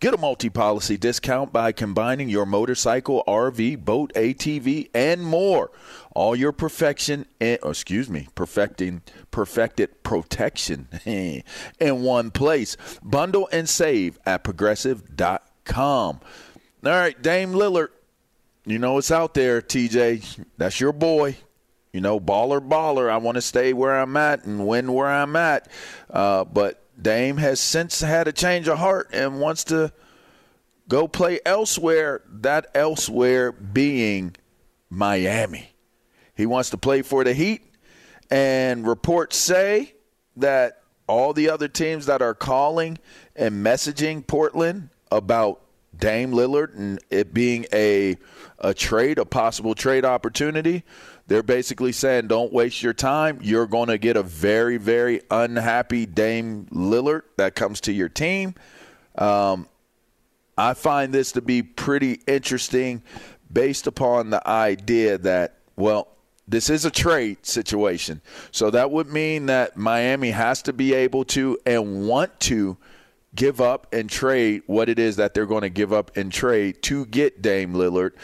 Get 0.00 0.14
a 0.14 0.16
multi-policy 0.16 0.96
discount 0.96 1.52
by 1.52 1.72
combining 1.72 2.30
your 2.30 2.46
motorcycle, 2.46 3.22
RV, 3.28 3.84
boat, 3.84 4.10
ATV, 4.14 4.88
and 4.94 5.22
more. 5.22 5.70
All 6.14 6.34
your 6.34 6.52
perfection, 6.52 7.26
and, 7.38 7.58
oh, 7.62 7.68
excuse 7.68 8.08
me, 8.08 8.26
perfecting, 8.34 9.02
perfected 9.30 10.02
protection 10.02 10.88
in 11.04 11.42
one 11.78 12.30
place. 12.30 12.78
Bundle 13.02 13.46
and 13.52 13.68
save 13.68 14.18
at 14.24 14.42
progressive.com. 14.42 15.40
All 15.76 16.20
right, 16.82 17.20
Dame 17.20 17.52
Lillard. 17.52 17.88
You 18.64 18.78
know 18.78 18.96
it's 18.96 19.10
out 19.10 19.34
there, 19.34 19.60
TJ. 19.60 20.46
That's 20.56 20.80
your 20.80 20.92
boy. 20.92 21.36
You 21.92 22.00
know, 22.00 22.18
baller, 22.18 22.66
baller. 22.66 23.10
I 23.10 23.18
want 23.18 23.34
to 23.34 23.42
stay 23.42 23.74
where 23.74 24.00
I'm 24.00 24.16
at 24.16 24.46
and 24.46 24.66
win 24.66 24.94
where 24.94 25.08
I'm 25.08 25.36
at. 25.36 25.70
Uh, 26.08 26.44
but 26.44 26.82
Dame 27.02 27.38
has 27.38 27.60
since 27.60 28.00
had 28.00 28.28
a 28.28 28.32
change 28.32 28.68
of 28.68 28.78
heart 28.78 29.08
and 29.12 29.40
wants 29.40 29.64
to 29.64 29.92
go 30.88 31.08
play 31.08 31.40
elsewhere. 31.44 32.22
That 32.28 32.70
elsewhere 32.74 33.52
being 33.52 34.36
Miami. 34.88 35.72
He 36.34 36.46
wants 36.46 36.70
to 36.70 36.78
play 36.78 37.02
for 37.02 37.22
the 37.24 37.34
Heat, 37.34 37.62
and 38.30 38.86
reports 38.86 39.36
say 39.36 39.94
that 40.36 40.82
all 41.06 41.32
the 41.32 41.50
other 41.50 41.68
teams 41.68 42.06
that 42.06 42.22
are 42.22 42.34
calling 42.34 42.98
and 43.36 43.64
messaging 43.64 44.26
Portland 44.26 44.90
about 45.10 45.60
Dame 45.96 46.32
Lillard 46.32 46.74
and 46.76 46.98
it 47.10 47.34
being 47.34 47.66
a 47.72 48.16
a 48.58 48.74
trade, 48.74 49.18
a 49.18 49.24
possible 49.24 49.74
trade 49.74 50.04
opportunity, 50.04 50.84
they're 51.30 51.44
basically 51.44 51.92
saying 51.92 52.26
don't 52.26 52.52
waste 52.52 52.82
your 52.82 52.92
time. 52.92 53.38
You're 53.40 53.68
going 53.68 53.86
to 53.86 53.98
get 53.98 54.16
a 54.16 54.22
very, 54.24 54.78
very 54.78 55.20
unhappy 55.30 56.04
Dame 56.04 56.66
Lillard 56.72 57.22
that 57.36 57.54
comes 57.54 57.80
to 57.82 57.92
your 57.92 58.08
team. 58.08 58.56
Um, 59.14 59.68
I 60.58 60.74
find 60.74 61.14
this 61.14 61.30
to 61.32 61.40
be 61.40 61.62
pretty 61.62 62.20
interesting 62.26 63.04
based 63.52 63.86
upon 63.86 64.30
the 64.30 64.44
idea 64.44 65.18
that, 65.18 65.58
well, 65.76 66.08
this 66.48 66.68
is 66.68 66.84
a 66.84 66.90
trade 66.90 67.46
situation. 67.46 68.22
So 68.50 68.70
that 68.72 68.90
would 68.90 69.06
mean 69.06 69.46
that 69.46 69.76
Miami 69.76 70.32
has 70.32 70.62
to 70.62 70.72
be 70.72 70.94
able 70.94 71.24
to 71.26 71.56
and 71.64 72.08
want 72.08 72.40
to 72.40 72.76
give 73.36 73.60
up 73.60 73.86
and 73.92 74.10
trade 74.10 74.64
what 74.66 74.88
it 74.88 74.98
is 74.98 75.14
that 75.14 75.34
they're 75.34 75.46
going 75.46 75.62
to 75.62 75.70
give 75.70 75.92
up 75.92 76.16
and 76.16 76.32
trade 76.32 76.82
to 76.82 77.06
get 77.06 77.40
Dame 77.40 77.74
Lillard. 77.74 78.14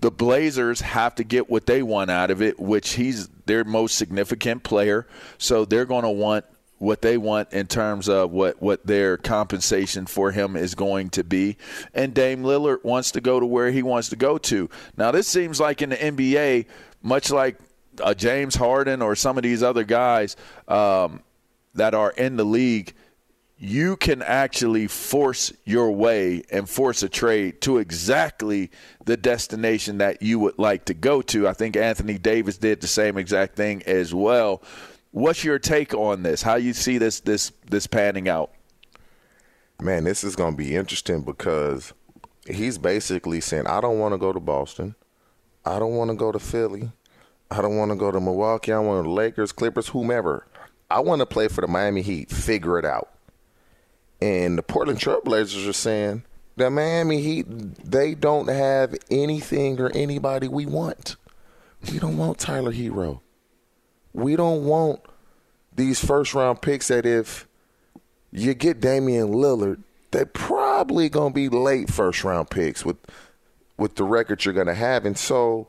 The 0.00 0.10
Blazers 0.10 0.80
have 0.80 1.14
to 1.16 1.24
get 1.24 1.50
what 1.50 1.66
they 1.66 1.82
want 1.82 2.10
out 2.10 2.30
of 2.30 2.40
it, 2.40 2.58
which 2.58 2.94
he's 2.94 3.28
their 3.46 3.64
most 3.64 3.96
significant 3.96 4.62
player. 4.62 5.06
So 5.38 5.64
they're 5.64 5.84
going 5.84 6.04
to 6.04 6.10
want 6.10 6.44
what 6.82 7.00
they 7.00 7.16
want 7.16 7.52
in 7.52 7.66
terms 7.66 8.08
of 8.08 8.32
what, 8.32 8.60
what 8.60 8.84
their 8.84 9.16
compensation 9.16 10.04
for 10.04 10.32
him 10.32 10.56
is 10.56 10.74
going 10.74 11.10
to 11.10 11.22
be. 11.22 11.56
And 11.94 12.12
Dame 12.12 12.42
Lillard 12.42 12.82
wants 12.84 13.12
to 13.12 13.20
go 13.20 13.38
to 13.38 13.46
where 13.46 13.70
he 13.70 13.84
wants 13.84 14.08
to 14.08 14.16
go 14.16 14.36
to. 14.38 14.68
Now, 14.96 15.12
this 15.12 15.28
seems 15.28 15.60
like 15.60 15.80
in 15.80 15.90
the 15.90 15.96
NBA, 15.96 16.66
much 17.00 17.30
like 17.30 17.56
uh, 18.02 18.14
James 18.14 18.56
Harden 18.56 19.00
or 19.00 19.14
some 19.14 19.36
of 19.36 19.44
these 19.44 19.62
other 19.62 19.84
guys 19.84 20.36
um, 20.66 21.22
that 21.74 21.94
are 21.94 22.10
in 22.10 22.36
the 22.36 22.44
league, 22.44 22.94
you 23.64 23.96
can 23.96 24.22
actually 24.22 24.88
force 24.88 25.52
your 25.64 25.92
way 25.92 26.42
and 26.50 26.68
force 26.68 27.04
a 27.04 27.08
trade 27.08 27.60
to 27.60 27.78
exactly 27.78 28.72
the 29.04 29.16
destination 29.16 29.98
that 29.98 30.20
you 30.20 30.40
would 30.40 30.58
like 30.58 30.84
to 30.86 30.94
go 30.94 31.22
to. 31.22 31.46
I 31.46 31.52
think 31.52 31.76
Anthony 31.76 32.18
Davis 32.18 32.58
did 32.58 32.80
the 32.80 32.88
same 32.88 33.16
exact 33.16 33.54
thing 33.54 33.84
as 33.86 34.12
well. 34.12 34.64
What's 35.12 35.44
your 35.44 35.60
take 35.60 35.94
on 35.94 36.24
this? 36.24 36.42
How 36.42 36.56
you 36.56 36.72
see 36.72 36.98
this 36.98 37.20
this 37.20 37.52
this 37.70 37.86
panning 37.86 38.28
out? 38.28 38.50
Man, 39.80 40.02
this 40.02 40.24
is 40.24 40.34
going 40.34 40.54
to 40.54 40.58
be 40.58 40.74
interesting 40.74 41.22
because 41.22 41.92
he's 42.48 42.78
basically 42.78 43.40
saying, 43.40 43.68
"I 43.68 43.80
don't 43.80 44.00
want 44.00 44.12
to 44.12 44.18
go 44.18 44.32
to 44.32 44.40
Boston. 44.40 44.96
I 45.64 45.78
don't 45.78 45.94
want 45.94 46.10
to 46.10 46.16
go 46.16 46.32
to 46.32 46.40
Philly. 46.40 46.90
I 47.48 47.62
don't 47.62 47.76
want 47.76 47.92
to 47.92 47.96
go 47.96 48.10
to 48.10 48.18
Milwaukee. 48.18 48.72
I 48.72 48.80
want 48.80 49.04
to 49.04 49.10
Lakers, 49.10 49.52
Clippers, 49.52 49.86
whomever. 49.86 50.48
I 50.90 50.98
want 50.98 51.20
to 51.20 51.26
play 51.26 51.46
for 51.46 51.60
the 51.60 51.68
Miami 51.68 52.02
Heat. 52.02 52.28
Figure 52.28 52.76
it 52.76 52.84
out." 52.84 53.08
And 54.22 54.56
the 54.56 54.62
Portland 54.62 55.00
Trailblazers 55.00 55.68
are 55.68 55.72
saying, 55.72 56.22
"The 56.54 56.70
Miami 56.70 57.20
Heat, 57.20 57.46
they 57.84 58.14
don't 58.14 58.48
have 58.48 58.94
anything 59.10 59.80
or 59.80 59.90
anybody 59.94 60.46
we 60.46 60.64
want. 60.64 61.16
We 61.90 61.98
don't 61.98 62.16
want 62.16 62.38
Tyler 62.38 62.72
Herro. 62.72 63.20
we 64.12 64.36
don't 64.36 64.64
want 64.64 65.00
these 65.74 66.04
first 66.04 66.34
round 66.34 66.62
picks 66.62 66.86
that 66.88 67.04
if 67.04 67.48
you 68.30 68.54
get 68.54 68.80
Damian 68.80 69.28
Lillard, 69.32 69.82
they're 70.12 70.26
probably 70.26 71.08
gonna 71.08 71.34
be 71.34 71.48
late 71.48 71.90
first 71.90 72.22
round 72.22 72.48
picks 72.48 72.84
with 72.84 72.98
with 73.76 73.96
the 73.96 74.04
record 74.04 74.44
you're 74.44 74.54
gonna 74.54 74.74
have. 74.74 75.04
And 75.04 75.18
so 75.18 75.66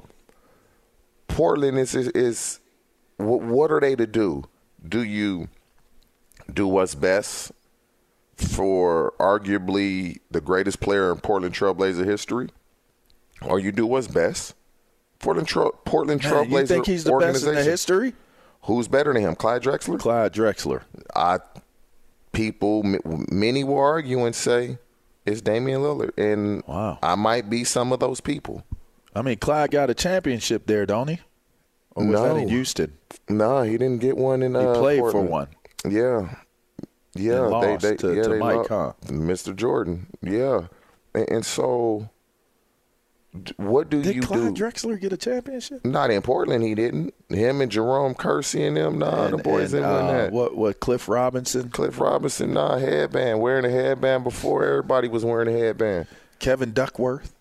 Portland 1.28 1.80
is 1.80 1.96
is, 1.96 2.10
is 2.10 2.60
what, 3.18 3.42
what 3.42 3.72
are 3.72 3.80
they 3.80 3.96
to 3.96 4.06
do? 4.06 4.44
Do 4.88 5.02
you 5.02 5.48
do 6.54 6.68
what's 6.68 6.94
best 6.94 7.52
for 8.38 9.13
arguably 9.19 10.19
the 10.32 10.41
greatest 10.41 10.80
player 10.80 11.12
in 11.12 11.19
Portland 11.19 11.56
Trailblazer 11.56 12.06
history? 12.06 12.50
Or 13.41 13.60
you 13.60 13.72
do 13.72 13.86
what's 13.86 14.08
best? 14.08 14.56
Portland, 15.19 15.48
Tra- 15.48 15.72
Portland 15.86 16.22
Trailblazer. 16.22 16.62
You 16.62 16.67
think 16.67 16.86
he's 16.86 17.04
the 17.04 17.17
best 17.17 17.46
in 17.46 17.56
the 17.56 17.63
history? 17.63 18.13
Who's 18.63 18.88
better 18.88 19.13
than 19.13 19.22
him, 19.22 19.36
Clyde 19.36 19.63
Drexler? 19.63 20.00
Clyde 20.00 20.34
Drexler. 20.34 20.84
I 21.15 21.39
people, 22.32 22.84
many 22.84 23.63
will 23.63 23.78
argue 23.78 24.26
and 24.26 24.36
say 24.36 24.78
it's 25.26 25.41
Damian 25.41 25.82
Lillard, 25.82 26.12
and 26.17 26.63
wow. 26.67 27.00
I 27.02 27.15
might 27.15 27.50
be 27.50 27.63
some 27.63 27.93
of 27.93 28.00
those 28.00 28.19
people. 28.19 28.63
I 29.15 29.22
mean, 29.22 29.38
Clyde 29.38 29.72
got 29.72 29.89
a 29.89 29.93
championship 29.93 30.65
there, 30.65 30.86
don't 30.86 31.08
he? 31.08 31.19
Or 31.91 32.06
was 32.06 32.13
no. 32.13 32.34
that 32.34 32.41
in 32.41 32.50
Houston? 32.50 32.98
No, 33.30 33.62
he 33.62 33.78
didn't 33.78 34.00
get 34.00 34.17
one 34.17 34.41
in. 34.41 34.56
He 34.56 34.62
uh, 34.62 34.74
played 34.76 35.00
Portland. 35.00 35.28
for 35.28 35.32
one. 35.32 35.48
Yeah, 35.88 36.36
Yeah, 37.15 37.43
and 37.43 37.45
they, 37.45 37.49
lost 37.49 37.82
they, 37.84 37.95
to, 37.97 38.15
yeah, 38.15 38.23
to 38.23 38.30
they 38.30 38.39
Mike, 38.39 38.69
lo- 38.69 38.95
huh? 39.06 39.12
Mr. 39.12 39.56
Jordan. 39.56 40.08
Yeah, 40.21 40.67
and, 41.13 41.30
and 41.30 41.45
so 41.45 42.10
what 43.58 43.89
do 43.89 44.02
Did 44.04 44.15
you 44.15 44.21
Clyde 44.21 44.54
do? 44.54 44.63
Drexler 44.63 44.99
get 45.02 45.12
a 45.12 45.17
championship? 45.17 45.84
Not 45.84 46.12
in 46.12 46.21
Portland, 46.21 46.63
he 46.63 46.76
didn't. 46.76 47.15
Him 47.30 47.62
and 47.62 47.71
Jerome 47.71 48.13
Kersey 48.13 48.63
and 48.63 48.78
them, 48.78 48.99
nah, 48.99 49.30
the 49.30 49.38
boys 49.38 49.73
and, 49.73 49.84
didn't 49.84 49.95
win 49.95 50.06
uh, 50.06 50.12
that. 50.12 50.32
What? 50.32 50.56
What? 50.56 50.80
Cliff 50.80 51.10
Robinson, 51.10 51.69
Cliff 51.69 51.99
Robinson, 51.99 52.54
nah, 52.54 52.78
headband, 52.78 53.41
wearing 53.41 53.65
a 53.65 53.71
headband 53.71 54.23
before 54.23 54.63
everybody 54.63 55.08
was 55.08 55.26
wearing 55.26 55.47
a 55.47 55.58
headband. 55.58 56.08
Kevin 56.38 56.73
Duckworth. 56.73 57.34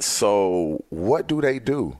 So 0.00 0.84
what 0.90 1.26
do 1.26 1.40
they 1.40 1.58
do? 1.60 1.98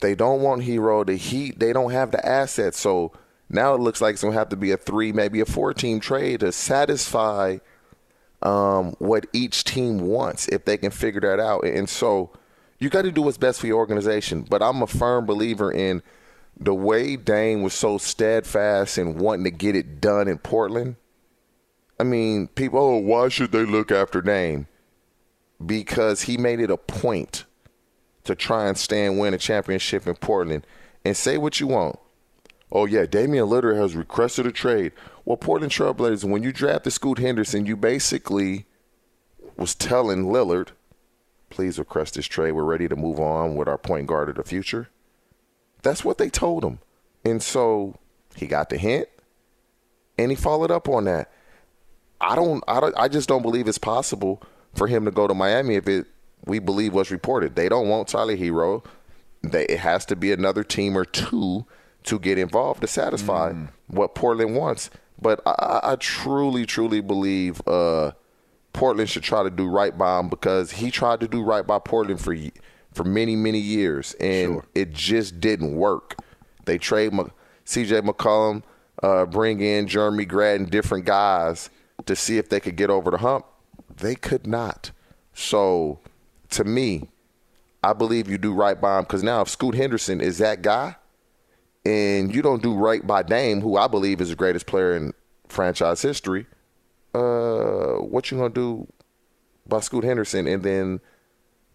They 0.00 0.14
don't 0.14 0.42
want 0.42 0.64
Herro. 0.64 1.06
The 1.06 1.16
Heat, 1.16 1.58
they 1.58 1.72
don't 1.72 1.92
have 1.92 2.10
the 2.10 2.24
assets. 2.26 2.78
So 2.78 3.12
now 3.48 3.74
it 3.74 3.80
looks 3.80 4.00
like 4.00 4.14
it's 4.14 4.22
gonna 4.22 4.34
have 4.34 4.48
to 4.50 4.56
be 4.56 4.70
a 4.70 4.76
three, 4.76 5.12
maybe 5.12 5.40
a 5.40 5.46
four 5.46 5.74
team 5.74 6.00
trade 6.00 6.40
to 6.40 6.52
satisfy 6.52 7.58
um, 8.42 8.94
what 8.98 9.26
each 9.32 9.64
team 9.64 10.00
wants 10.00 10.48
if 10.48 10.64
they 10.64 10.76
can 10.76 10.90
figure 10.90 11.20
that 11.20 11.40
out. 11.40 11.64
And 11.64 11.88
so 11.88 12.30
you 12.78 12.90
got 12.90 13.02
to 13.02 13.12
do 13.12 13.22
what's 13.22 13.38
best 13.38 13.60
for 13.60 13.66
your 13.66 13.78
organization. 13.78 14.42
But 14.42 14.62
I'm 14.62 14.82
a 14.82 14.86
firm 14.86 15.24
believer 15.26 15.72
in 15.72 16.02
the 16.58 16.74
way 16.74 17.16
Dame 17.16 17.62
was 17.62 17.74
so 17.74 17.98
steadfast 17.98 18.98
in 18.98 19.18
wanting 19.18 19.44
to 19.44 19.50
get 19.50 19.74
it 19.74 20.00
done 20.00 20.28
in 20.28 20.38
Portland. 20.38 20.96
I 21.98 22.04
mean, 22.04 22.48
people, 22.48 22.78
oh, 22.78 22.98
why 22.98 23.28
should 23.28 23.52
they 23.52 23.64
look 23.64 23.90
after 23.90 24.20
Dame? 24.20 24.66
Because 25.64 26.22
he 26.22 26.36
made 26.36 26.60
it 26.60 26.70
a 26.70 26.76
point 26.76 27.44
to 28.24 28.34
try 28.34 28.66
and 28.66 28.76
stay 28.76 29.06
and 29.06 29.18
win 29.18 29.34
a 29.34 29.38
championship 29.38 30.06
in 30.06 30.16
Portland. 30.16 30.66
And 31.04 31.16
say 31.16 31.38
what 31.38 31.60
you 31.60 31.66
want. 31.66 31.98
Oh, 32.74 32.86
yeah, 32.86 33.06
Damian 33.06 33.46
Lillard 33.46 33.76
has 33.76 33.94
requested 33.94 34.46
a 34.46 34.52
trade. 34.52 34.92
Well, 35.24 35.36
Portland 35.36 35.72
Trailblazers, 35.72 36.24
when 36.24 36.42
you 36.42 36.52
drafted 36.52 36.92
Scoot 36.92 37.18
Henderson, 37.18 37.66
you 37.66 37.76
basically 37.76 38.66
was 39.56 39.76
telling 39.76 40.24
Lillard, 40.24 40.70
please 41.50 41.78
request 41.78 42.14
this 42.14 42.26
trade. 42.26 42.52
We're 42.52 42.64
ready 42.64 42.88
to 42.88 42.96
move 42.96 43.20
on 43.20 43.54
with 43.54 43.68
our 43.68 43.78
point 43.78 44.08
guard 44.08 44.28
of 44.28 44.34
the 44.34 44.42
future. 44.42 44.88
That's 45.82 46.04
what 46.04 46.18
they 46.18 46.28
told 46.28 46.64
him. 46.64 46.80
And 47.24 47.40
so 47.40 47.96
he 48.34 48.48
got 48.48 48.70
the 48.70 48.76
hint 48.76 49.08
and 50.18 50.32
he 50.32 50.36
followed 50.36 50.72
up 50.72 50.88
on 50.88 51.04
that. 51.04 51.30
I 52.20 52.34
don't 52.34 52.64
I 52.66 52.80
don't 52.80 52.94
I 52.96 53.08
just 53.08 53.28
don't 53.28 53.42
believe 53.42 53.68
it's 53.68 53.78
possible 53.78 54.42
for 54.74 54.86
him 54.86 55.04
to 55.04 55.10
go 55.10 55.26
to 55.28 55.34
Miami 55.34 55.76
if 55.76 55.86
it 55.88 56.06
we 56.46 56.58
believe 56.58 56.92
what's 56.94 57.10
reported. 57.10 57.54
They 57.54 57.68
don't 57.68 57.88
want 57.88 58.08
Tyler 58.08 58.36
Herro. 58.36 58.84
They, 59.42 59.66
it 59.66 59.80
has 59.80 60.04
to 60.06 60.16
be 60.16 60.32
another 60.32 60.64
team 60.64 60.96
or 60.96 61.04
two 61.04 61.66
to 62.04 62.18
get 62.18 62.38
involved 62.38 62.80
to 62.82 62.86
satisfy 62.86 63.52
what 63.88 64.14
Portland 64.14 64.56
wants. 64.56 64.90
But 65.20 65.40
I, 65.46 65.80
I- 65.82 65.96
truly, 65.96 66.66
truly 66.66 67.00
believe 67.00 67.60
uh, 67.66 68.12
Portland 68.72 69.08
should 69.08 69.22
try 69.22 69.42
to 69.42 69.50
do 69.50 69.68
right 69.68 69.96
by 69.96 70.18
him 70.20 70.28
because 70.28 70.72
he 70.72 70.90
tried 70.90 71.20
to 71.20 71.28
do 71.28 71.42
right 71.42 71.66
by 71.66 71.78
Portland 71.78 72.20
for 72.20 72.34
for 72.92 73.04
many, 73.04 73.34
many 73.34 73.58
years, 73.58 74.14
and 74.20 74.62
it 74.74 74.92
just 74.92 75.40
didn't 75.40 75.74
work. 75.74 76.16
They 76.64 76.78
trade 76.78 77.12
M- 77.12 77.32
C.J. 77.64 78.02
McCollum, 78.02 78.62
uh, 79.02 79.26
bring 79.26 79.60
in 79.60 79.86
Jerami 79.86 80.28
Grant, 80.28 80.70
different 80.70 81.04
guys 81.04 81.70
to 82.06 82.14
see 82.14 82.38
if 82.38 82.48
they 82.48 82.60
could 82.60 82.76
get 82.76 82.90
over 82.90 83.10
the 83.10 83.18
hump. 83.18 83.46
They 83.96 84.14
could 84.14 84.46
not. 84.46 84.92
So, 85.32 85.98
to 86.50 86.62
me, 86.64 87.08
I 87.82 87.92
believe 87.94 88.28
you 88.30 88.38
do 88.38 88.52
right 88.54 88.80
by 88.80 88.98
him 88.98 89.04
because 89.04 89.24
now 89.24 89.40
if 89.40 89.48
Scoot 89.48 89.74
Henderson 89.74 90.20
is 90.20 90.38
that 90.38 90.62
guy, 90.62 90.94
and 91.84 92.34
you 92.34 92.42
don't 92.42 92.62
do 92.62 92.74
right 92.74 93.06
by 93.06 93.22
Dame, 93.22 93.60
who 93.60 93.76
I 93.76 93.88
believe 93.88 94.20
is 94.20 94.30
the 94.30 94.36
greatest 94.36 94.66
player 94.66 94.96
in 94.96 95.12
franchise 95.48 96.02
history, 96.02 96.46
uh, 97.14 97.94
what 97.96 98.30
you 98.30 98.38
gonna 98.38 98.50
do 98.50 98.86
by 99.66 99.80
Scoot 99.80 100.04
Henderson, 100.04 100.46
and 100.46 100.62
then 100.62 101.00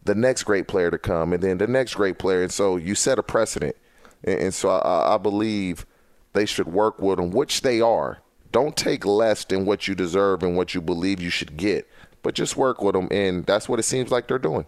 the 0.03 0.15
next 0.15 0.43
great 0.43 0.67
player 0.67 0.89
to 0.89 0.97
come, 0.97 1.33
and 1.33 1.43
then 1.43 1.57
the 1.57 1.67
next 1.67 1.95
great 1.95 2.17
player, 2.17 2.41
and 2.41 2.51
so 2.51 2.77
you 2.77 2.95
set 2.95 3.19
a 3.19 3.23
precedent, 3.23 3.75
and, 4.23 4.39
and 4.39 4.53
so 4.53 4.69
I, 4.69 5.15
I 5.15 5.17
believe 5.17 5.85
they 6.33 6.45
should 6.45 6.67
work 6.67 7.01
with 7.01 7.17
them, 7.17 7.31
which 7.31 7.61
they 7.61 7.81
are. 7.81 8.19
Don't 8.51 8.75
take 8.75 9.05
less 9.05 9.45
than 9.45 9.65
what 9.65 9.87
you 9.87 9.93
deserve 9.93 10.41
and 10.41 10.57
what 10.57 10.73
you 10.73 10.81
believe 10.81 11.21
you 11.21 11.29
should 11.29 11.55
get, 11.55 11.87
but 12.23 12.33
just 12.33 12.57
work 12.57 12.81
with 12.81 12.93
them, 12.93 13.07
and 13.11 13.45
that's 13.45 13.69
what 13.69 13.79
it 13.79 13.83
seems 13.83 14.09
like 14.11 14.27
they're 14.27 14.39
doing. 14.39 14.65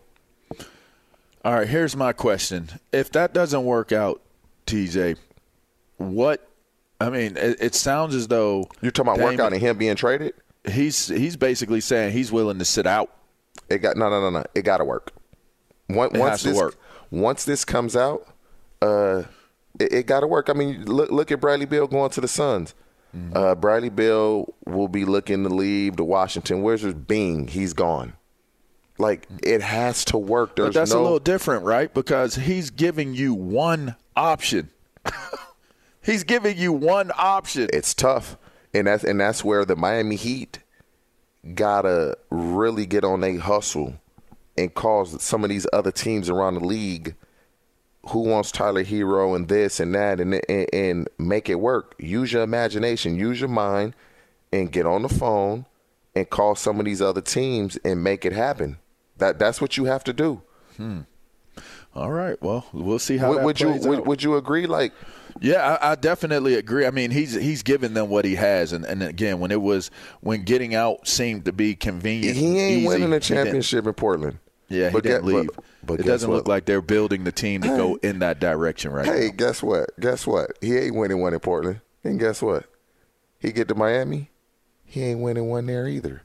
All 1.43 1.55
right, 1.55 1.67
here's 1.67 1.95
my 1.95 2.13
question. 2.13 2.69
If 2.91 3.11
that 3.13 3.33
doesn't 3.33 3.63
work 3.63 3.91
out, 3.91 4.21
TJ, 4.67 5.17
what 6.01 6.47
I 7.01 7.09
mean, 7.09 7.35
it, 7.35 7.57
it 7.59 7.75
sounds 7.75 8.13
as 8.13 8.27
though 8.27 8.69
You're 8.81 8.91
talking 8.91 9.13
about 9.13 9.19
Dame- 9.19 9.37
workout 9.37 9.53
and 9.53 9.61
him 9.61 9.77
being 9.77 9.95
traded. 9.95 10.33
He's 10.69 11.07
he's 11.07 11.35
basically 11.35 11.81
saying 11.81 12.13
he's 12.13 12.31
willing 12.31 12.59
to 12.59 12.65
sit 12.65 12.85
out. 12.85 13.11
It 13.69 13.79
got 13.79 13.97
no, 13.97 14.09
no, 14.09 14.21
no, 14.21 14.29
no. 14.29 14.43
It 14.53 14.61
got 14.61 14.77
to 14.77 14.85
work. 14.85 15.11
Once, 15.89 16.15
has 16.15 16.43
to 16.43 16.49
this, 16.49 16.57
work. 16.57 16.77
Once 17.09 17.43
this 17.43 17.65
comes 17.65 17.95
out, 17.95 18.27
uh, 18.81 19.23
it, 19.79 19.93
it 19.93 20.05
got 20.05 20.21
to 20.21 20.27
work. 20.27 20.49
I 20.49 20.53
mean, 20.53 20.85
look, 20.85 21.11
look 21.11 21.31
at 21.31 21.41
Bradley 21.41 21.65
Beal 21.65 21.87
going 21.87 22.11
to 22.11 22.21
the 22.21 22.27
Suns. 22.27 22.75
Mm-hmm. 23.15 23.35
Uh, 23.35 23.55
Bradley 23.55 23.89
Beal 23.89 24.53
will 24.65 24.87
be 24.87 25.03
looking 25.03 25.43
to 25.43 25.49
leave 25.49 25.97
to 25.97 26.03
Washington. 26.03 26.61
Where's 26.61 26.81
his 26.81 26.93
Bing? 26.93 27.47
He's 27.47 27.73
gone. 27.73 28.13
Like 28.97 29.27
it 29.41 29.61
has 29.61 30.05
to 30.05 30.17
work. 30.17 30.55
There's 30.55 30.67
but 30.67 30.73
that's 30.75 30.91
no 30.91 30.99
a 30.99 31.01
little 31.01 31.19
different, 31.19 31.65
right? 31.65 31.91
Because 31.91 32.35
he's 32.35 32.69
giving 32.69 33.15
you 33.15 33.33
one 33.33 33.95
option. 34.15 34.69
he's 36.01 36.23
giving 36.23 36.57
you 36.57 36.73
one 36.73 37.11
option. 37.17 37.69
It's 37.73 37.93
tough, 37.93 38.37
and 38.73 38.87
that's 38.87 39.03
and 39.03 39.19
that's 39.19 39.43
where 39.43 39.65
the 39.65 39.75
Miami 39.75 40.15
Heat 40.15 40.59
gotta 41.55 42.17
really 42.29 42.85
get 42.85 43.03
on 43.03 43.23
a 43.23 43.37
hustle 43.37 43.95
and 44.57 44.73
cause 44.73 45.21
some 45.23 45.43
of 45.43 45.49
these 45.49 45.65
other 45.73 45.91
teams 45.91 46.29
around 46.29 46.55
the 46.55 46.65
league 46.65 47.15
who 48.09 48.19
wants 48.19 48.51
Tyler 48.51 48.83
Herro 48.83 49.35
and 49.35 49.47
this 49.47 49.79
and 49.79 49.93
that 49.95 50.19
and 50.19 50.41
and, 50.49 50.67
and 50.73 51.09
make 51.17 51.49
it 51.49 51.59
work. 51.59 51.95
Use 51.99 52.33
your 52.33 52.43
imagination, 52.43 53.17
use 53.17 53.39
your 53.39 53.49
mind, 53.49 53.93
and 54.51 54.71
get 54.71 54.85
on 54.85 55.01
the 55.01 55.09
phone 55.09 55.65
and 56.15 56.29
call 56.29 56.55
some 56.55 56.79
of 56.79 56.85
these 56.85 57.01
other 57.01 57.21
teams 57.21 57.77
and 57.83 58.03
make 58.03 58.25
it 58.25 58.33
happen. 58.33 58.77
That 59.17 59.39
that's 59.39 59.61
what 59.61 59.77
you 59.77 59.85
have 59.85 60.03
to 60.05 60.13
do. 60.13 60.41
Hmm. 60.77 61.01
All 61.93 62.11
right. 62.11 62.41
Well, 62.41 62.65
we'll 62.71 62.99
see 62.99 63.17
how 63.17 63.29
Would, 63.29 63.39
that 63.39 63.45
would 63.45 63.59
you 63.59 63.69
would, 63.89 64.07
would 64.07 64.23
you 64.23 64.35
agree? 64.35 64.65
Like, 64.65 64.93
Yeah, 65.43 65.77
I, 65.81 65.91
I 65.91 65.95
definitely 65.95 66.53
agree. 66.53 66.85
I 66.85 66.91
mean, 66.91 67.09
he's 67.11 67.33
he's 67.33 67.63
given 67.63 67.95
them 67.95 68.09
what 68.09 68.25
he 68.25 68.35
has, 68.35 68.73
and, 68.73 68.85
and 68.85 69.01
again, 69.01 69.39
when 69.39 69.49
it 69.51 69.59
was 69.61 69.89
when 70.21 70.43
getting 70.43 70.75
out 70.75 71.07
seemed 71.07 71.45
to 71.45 71.51
be 71.51 71.75
convenient, 71.75 72.37
he 72.37 72.59
ain't 72.59 72.77
easy, 72.79 72.87
winning 72.87 73.11
a 73.13 73.19
championship 73.19 73.87
in 73.87 73.93
Portland. 73.93 74.37
Yeah, 74.69 74.89
he 74.89 74.93
But 74.93 75.03
didn't 75.03 75.25
leave. 75.25 75.47
but- 75.55 75.65
but 75.83 75.99
it 75.99 76.05
doesn't 76.05 76.29
what? 76.29 76.35
look 76.37 76.47
like 76.47 76.65
they're 76.65 76.79
building 76.79 77.23
the 77.23 77.31
team 77.31 77.61
to 77.63 77.67
go 77.69 77.95
in 78.03 78.19
that 78.19 78.39
direction 78.39 78.91
right 78.91 79.07
now. 79.07 79.13
Hey, 79.13 79.31
guess 79.31 79.63
what? 79.63 79.89
Guess 79.99 80.27
what? 80.27 80.51
He 80.61 80.77
ain't 80.77 80.95
winning 80.95 81.19
one 81.19 81.33
in 81.33 81.39
Portland. 81.39 81.81
And 82.03 82.19
guess 82.19 82.39
what? 82.39 82.65
He 83.39 83.51
get 83.51 83.67
to 83.69 83.73
Miami, 83.75 84.29
he 84.85 85.01
ain't 85.03 85.21
winning 85.21 85.47
one 85.49 85.65
there 85.65 85.87
either. 85.87 86.21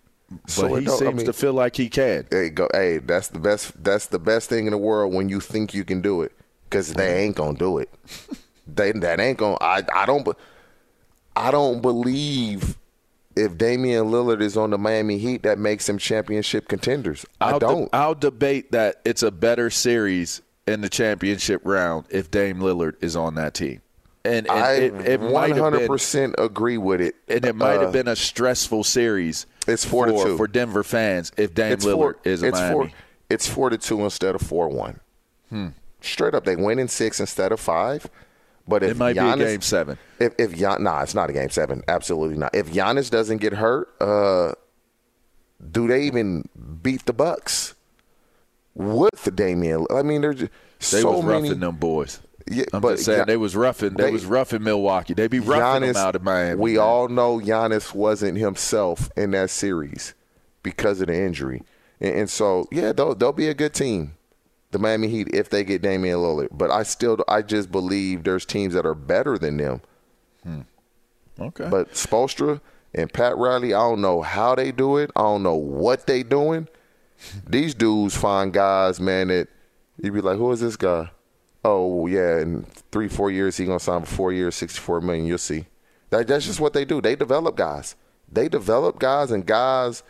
But 0.59 0.73
it 0.73 0.81
he 0.81 0.85
don't- 0.85 0.95
I 0.95 0.99
seems 0.99 1.17
mean, 1.17 1.27
to 1.27 1.33
feel 1.33 1.55
like 1.55 1.77
he 1.77 1.89
can. 1.89 2.27
Hey, 2.31 2.51
go. 2.51 2.69
Hey, 2.75 2.99
that's 2.99 3.29
the 3.29 3.39
best. 3.39 3.83
That's 3.83 4.07
the 4.09 4.19
best 4.19 4.51
thing 4.51 4.67
in 4.67 4.73
the 4.73 4.79
world 4.79 5.15
when 5.15 5.31
you 5.31 5.41
think 5.41 5.73
you 5.73 5.83
can 5.85 6.03
do 6.03 6.21
it, 6.21 6.33
because 6.69 6.93
they 6.93 7.23
ain't 7.25 7.35
gonna 7.35 7.57
do 7.57 7.79
it. 7.79 7.89
they 8.67 8.93
that 8.93 9.21
ain't 9.21 9.39
gonna. 9.39 9.57
I 9.61 9.83
I 9.95 10.07
don't. 10.07 10.27
I 11.35 11.51
don't 11.51 11.83
believe 11.83 12.79
if 13.37 13.59
Damian 13.59 14.07
Lillard 14.07 14.41
is 14.41 14.57
on 14.57 14.71
the 14.71 14.79
Miami 14.79 15.19
Heat, 15.19 15.43
that 15.43 15.59
makes 15.59 15.87
them 15.87 15.99
championship 15.99 16.69
contenders. 16.69 17.27
I 17.41 17.51
I'll 17.51 17.59
don't. 17.59 17.89
I'll 17.93 18.15
debate 18.15 18.73
that 18.73 19.01
it's 19.05 19.23
a 19.23 19.31
better 19.31 19.69
series 19.71 20.41
in 20.67 20.81
the 20.81 20.89
championship 20.89 21.61
round 21.65 22.07
if 22.11 22.31
Dame 22.31 22.59
Lillard 22.59 22.95
is 23.03 23.15
on 23.17 23.35
that 23.37 23.55
team. 23.55 23.83
And, 24.25 24.49
and 24.49 24.59
I 24.59 24.73
it, 24.73 24.95
it 25.07 25.21
might 25.21 25.55
have 25.55 25.73
been 25.73 25.89
100% 25.89 26.35
agree 26.39 26.79
with 26.79 27.01
it. 27.01 27.15
and 27.29 27.45
it 27.45 27.55
might 27.55 27.77
Uh, 27.77 27.83
have 27.83 27.93
been 27.93 28.09
a 28.09 28.17
stressful 28.17 28.83
series. 28.83 29.47
It's 29.69 29.85
four 29.85 30.07
to 30.07 30.13
for, 30.13 30.25
two. 30.25 30.37
for 30.37 30.49
Denver 30.49 30.83
fans 30.83 31.31
if 31.37 31.55
Dame 31.55 31.75
it's 31.75 31.85
Lillard 31.85 31.95
four, 31.95 32.17
is 32.25 32.43
it's 32.43 32.59
Miami. 32.59 32.73
Four, 32.75 32.91
it's 33.31 33.49
four 33.49 33.71
to 33.71 33.79
two 33.79 34.03
instead 34.03 34.35
of 34.35 34.41
four 34.41 34.69
one. 34.69 34.99
Hmm. 35.51 35.69
Straight 36.01 36.35
up, 36.35 36.45
they 36.45 36.57
win 36.57 36.79
in 36.81 36.89
six 36.89 37.21
instead 37.21 37.53
of 37.53 37.61
five. 37.61 38.09
But 38.69 38.83
if 38.83 38.91
It 38.93 38.97
might 38.97 39.17
Giannis, 39.17 39.37
be 39.39 39.43
a 39.45 39.47
game 39.47 39.61
seven. 39.61 39.99
If 40.19 40.35
if 40.39 40.57
Gian, 40.57 40.83
nah, 40.83 41.03
it's 41.03 41.15
not 41.15 41.31
a 41.31 41.33
game 41.33 41.51
seven. 41.51 41.83
Absolutely 41.87 42.37
not. 42.37 42.55
If 42.55 42.73
Giannis 42.73 43.11
doesn't 43.11 43.39
get 43.39 43.53
hurt, 43.55 43.89
uh, 44.01 44.53
do 45.71 45.87
they 45.87 46.03
even 46.03 46.49
beat 46.83 47.07
the 47.07 47.13
Bucks 47.13 47.75
with 48.75 49.35
Damian? 49.35 49.87
I 49.91 50.03
mean, 50.03 50.21
there's 50.21 50.37
just 50.37 50.51
They 50.93 51.01
so 51.01 51.13
was 51.19 51.25
many. 51.25 51.43
roughing 51.49 51.61
them 51.61 51.77
boys. 51.77 52.21
Yeah, 52.49 52.65
I'm 52.73 52.81
but 52.81 52.93
just 52.93 53.05
saying 53.07 53.19
Gian- 53.21 53.27
they 53.29 53.37
was 53.37 53.57
roughing. 53.57 53.95
They, 53.95 54.05
they- 54.05 54.11
was 54.13 54.25
roughing 54.25 54.63
Milwaukee. 54.63 55.15
They 55.15 55.27
be 55.29 55.41
roughing 55.41 55.83
them 55.87 55.97
out 55.97 56.15
of 56.15 56.23
Miami. 56.23 56.61
We 56.61 56.73
man. 56.75 56.81
all 56.81 57.09
know 57.09 57.39
Giannis 57.41 57.95
wasn't 57.95 58.39
himself 58.39 59.11
in 59.17 59.33
that 59.33 59.51
series 59.51 60.15
because 60.63 61.01
of 61.01 61.07
the 61.09 61.17
injury, 61.21 61.63
and, 62.01 62.15
and 62.15 62.31
so 62.31 62.69
yeah, 62.71 62.93
they'll 62.93 63.15
they'll 63.15 63.33
be 63.33 63.49
a 63.49 63.55
good 63.55 63.75
team, 63.75 64.16
the 64.73 64.79
Miami 64.79 65.09
Heat, 65.09 65.29
if 65.35 65.51
they 65.51 65.65
get 65.65 65.83
Damian 65.83 66.19
Lillard. 66.19 66.49
But 66.53 66.71
I 66.71 66.83
still 66.83 67.19
I 67.29 67.43
just 67.43 67.71
believe 67.73 68.25
there's 68.25 68.45
teams 68.45 68.75
that 68.75 68.87
are 68.87 68.95
better 68.95 69.39
than 69.39 69.57
them. 69.57 69.81
Okay. 71.41 71.69
But 71.69 71.93
Spoelstra 71.93 72.61
And 72.95 73.13
Pat 73.13 73.37
Riley, 73.37 73.75
I 73.75 73.81
don't 73.81 74.01
know 74.01 74.23
how 74.23 74.55
they 74.55 74.73
do 74.73 74.97
it. 74.97 75.11
I 75.17 75.23
don't 75.23 75.43
know 75.43 75.55
what 75.55 76.07
they 76.07 76.23
doing. 76.23 76.69
These 77.47 77.75
dudes 77.75 78.17
find 78.17 78.53
guys, 78.53 79.01
man, 79.01 79.29
that 79.29 79.49
you'd 80.03 80.15
be 80.15 80.21
like, 80.21 80.39
who 80.39 80.51
is 80.53 80.61
this 80.61 80.77
guy? 80.77 81.11
Oh 81.65 82.07
yeah, 82.07 82.41
in 82.41 82.65
three, 82.93 83.09
four 83.09 83.31
years 83.31 83.57
he 83.57 83.67
gonna 83.67 83.81
sign 83.81 84.03
for 84.03 84.15
four 84.15 84.33
years, 84.33 84.55
sixty-four 84.55 85.01
million. 85.01 85.27
You'll 85.27 85.39
see. 85.39 85.67
That, 86.11 86.29
that's 86.29 86.47
just 86.47 86.61
what 86.61 86.73
they 86.73 86.85
do. 86.85 87.01
They 87.01 87.17
develop 87.17 87.57
guys. 87.57 87.97
They 88.31 88.49
develop 88.49 88.99
guys, 88.99 89.31
and 89.33 89.45
guys 89.45 90.03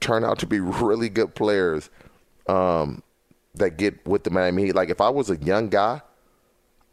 turn 0.00 0.24
out 0.24 0.38
to 0.40 0.46
be 0.46 0.60
really 0.60 1.08
good 1.08 1.34
players 1.34 1.90
um, 2.48 3.02
that 3.54 3.76
get 3.76 4.06
with 4.06 4.24
the 4.24 4.30
Miami 4.30 4.66
Heat. 4.66 4.74
Like 4.74 4.90
if 4.90 5.00
I 5.00 5.08
was 5.08 5.30
a 5.30 5.36
young 5.36 5.68
guy, 5.68 6.02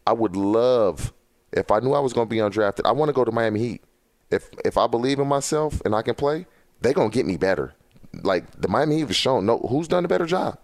I 0.06 0.12
would 0.12 0.36
love 0.36 1.12
if 1.52 1.70
I 1.70 1.80
knew 1.80 1.92
I 1.92 2.00
was 2.00 2.12
going 2.12 2.28
to 2.28 2.30
be 2.30 2.38
undrafted. 2.38 2.82
I 2.84 2.92
want 2.92 3.08
to 3.08 3.12
go 3.12 3.24
to 3.24 3.32
Miami 3.32 3.60
Heat. 3.60 3.84
If 4.30 4.50
if 4.64 4.76
I 4.76 4.86
believe 4.86 5.18
in 5.18 5.28
myself 5.28 5.80
and 5.84 5.94
I 5.94 6.02
can 6.02 6.14
play, 6.14 6.46
they're 6.80 6.92
gonna 6.92 7.10
get 7.10 7.26
me 7.26 7.36
better. 7.36 7.74
Like 8.22 8.50
the 8.60 8.68
Miami 8.68 8.96
Heat 8.96 9.06
has 9.06 9.16
shown, 9.16 9.46
no, 9.46 9.58
who's 9.58 9.88
done 9.88 10.04
a 10.04 10.08
better 10.08 10.26
job 10.26 10.58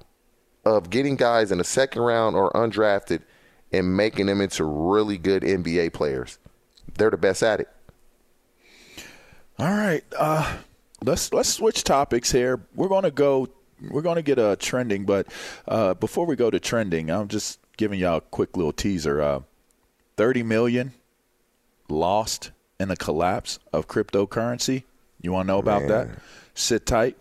of 0.64 0.90
getting 0.90 1.16
guys 1.16 1.52
in 1.52 1.58
the 1.58 1.64
second 1.64 2.02
round 2.02 2.36
or 2.36 2.50
undrafted 2.52 3.22
and 3.72 3.96
making 3.96 4.26
them 4.26 4.40
into 4.40 4.64
really 4.64 5.18
good 5.18 5.42
NBA 5.42 5.92
players. 5.92 6.38
They're 6.94 7.10
the 7.10 7.16
best 7.16 7.42
at 7.42 7.60
it. 7.60 7.68
All 9.58 9.70
right, 9.70 10.04
uh, 10.18 10.56
let's 11.04 11.32
let's 11.32 11.48
switch 11.48 11.84
topics 11.84 12.32
here. 12.32 12.60
We're 12.74 12.88
going 12.88 13.04
to 13.04 13.10
go. 13.10 13.48
We're 13.90 14.02
going 14.02 14.16
to 14.16 14.22
get 14.22 14.38
a 14.38 14.56
trending, 14.56 15.04
but 15.04 15.26
uh, 15.66 15.94
before 15.94 16.26
we 16.26 16.36
go 16.36 16.50
to 16.50 16.60
trending, 16.60 17.10
I'm 17.10 17.28
just 17.28 17.58
giving 17.76 17.98
y'all 17.98 18.18
a 18.18 18.20
quick 18.20 18.56
little 18.56 18.72
teaser. 18.72 19.20
Uh, 19.20 19.40
Thirty 20.16 20.42
million 20.42 20.92
lost 21.88 22.50
in 22.78 22.88
the 22.88 22.96
collapse 22.96 23.58
of 23.72 23.88
cryptocurrency. 23.88 24.84
You 25.20 25.32
want 25.32 25.46
to 25.46 25.52
know 25.52 25.58
about 25.58 25.82
Man. 25.82 25.88
that? 25.88 26.08
Sit 26.54 26.84
tight. 26.84 27.16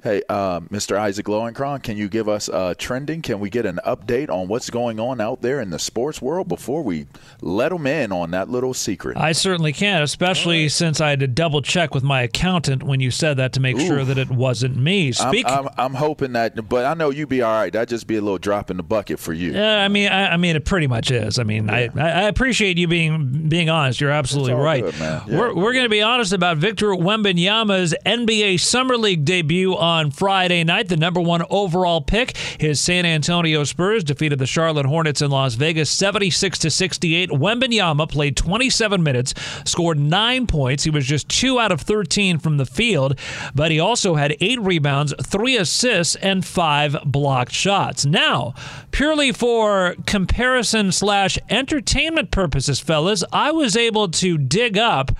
Hey, 0.00 0.22
uh, 0.28 0.60
Mr. 0.60 0.96
Isaac 0.96 1.26
Lowenkron, 1.26 1.82
can 1.82 1.96
you 1.96 2.08
give 2.08 2.28
us 2.28 2.48
uh, 2.48 2.72
trending? 2.78 3.20
Can 3.20 3.40
we 3.40 3.50
get 3.50 3.66
an 3.66 3.80
update 3.84 4.30
on 4.30 4.46
what's 4.46 4.70
going 4.70 5.00
on 5.00 5.20
out 5.20 5.42
there 5.42 5.60
in 5.60 5.70
the 5.70 5.78
sports 5.80 6.22
world 6.22 6.46
before 6.46 6.84
we 6.84 7.06
let 7.40 7.70
them 7.70 7.84
in 7.84 8.12
on 8.12 8.30
that 8.30 8.48
little 8.48 8.74
secret? 8.74 9.16
I 9.16 9.32
certainly 9.32 9.72
can, 9.72 10.00
especially 10.02 10.62
right. 10.62 10.70
since 10.70 11.00
I 11.00 11.10
had 11.10 11.18
to 11.18 11.26
double 11.26 11.62
check 11.62 11.94
with 11.94 12.04
my 12.04 12.22
accountant 12.22 12.84
when 12.84 13.00
you 13.00 13.10
said 13.10 13.38
that 13.38 13.54
to 13.54 13.60
make 13.60 13.74
Oof. 13.74 13.88
sure 13.88 14.04
that 14.04 14.18
it 14.18 14.30
wasn't 14.30 14.76
me. 14.76 15.10
Speak- 15.10 15.48
I'm, 15.48 15.66
I'm, 15.66 15.74
I'm, 15.78 15.94
hoping 15.94 16.34
that, 16.34 16.68
but 16.68 16.84
I 16.84 16.94
know 16.94 17.10
you'd 17.10 17.28
be 17.28 17.42
all 17.42 17.52
right. 17.52 17.72
That'd 17.72 17.88
just 17.88 18.06
be 18.06 18.18
a 18.18 18.20
little 18.20 18.38
drop 18.38 18.70
in 18.70 18.76
the 18.76 18.84
bucket 18.84 19.18
for 19.18 19.32
you. 19.32 19.50
Yeah, 19.50 19.82
I 19.82 19.88
mean, 19.88 20.10
I, 20.10 20.34
I 20.34 20.36
mean, 20.36 20.54
it 20.54 20.64
pretty 20.64 20.86
much 20.86 21.10
is. 21.10 21.40
I 21.40 21.42
mean, 21.42 21.66
yeah. 21.66 21.88
I, 21.96 22.02
I 22.02 22.22
appreciate 22.28 22.78
you 22.78 22.86
being 22.86 23.48
being 23.48 23.68
honest. 23.68 24.00
You're 24.00 24.12
absolutely 24.12 24.54
right. 24.54 24.84
Good, 24.84 24.94
yeah. 24.94 25.24
We're, 25.26 25.52
we're 25.56 25.72
going 25.72 25.86
to 25.86 25.90
be 25.90 26.02
honest 26.02 26.32
about 26.32 26.58
Victor 26.58 26.90
Wembanyama's 26.90 27.96
NBA 28.06 28.60
Summer 28.60 28.96
League 28.96 29.24
debut 29.24 29.74
on 29.88 30.10
Friday 30.10 30.62
night. 30.64 30.88
The 30.88 30.96
number 30.96 31.20
one 31.20 31.42
overall 31.48 32.02
pick, 32.02 32.36
his 32.36 32.78
San 32.78 33.06
Antonio 33.06 33.64
Spurs 33.64 34.04
defeated 34.04 34.38
the 34.38 34.46
Charlotte 34.46 34.84
Hornets 34.84 35.22
in 35.22 35.30
Las 35.30 35.54
Vegas 35.54 35.88
76 35.88 36.58
to 36.58 36.70
68. 36.70 37.30
Wembanyama 37.30 38.08
played 38.08 38.36
27 38.36 39.02
minutes, 39.02 39.32
scored 39.64 39.98
nine 39.98 40.46
points. 40.46 40.84
He 40.84 40.90
was 40.90 41.06
just 41.06 41.28
two 41.28 41.58
out 41.58 41.72
of 41.72 41.80
13 41.80 42.38
from 42.38 42.58
the 42.58 42.66
field, 42.66 43.18
but 43.54 43.70
he 43.70 43.80
also 43.80 44.14
had 44.14 44.36
eight 44.40 44.60
rebounds, 44.60 45.14
three 45.24 45.56
assists, 45.56 46.14
and 46.16 46.44
five 46.44 46.96
blocked 47.06 47.52
shots. 47.52 48.04
Now, 48.04 48.52
purely 48.90 49.32
for 49.32 49.96
comparison 50.06 50.92
slash 50.92 51.38
entertainment 51.48 52.30
purposes, 52.30 52.78
fellas, 52.78 53.24
I 53.32 53.52
was 53.52 53.74
able 53.74 54.08
to 54.08 54.36
dig 54.36 54.76
up 54.76 55.12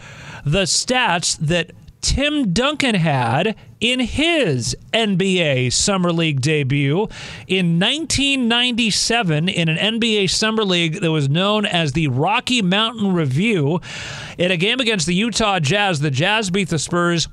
the 0.44 0.64
stats 0.64 1.38
that 1.38 1.72
Tim 2.00 2.52
Duncan 2.52 2.94
had 2.94 3.56
in 3.80 4.00
his 4.00 4.76
NBA 4.92 5.72
Summer 5.72 6.12
League 6.12 6.40
debut 6.40 7.08
in 7.46 7.78
1997 7.78 9.48
in 9.48 9.68
an 9.68 10.00
NBA 10.00 10.30
Summer 10.30 10.64
League 10.64 11.00
that 11.00 11.10
was 11.10 11.28
known 11.28 11.66
as 11.66 11.92
the 11.92 12.08
Rocky 12.08 12.62
Mountain 12.62 13.12
Review. 13.12 13.80
In 14.36 14.50
a 14.50 14.56
game 14.56 14.80
against 14.80 15.06
the 15.06 15.14
Utah 15.14 15.58
Jazz, 15.60 16.00
the 16.00 16.10
Jazz 16.10 16.50
beat 16.50 16.68
the 16.68 16.78
Spurs 16.78 17.28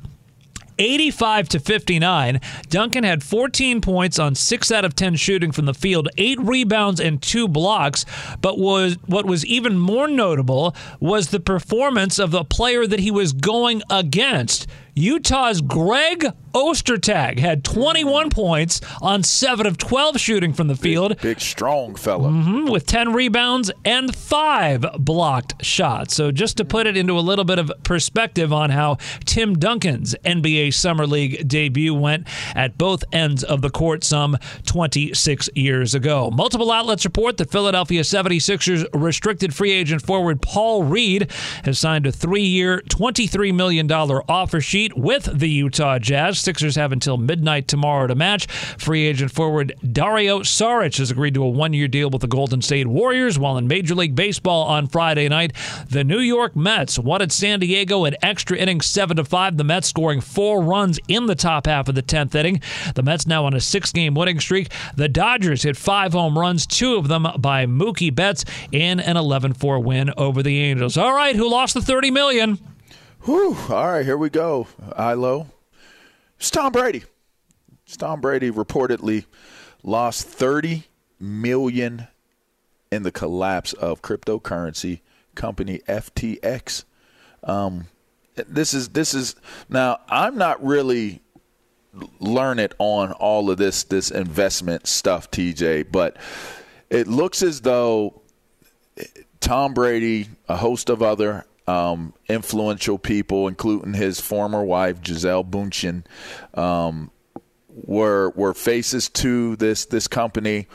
85 0.78 1.50
to 1.50 1.60
59. 1.60 2.42
Duncan 2.70 3.04
had 3.04 3.24
14 3.24 3.82
points 3.82 4.20
on 4.20 4.36
6 4.36 4.72
out 4.72 4.86
of 4.86 4.96
10 4.96 5.16
shooting 5.16 5.52
from 5.52 5.66
the 5.66 5.74
field, 5.74 6.10
8 6.18 6.40
rebounds 6.42 7.00
and 7.00 7.22
2 7.22 7.48
blocks, 7.48 8.06
but 8.42 8.58
was 8.58 8.98
what 9.06 9.26
was 9.26 9.46
even 9.46 9.78
more 9.78 10.08
notable 10.08 10.76
was 11.00 11.30
the 11.30 11.40
performance 11.40 12.20
of 12.20 12.32
the 12.32 12.44
player 12.44 12.88
that 12.88 13.00
he 13.00 13.12
was 13.12 13.34
going 13.34 13.82
against. 13.90 14.68
Utah's 14.98 15.60
Greg 15.60 16.26
Ostertag 16.54 17.38
had 17.38 17.66
21 17.66 18.30
points 18.30 18.80
on 19.02 19.24
7 19.24 19.66
of 19.68 19.78
12 19.78 20.18
shooting 20.18 20.54
from 20.54 20.70
the 20.70 20.76
field. 20.76 21.10
Big, 21.10 21.22
big 21.22 21.42
strong 21.42 21.96
fella. 21.96 22.30
Mm-hmm, 22.30 22.72
with 22.72 22.86
10 22.86 23.12
rebounds 23.12 23.70
and 23.84 24.16
5 24.16 24.86
blocked 25.00 25.66
shots. 25.66 26.16
So, 26.16 26.32
just 26.32 26.56
to 26.58 26.64
put 26.64 26.88
it 26.88 26.96
into 26.96 27.20
a 27.20 27.20
little 27.20 27.44
bit 27.44 27.60
of 27.60 27.74
perspective 27.84 28.54
on 28.54 28.70
how 28.70 28.96
Tim 29.26 29.56
Duncan's 29.60 30.16
NBA 30.24 30.74
Summer 30.74 31.06
League 31.06 31.46
debut 31.46 31.94
went 31.94 32.26
at 32.56 32.78
both 32.78 33.04
ends 33.12 33.44
of 33.44 33.62
the 33.62 33.70
court 33.70 34.06
some 34.06 34.38
26 34.66 35.50
years 35.56 35.94
ago. 35.94 36.32
Multiple 36.32 36.72
outlets 36.72 37.04
report 37.04 37.36
that 37.36 37.52
Philadelphia 37.52 38.02
76ers 38.02 38.88
restricted 38.94 39.54
free 39.54 39.72
agent 39.72 40.02
forward 40.02 40.42
Paul 40.42 40.84
Reed 40.84 41.30
has 41.66 41.80
signed 41.80 42.08
a 42.08 42.14
three 42.14 42.46
year, 42.46 42.82
$23 42.88 43.54
million 43.54 43.92
offer 43.92 44.62
sheet 44.62 44.85
with 44.94 45.40
the 45.40 45.50
Utah 45.50 46.00
Jazz. 46.00 46.40
Sixers 46.40 46.76
have 46.76 46.92
until 46.92 47.18
midnight 47.18 47.68
tomorrow 47.68 48.08
to 48.08 48.16
match. 48.16 48.48
Free 48.48 49.06
agent 49.06 49.32
forward 49.32 49.74
Dario 49.92 50.40
Saric 50.40 50.98
has 50.98 51.12
agreed 51.12 51.34
to 51.36 51.44
a 51.44 51.50
one 51.50 51.74
year 51.74 51.88
deal 51.88 52.10
with 52.10 52.22
the 52.22 52.28
Golden 52.28 52.62
State 52.62 52.88
Warriors, 52.88 53.40
while 53.40 53.58
in 53.58 53.68
Major 53.68 53.96
League 53.96 54.16
Baseball 54.16 54.64
on 54.66 54.88
Friday 54.88 55.28
night, 55.30 55.54
the 55.90 56.04
New 56.04 56.20
York 56.20 56.56
Mets 56.56 57.00
won 57.00 57.22
at 57.22 57.32
San 57.32 57.60
Diego 57.60 58.06
in 58.06 58.16
extra 58.22 58.58
innings 58.58 58.86
7 58.86 59.18
to 59.18 59.24
5. 59.24 59.58
The 59.58 59.64
Mets 59.64 59.88
scoring 59.88 60.22
four 60.22 60.62
runs 60.62 61.00
in 61.08 61.26
the 61.26 61.36
top 61.36 61.68
half 61.68 61.88
of 61.88 61.96
the 61.96 62.04
10th 62.04 62.36
inning. 62.36 62.62
The 62.96 63.04
Mets 63.04 63.26
now 63.28 63.46
on 63.46 63.54
a 63.54 63.62
six 63.62 63.92
game 63.92 64.14
winning 64.14 64.40
streak. 64.40 64.72
The 64.96 65.08
Dodgers 65.08 65.64
hit 65.64 65.78
five 65.78 66.14
home 66.14 66.38
runs, 66.38 66.66
two 66.66 66.96
of 66.96 67.08
them 67.08 67.28
by 67.38 67.66
Mookie 67.66 68.14
Betts, 68.14 68.46
in 68.72 69.00
an 69.00 69.18
11 69.18 69.54
4 69.54 69.80
win 69.80 70.12
over 70.18 70.44
the 70.44 70.60
Angels. 70.60 70.98
All 70.98 71.14
right, 71.14 71.36
who 71.36 71.50
lost 71.50 71.74
the 71.74 71.82
30 71.82 72.12
million? 72.12 72.75
Whew. 73.26 73.58
All 73.70 73.88
right, 73.88 74.06
here 74.06 74.18
we 74.18 74.30
go. 74.30 74.68
Ilo. 75.00 75.48
It's 76.38 76.52
Tom 76.52 76.72
Brady. 76.72 77.06
It's 77.84 77.98
Tom 77.98 78.22
Brady 78.22 78.52
reportedly 78.52 79.26
lost 79.82 80.28
30 80.28 80.84
million 81.20 82.08
in 82.92 83.02
the 83.02 83.12
collapse 83.12 83.74
of 83.74 84.04
cryptocurrency 84.04 85.00
company 85.34 85.82
FTX. 85.88 86.84
Um, 87.44 87.88
this 88.36 88.76
is 88.76 88.90
this 88.90 89.16
is 89.16 89.36
now 89.70 90.02
I'm 90.08 90.38
not 90.38 90.64
really 90.64 91.24
learned 92.20 92.76
on 92.78 93.12
all 93.14 93.50
of 93.50 93.58
this 93.58 93.86
this 93.86 94.12
investment 94.12 94.86
stuff, 94.86 95.32
TJ, 95.32 95.92
but 95.92 96.16
it 96.92 97.08
looks 97.08 97.42
as 97.42 97.62
though 97.62 98.22
Tom 99.40 99.74
Brady, 99.74 100.30
a 100.48 100.58
host 100.58 100.92
of 100.92 101.02
other 101.02 101.44
um, 101.68 102.14
influential 102.28 102.98
people, 102.98 103.48
including 103.48 103.94
his 103.94 104.20
former 104.20 104.64
wife 104.64 105.02
Gisele 105.02 105.44
Bündchen, 105.44 106.04
um, 106.54 107.12
were 107.70 108.32
were 108.32 108.54
faces 108.54 109.10
to 109.10 109.56
this 109.56 109.86
this 109.86 110.08
company. 110.08 110.68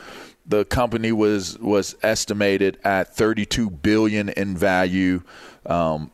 The 0.45 0.65
company 0.65 1.11
was 1.11 1.57
was 1.59 1.95
estimated 2.03 2.77
at 2.83 3.15
32 3.15 3.69
billion 3.69 4.29
in 4.29 4.57
value. 4.57 5.23
Um, 5.65 6.11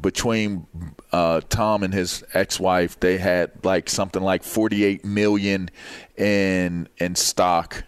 between 0.00 0.66
uh, 1.12 1.40
Tom 1.48 1.82
and 1.82 1.94
his 1.94 2.24
ex-wife, 2.34 2.98
they 2.98 3.18
had 3.18 3.64
like 3.64 3.88
something 3.88 4.22
like 4.22 4.42
48 4.42 5.04
million 5.04 5.70
in 6.16 6.88
in 6.98 7.14
stock. 7.14 7.84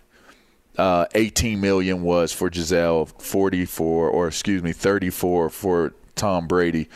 Uh, 0.76 1.06
18 1.14 1.60
million 1.60 2.02
was 2.02 2.32
for 2.32 2.50
Gisele, 2.50 3.06
44 3.06 4.10
or 4.10 4.26
excuse 4.26 4.62
me, 4.62 4.72
34 4.72 5.48
for 5.50 5.92
Tom 6.16 6.46
Brady. 6.46 6.88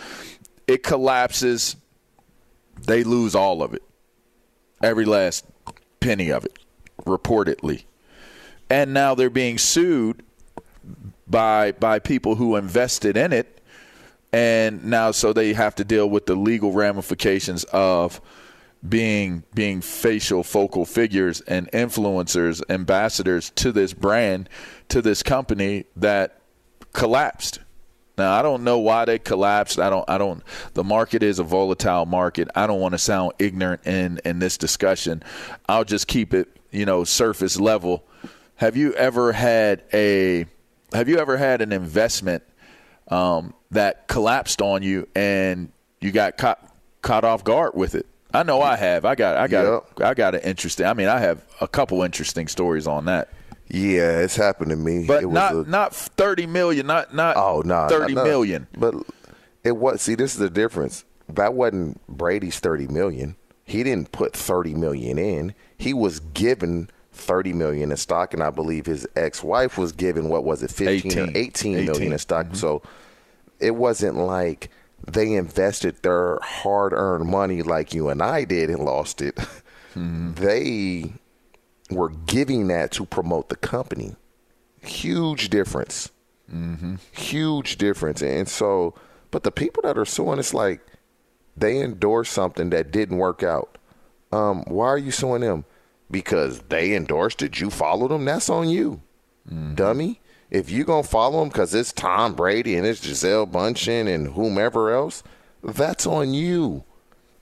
It 0.66 0.82
collapses. 0.82 1.76
They 2.82 3.04
lose 3.04 3.34
all 3.34 3.62
of 3.62 3.74
it. 3.74 3.82
Every 4.82 5.04
last 5.04 5.44
penny 6.00 6.30
of 6.30 6.44
it, 6.44 6.58
reportedly. 7.04 7.84
And 8.70 8.94
now 8.94 9.14
they're 9.14 9.30
being 9.30 9.58
sued 9.58 10.22
by 11.26 11.72
by 11.72 11.98
people 11.98 12.36
who 12.36 12.56
invested 12.56 13.16
in 13.16 13.32
it 13.32 13.60
and 14.32 14.84
now 14.84 15.10
so 15.10 15.32
they 15.32 15.52
have 15.52 15.74
to 15.74 15.84
deal 15.84 16.08
with 16.08 16.26
the 16.26 16.34
legal 16.34 16.72
ramifications 16.72 17.64
of 17.64 18.20
being 18.88 19.42
being 19.54 19.80
facial 19.80 20.42
focal 20.42 20.84
figures 20.84 21.40
and 21.42 21.70
influencers 21.72 22.62
ambassadors 22.68 23.50
to 23.50 23.72
this 23.72 23.92
brand 23.92 24.48
to 24.88 25.02
this 25.02 25.22
company 25.22 25.84
that 25.96 26.40
collapsed 26.92 27.58
Now 28.18 28.32
I 28.32 28.42
don't 28.42 28.64
know 28.64 28.78
why 28.78 29.04
they 29.04 29.18
collapsed. 29.18 29.78
I 29.78 29.88
don't. 29.88 30.04
I 30.08 30.18
don't. 30.18 30.42
The 30.74 30.84
market 30.84 31.22
is 31.22 31.38
a 31.38 31.44
volatile 31.44 32.04
market. 32.04 32.48
I 32.54 32.66
don't 32.66 32.80
want 32.80 32.92
to 32.92 32.98
sound 32.98 33.32
ignorant 33.38 33.86
in 33.86 34.20
in 34.24 34.40
this 34.40 34.58
discussion. 34.58 35.22
I'll 35.68 35.84
just 35.84 36.08
keep 36.08 36.34
it, 36.34 36.48
you 36.70 36.84
know, 36.84 37.04
surface 37.04 37.58
level. 37.58 38.04
Have 38.56 38.76
you 38.76 38.92
ever 38.94 39.32
had 39.32 39.84
a 39.94 40.46
Have 40.92 41.08
you 41.08 41.18
ever 41.18 41.36
had 41.36 41.62
an 41.62 41.72
investment 41.72 42.42
um, 43.08 43.54
that 43.70 44.08
collapsed 44.08 44.60
on 44.60 44.82
you 44.82 45.08
and 45.14 45.70
you 46.00 46.10
got 46.10 46.36
caught 46.36 46.74
caught 47.02 47.24
off 47.24 47.44
guard 47.44 47.72
with 47.74 47.94
it? 47.94 48.06
I 48.34 48.42
know 48.42 48.60
I 48.60 48.76
have. 48.76 49.04
I 49.04 49.14
got. 49.14 49.36
I 49.36 49.46
got. 49.48 49.84
Yep. 49.96 50.00
I 50.02 50.14
got 50.14 50.34
an 50.34 50.42
interesting. 50.42 50.86
I 50.86 50.92
mean, 50.92 51.08
I 51.08 51.18
have 51.18 51.44
a 51.60 51.68
couple 51.68 52.02
interesting 52.02 52.48
stories 52.48 52.86
on 52.86 53.06
that. 53.06 53.30
Yeah, 53.70 54.20
it's 54.20 54.36
happened 54.36 54.70
to 54.70 54.76
me. 54.76 55.06
But 55.06 55.22
it 55.22 55.26
was 55.26 55.34
not 55.34 55.52
a- 55.54 55.70
not 55.70 55.94
thirty 55.94 56.46
million. 56.46 56.86
Not 56.86 57.14
not 57.14 57.36
Oh 57.36 57.62
no, 57.64 57.86
thirty 57.88 58.14
no, 58.14 58.22
no. 58.24 58.28
million. 58.30 58.66
But 58.76 58.94
it 59.64 59.76
was. 59.76 60.02
See, 60.02 60.14
this 60.14 60.32
is 60.32 60.38
the 60.38 60.50
difference. 60.50 61.04
That 61.28 61.54
wasn't 61.54 62.00
Brady's 62.08 62.58
thirty 62.60 62.86
million. 62.86 63.36
He 63.64 63.82
didn't 63.82 64.12
put 64.12 64.34
thirty 64.34 64.74
million 64.74 65.18
in. 65.18 65.54
He 65.76 65.92
was 65.92 66.20
given 66.20 66.88
thirty 67.12 67.52
million 67.52 67.90
in 67.90 67.96
stock, 67.98 68.32
and 68.32 68.42
I 68.42 68.48
believe 68.50 68.86
his 68.86 69.06
ex-wife 69.16 69.76
was 69.76 69.92
given 69.92 70.28
what 70.30 70.44
was 70.44 70.62
it, 70.62 70.70
fifteen 70.70 71.18
or 71.18 71.22
18. 71.24 71.36
eighteen 71.36 71.72
million 71.74 71.90
18. 71.96 72.12
in 72.12 72.18
stock. 72.18 72.46
Mm-hmm. 72.46 72.54
So 72.54 72.82
it 73.60 73.72
wasn't 73.72 74.16
like 74.16 74.70
they 75.06 75.34
invested 75.34 76.02
their 76.02 76.38
hard-earned 76.42 77.26
money 77.26 77.62
like 77.62 77.92
you 77.92 78.08
and 78.08 78.22
I 78.22 78.44
did 78.44 78.70
and 78.70 78.80
lost 78.84 79.20
it. 79.20 79.36
Mm-hmm. 79.94 80.34
They 80.34 81.12
were 81.90 82.10
giving 82.10 82.68
that 82.68 82.90
to 82.92 83.06
promote 83.06 83.48
the 83.48 83.56
company. 83.56 84.16
Huge 84.82 85.50
difference. 85.50 86.10
Mm-hmm. 86.52 86.96
Huge 87.12 87.76
difference. 87.78 88.22
And 88.22 88.48
so, 88.48 88.94
but 89.30 89.42
the 89.42 89.50
people 89.50 89.82
that 89.82 89.98
are 89.98 90.04
suing, 90.04 90.38
it's 90.38 90.54
like 90.54 90.80
they 91.56 91.80
endorsed 91.80 92.32
something 92.32 92.70
that 92.70 92.90
didn't 92.90 93.18
work 93.18 93.42
out. 93.42 93.78
Um, 94.32 94.62
why 94.66 94.86
are 94.86 94.98
you 94.98 95.10
suing 95.10 95.40
them? 95.40 95.64
Because 96.10 96.60
they 96.68 96.94
endorsed 96.94 97.42
it. 97.42 97.60
You 97.60 97.70
followed 97.70 98.10
them. 98.10 98.24
That's 98.24 98.48
on 98.48 98.68
you, 98.68 99.02
dummy. 99.74 100.20
If 100.50 100.70
you 100.70 100.84
gonna 100.84 101.02
follow 101.02 101.40
them 101.40 101.48
because 101.48 101.74
it's 101.74 101.92
Tom 101.92 102.34
Brady 102.34 102.76
and 102.76 102.86
it's 102.86 103.00
Gisele 103.00 103.46
Bündchen 103.46 104.12
and 104.12 104.28
whomever 104.28 104.90
else, 104.90 105.22
that's 105.62 106.06
on 106.06 106.32
you. 106.32 106.84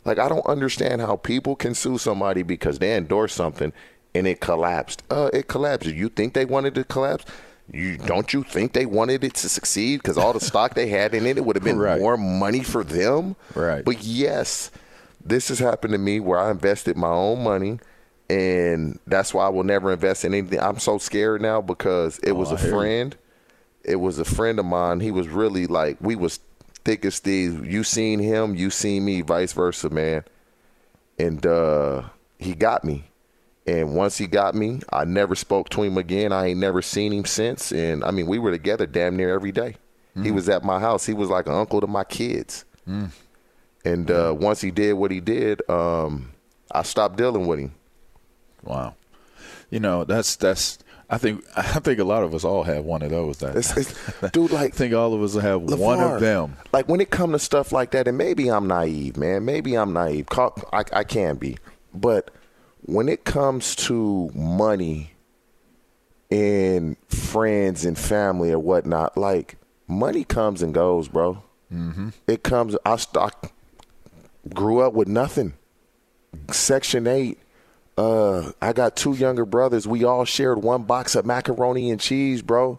Like 0.04 0.18
I 0.18 0.28
don't 0.28 0.46
understand 0.46 1.00
how 1.00 1.16
people 1.16 1.54
can 1.54 1.74
sue 1.74 1.98
somebody 1.98 2.42
because 2.42 2.78
they 2.78 2.96
endorsed 2.96 3.36
something 3.36 3.72
and 4.14 4.26
it 4.26 4.40
collapsed. 4.40 5.02
Uh, 5.10 5.30
it 5.32 5.48
collapsed. 5.48 5.88
You 5.88 6.08
think 6.08 6.34
they 6.34 6.44
wanted 6.44 6.76
it 6.78 6.82
to 6.82 6.84
collapse? 6.84 7.24
You 7.72 7.98
don't 7.98 8.32
you 8.32 8.44
think 8.44 8.72
they 8.74 8.86
wanted 8.86 9.24
it 9.24 9.34
to 9.34 9.48
succeed 9.48 9.96
because 10.00 10.16
all 10.16 10.32
the 10.32 10.40
stock 10.40 10.74
they 10.74 10.86
had 10.88 11.14
in 11.14 11.26
it, 11.26 11.36
it 11.36 11.44
would 11.44 11.56
have 11.56 11.64
been 11.64 11.78
Right. 11.78 12.00
more 12.00 12.16
money 12.16 12.62
for 12.62 12.84
them. 12.84 13.34
Right. 13.56 13.84
But 13.84 14.02
yes, 14.04 14.70
this 15.24 15.48
has 15.48 15.58
happened 15.58 15.92
to 15.92 15.98
me 15.98 16.20
where 16.20 16.38
I 16.38 16.50
invested 16.52 16.96
my 16.96 17.08
own 17.08 17.42
money, 17.42 17.80
and 18.30 18.98
that's 19.08 19.34
why 19.34 19.46
I 19.46 19.48
will 19.48 19.64
never 19.64 19.92
invest 19.92 20.24
in 20.24 20.32
anything. 20.32 20.60
I'm 20.60 20.78
so 20.78 20.98
scared 20.98 21.42
now 21.42 21.60
because 21.60 22.18
it 22.20 22.32
was 22.32 22.50
Oh, 22.52 22.52
I 22.52 22.54
a 22.54 22.58
hear 22.60 22.68
you. 22.70 22.76
friend. 22.76 23.16
It 23.84 23.96
was 23.96 24.18
a 24.20 24.24
friend 24.24 24.58
of 24.60 24.64
mine. 24.66 25.00
He 25.00 25.10
was 25.10 25.28
really 25.28 25.66
like 25.66 25.96
we 26.00 26.14
was 26.14 26.38
thick 26.84 27.04
as 27.04 27.18
thieves. 27.18 27.66
You 27.66 27.82
seen 27.82 28.20
him, 28.20 28.54
you 28.54 28.70
seen 28.70 29.04
me, 29.04 29.22
vice 29.22 29.52
versa, 29.52 29.90
man. 29.90 30.22
And 31.18 31.44
uh, 31.44 32.02
he 32.38 32.54
got 32.54 32.84
me. 32.84 33.04
And 33.66 33.94
once 33.96 34.16
he 34.16 34.26
got 34.28 34.54
me, 34.54 34.80
I 34.92 35.04
never 35.04 35.34
spoke 35.34 35.68
to 35.70 35.82
him 35.82 35.98
again. 35.98 36.32
I 36.32 36.46
ain't 36.48 36.60
never 36.60 36.82
seen 36.82 37.12
him 37.12 37.24
since. 37.24 37.72
And 37.72 38.04
I 38.04 38.10
mean, 38.12 38.26
we 38.26 38.38
were 38.38 38.52
together 38.52 38.86
damn 38.86 39.16
near 39.16 39.34
every 39.34 39.52
day. 39.52 39.76
He 40.22 40.30
was 40.30 40.48
at 40.48 40.64
my 40.64 40.78
house. 40.80 41.04
He 41.04 41.12
was 41.12 41.28
like 41.28 41.46
an 41.46 41.52
uncle 41.52 41.80
to 41.82 41.86
my 41.86 42.04
kids. 42.04 42.64
And 42.86 44.10
uh, 44.10 44.34
once 44.38 44.60
he 44.60 44.70
did 44.70 44.94
what 44.94 45.10
he 45.10 45.20
did, 45.20 45.68
um, 45.68 46.32
I 46.72 46.82
stopped 46.82 47.16
dealing 47.16 47.46
with 47.46 47.58
him. 47.58 47.74
Wow. 48.64 48.94
You 49.70 49.80
know, 49.80 50.04
that's 50.04 50.36
that's. 50.36 50.78
I 51.08 51.18
think 51.18 51.44
I 51.56 51.62
think 51.80 51.98
a 52.00 52.04
lot 52.04 52.22
of 52.24 52.34
us 52.34 52.44
all 52.44 52.62
have 52.64 52.84
one 52.84 53.02
of 53.02 53.10
those. 53.10 53.38
That 53.38 53.56
It's- 53.56 53.76
it's- 53.76 54.30
dude, 54.32 54.50
like 54.52 54.72
I 54.74 54.76
think 54.76 54.94
all 54.94 55.12
of 55.14 55.22
us 55.22 55.34
have 55.34 55.60
one 55.62 56.00
of 56.00 56.20
them. 56.20 56.56
Like 56.72 56.88
when 56.88 57.00
it 57.00 57.10
comes 57.10 57.32
to 57.34 57.38
stuff 57.38 57.70
like 57.72 57.90
that, 57.92 58.08
and 58.08 58.16
maybe 58.18 58.48
I'm 58.50 58.66
naive, 58.66 59.16
man. 59.16 59.44
Maybe 59.44 59.74
I'm 59.76 59.92
naive. 59.92 60.26
I, 60.32 60.84
I 60.92 61.04
can 61.04 61.36
be, 61.36 61.58
but 61.94 62.30
when 62.86 63.08
it 63.08 63.24
comes 63.24 63.76
to 63.76 64.30
money 64.34 65.12
and 66.30 66.96
friends 67.08 67.84
and 67.84 67.98
family 67.98 68.52
or 68.52 68.58
whatnot, 68.58 69.16
like 69.16 69.56
money 69.86 70.24
comes 70.24 70.62
and 70.62 70.72
goes, 70.72 71.08
bro. 71.08 71.42
Mm-hmm. 71.72 72.10
It 72.26 72.42
comes. 72.42 72.76
I 72.84 72.96
stock 72.96 73.52
grew 74.54 74.80
up 74.80 74.92
with 74.94 75.08
nothing. 75.08 75.54
Section 76.50 77.06
eight. 77.06 77.38
Uh, 77.98 78.52
I 78.60 78.72
got 78.72 78.94
two 78.94 79.14
younger 79.14 79.44
brothers. 79.44 79.86
We 79.88 80.04
all 80.04 80.24
shared 80.24 80.62
one 80.62 80.82
box 80.84 81.14
of 81.14 81.24
macaroni 81.24 81.90
and 81.90 82.00
cheese, 82.00 82.42
bro. 82.42 82.78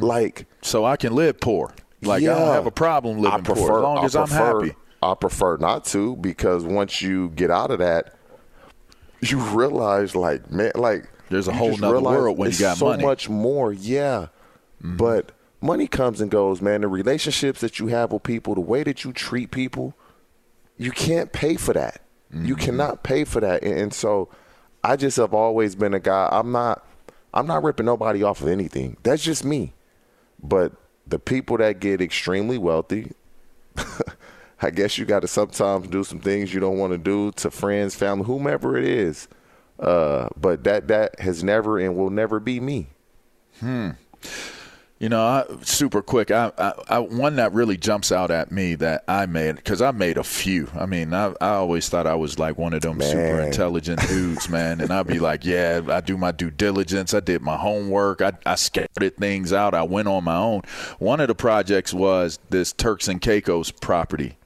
Like, 0.00 0.46
so 0.62 0.84
I 0.84 0.96
can 0.96 1.14
live 1.14 1.40
poor. 1.40 1.72
Like 2.00 2.22
I 2.22 2.26
don't 2.26 2.54
have 2.54 2.66
a 2.66 2.70
problem 2.70 3.18
living 3.18 3.42
prefer, 3.42 3.60
poor 3.60 3.78
as 3.78 3.82
long 3.82 3.98
I 3.98 4.04
as 4.04 4.16
I'm 4.16 4.28
happy. 4.28 4.74
I 5.02 5.14
prefer 5.14 5.56
not 5.58 5.84
to 5.86 6.16
because 6.16 6.64
once 6.64 7.02
you 7.02 7.28
get 7.30 7.50
out 7.50 7.70
of 7.70 7.78
that, 7.80 8.14
you 9.20 9.38
realize 9.40 10.14
like 10.16 10.50
man, 10.50 10.72
like 10.74 11.08
There's 11.30 11.48
a 11.48 11.52
whole 11.52 11.70
just 11.70 11.80
nother 11.80 12.00
world 12.00 12.38
when 12.38 12.50
you 12.50 12.58
got 12.58 12.76
so 12.78 12.86
money. 12.86 13.04
much 13.04 13.28
more. 13.28 13.72
Yeah, 13.72 14.28
but 14.80 15.32
money 15.60 15.86
comes 15.88 16.20
and 16.20 16.30
goes, 16.30 16.60
man. 16.62 16.82
The 16.82 16.88
relationships 16.88 17.60
that 17.60 17.78
you 17.78 17.88
have 17.88 18.12
with 18.12 18.22
people, 18.22 18.54
the 18.54 18.60
way 18.60 18.82
that 18.84 19.04
you 19.04 19.12
treat 19.12 19.50
people, 19.50 19.94
you 20.76 20.90
can't 20.90 21.32
pay 21.32 21.56
for 21.56 21.74
that. 21.74 22.02
You 22.32 22.54
Mm-hmm. 22.56 22.64
cannot 22.64 23.02
pay 23.02 23.24
for 23.24 23.40
that, 23.40 23.62
and, 23.62 23.78
and 23.78 23.94
so 23.94 24.28
I 24.84 24.96
just 24.96 25.16
have 25.16 25.32
always 25.34 25.74
been 25.74 25.94
a 25.94 26.00
guy. 26.00 26.28
I'm 26.30 26.52
not. 26.52 26.84
I'm 27.34 27.46
not 27.46 27.62
ripping 27.62 27.86
nobody 27.86 28.22
off 28.22 28.40
of 28.42 28.48
anything. 28.48 28.96
That's 29.02 29.22
just 29.22 29.44
me. 29.44 29.74
But 30.42 30.72
the 31.06 31.18
people 31.18 31.56
that 31.58 31.78
get 31.80 32.00
extremely 32.00 32.56
wealthy, 32.58 33.12
I 34.60 34.70
guess 34.70 34.98
you 34.98 35.04
got 35.04 35.20
to 35.20 35.28
sometimes 35.28 35.88
do 35.88 36.04
some 36.04 36.20
things 36.20 36.52
you 36.52 36.60
don't 36.60 36.78
want 36.78 36.92
to 36.92 36.98
do 36.98 37.32
to 37.32 37.50
friends, 37.50 37.94
family, 37.94 38.24
whomever 38.24 38.76
it 38.76 38.84
is. 38.84 39.28
Uh, 39.78 40.28
but 40.36 40.64
that 40.64 40.88
that 40.88 41.20
has 41.20 41.44
never 41.44 41.78
and 41.78 41.96
will 41.96 42.10
never 42.10 42.40
be 42.40 42.58
me. 42.58 42.88
Hmm. 43.60 43.90
You 44.98 45.08
know, 45.08 45.22
I, 45.22 45.44
super 45.62 46.02
quick. 46.02 46.32
I, 46.32 46.50
I, 46.58 46.72
I 46.88 46.98
one 46.98 47.36
that 47.36 47.52
really 47.52 47.76
jumps 47.76 48.10
out 48.10 48.32
at 48.32 48.50
me 48.50 48.74
that 48.76 49.04
I 49.06 49.26
made 49.26 49.54
because 49.54 49.80
I 49.80 49.92
made 49.92 50.16
a 50.16 50.24
few. 50.24 50.68
I 50.76 50.86
mean, 50.86 51.14
I, 51.14 51.34
I 51.40 51.50
always 51.50 51.88
thought 51.88 52.08
I 52.08 52.16
was 52.16 52.40
like 52.40 52.58
one 52.58 52.74
of 52.74 52.82
them 52.82 53.00
super 53.00 53.40
intelligent 53.40 54.00
dudes, 54.08 54.48
man. 54.48 54.80
And 54.80 54.90
I'd 54.90 55.06
be 55.06 55.20
like, 55.20 55.44
yeah, 55.44 55.82
I 55.88 56.00
do 56.00 56.16
my 56.16 56.32
due 56.32 56.50
diligence. 56.50 57.14
I 57.14 57.20
did 57.20 57.42
my 57.42 57.56
homework. 57.56 58.22
I, 58.22 58.32
I 58.44 58.56
scouted 58.56 59.16
things 59.16 59.52
out. 59.52 59.72
I 59.72 59.84
went 59.84 60.08
on 60.08 60.24
my 60.24 60.36
own. 60.36 60.62
One 60.98 61.20
of 61.20 61.28
the 61.28 61.34
projects 61.36 61.94
was 61.94 62.40
this 62.50 62.72
Turks 62.72 63.06
and 63.06 63.20
Caicos 63.20 63.70
property, 63.70 64.36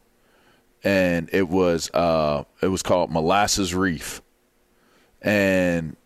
and 0.84 1.28
it 1.32 1.48
was 1.48 1.90
uh, 1.94 2.44
it 2.60 2.68
was 2.68 2.82
called 2.82 3.10
Molasses 3.10 3.74
Reef, 3.74 4.22
and 5.20 5.96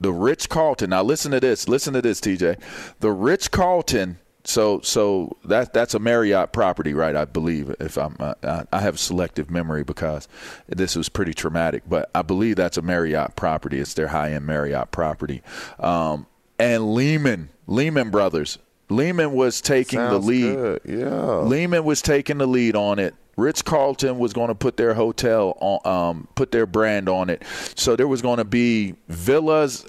the 0.00 0.12
Ritz 0.12 0.46
Carlton. 0.46 0.90
Now 0.90 1.02
listen 1.02 1.32
to 1.32 1.40
this. 1.40 1.68
Listen 1.68 1.94
to 1.94 2.02
this, 2.02 2.20
TJ. 2.20 2.58
The 3.00 3.10
Ritz 3.10 3.48
Carlton. 3.48 4.18
So 4.42 4.80
so 4.80 5.36
that 5.44 5.74
that's 5.74 5.92
a 5.92 5.98
Marriott 5.98 6.52
property, 6.52 6.94
right? 6.94 7.14
I 7.14 7.26
believe. 7.26 7.74
If 7.78 7.98
I'm, 7.98 8.16
uh, 8.18 8.34
I, 8.42 8.64
I 8.72 8.80
have 8.80 8.98
selective 8.98 9.50
memory 9.50 9.84
because 9.84 10.28
this 10.66 10.96
was 10.96 11.10
pretty 11.10 11.34
traumatic, 11.34 11.82
but 11.86 12.10
I 12.14 12.22
believe 12.22 12.56
that's 12.56 12.78
a 12.78 12.82
Marriott 12.82 13.36
property. 13.36 13.78
It's 13.80 13.92
their 13.94 14.08
high 14.08 14.32
end 14.32 14.46
Marriott 14.46 14.92
property. 14.92 15.42
Um, 15.78 16.26
and 16.58 16.94
Lehman, 16.94 17.50
Lehman 17.66 18.10
Brothers. 18.10 18.58
Lehman 18.88 19.32
was 19.32 19.60
taking 19.60 19.98
Sounds 19.98 20.12
the 20.12 20.18
lead. 20.18 20.54
good. 20.56 20.80
Yeah. 20.84 21.36
Lehman 21.42 21.84
was 21.84 22.02
taking 22.02 22.38
the 22.38 22.46
lead 22.46 22.74
on 22.74 22.98
it. 22.98 23.14
Ritz 23.36 23.62
Carlton 23.62 24.18
was 24.18 24.32
going 24.32 24.48
to 24.48 24.54
put 24.54 24.76
their 24.76 24.94
hotel 24.94 25.56
on, 25.60 25.80
um, 25.86 26.28
put 26.34 26.50
their 26.52 26.66
brand 26.66 27.08
on 27.08 27.30
it. 27.30 27.42
So 27.74 27.96
there 27.96 28.08
was 28.08 28.20
going 28.22 28.38
to 28.38 28.44
be 28.44 28.94
villas 29.08 29.86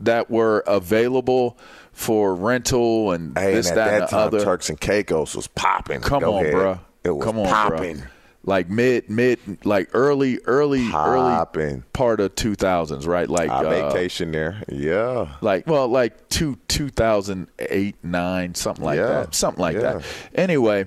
that 0.00 0.30
were 0.30 0.62
available 0.66 1.58
for 1.92 2.34
rental 2.34 3.12
and 3.12 3.36
Hey, 3.36 3.54
this, 3.54 3.68
and 3.68 3.76
that, 3.78 3.84
that, 3.86 3.94
and 3.94 4.02
the 4.02 4.06
time, 4.08 4.26
other. 4.28 4.44
Turks 4.44 4.68
and 4.70 4.80
Caicos 4.80 5.34
was 5.34 5.46
popping. 5.48 6.00
Come 6.00 6.20
Go 6.20 6.34
on, 6.34 6.42
ahead. 6.44 6.54
bruh. 6.54 6.80
It 7.04 7.10
was 7.10 7.24
Come 7.24 7.38
on, 7.38 7.46
popping. 7.46 8.02
Like 8.44 8.70
mid, 8.70 9.10
mid, 9.10 9.40
like 9.66 9.90
early, 9.92 10.38
early, 10.44 10.88
Popping. 10.88 11.62
early 11.62 11.82
part 11.92 12.20
of 12.20 12.34
two 12.36 12.54
thousands, 12.54 13.04
right? 13.06 13.28
Like 13.28 13.50
I 13.50 13.64
uh, 13.64 13.90
vacation 13.90 14.30
there. 14.30 14.62
Yeah. 14.68 15.34
like 15.40 15.66
well 15.66 15.88
like 15.88 16.28
two 16.28 16.56
2008 16.68 17.96
9 18.04 18.54
something 18.54 18.84
like 18.84 18.98
Yeah. 18.98 19.06
that 19.06 19.34
something 19.34 19.60
like 19.60 19.74
Yeah. 19.74 19.80
that 19.94 20.02
anyway 20.34 20.84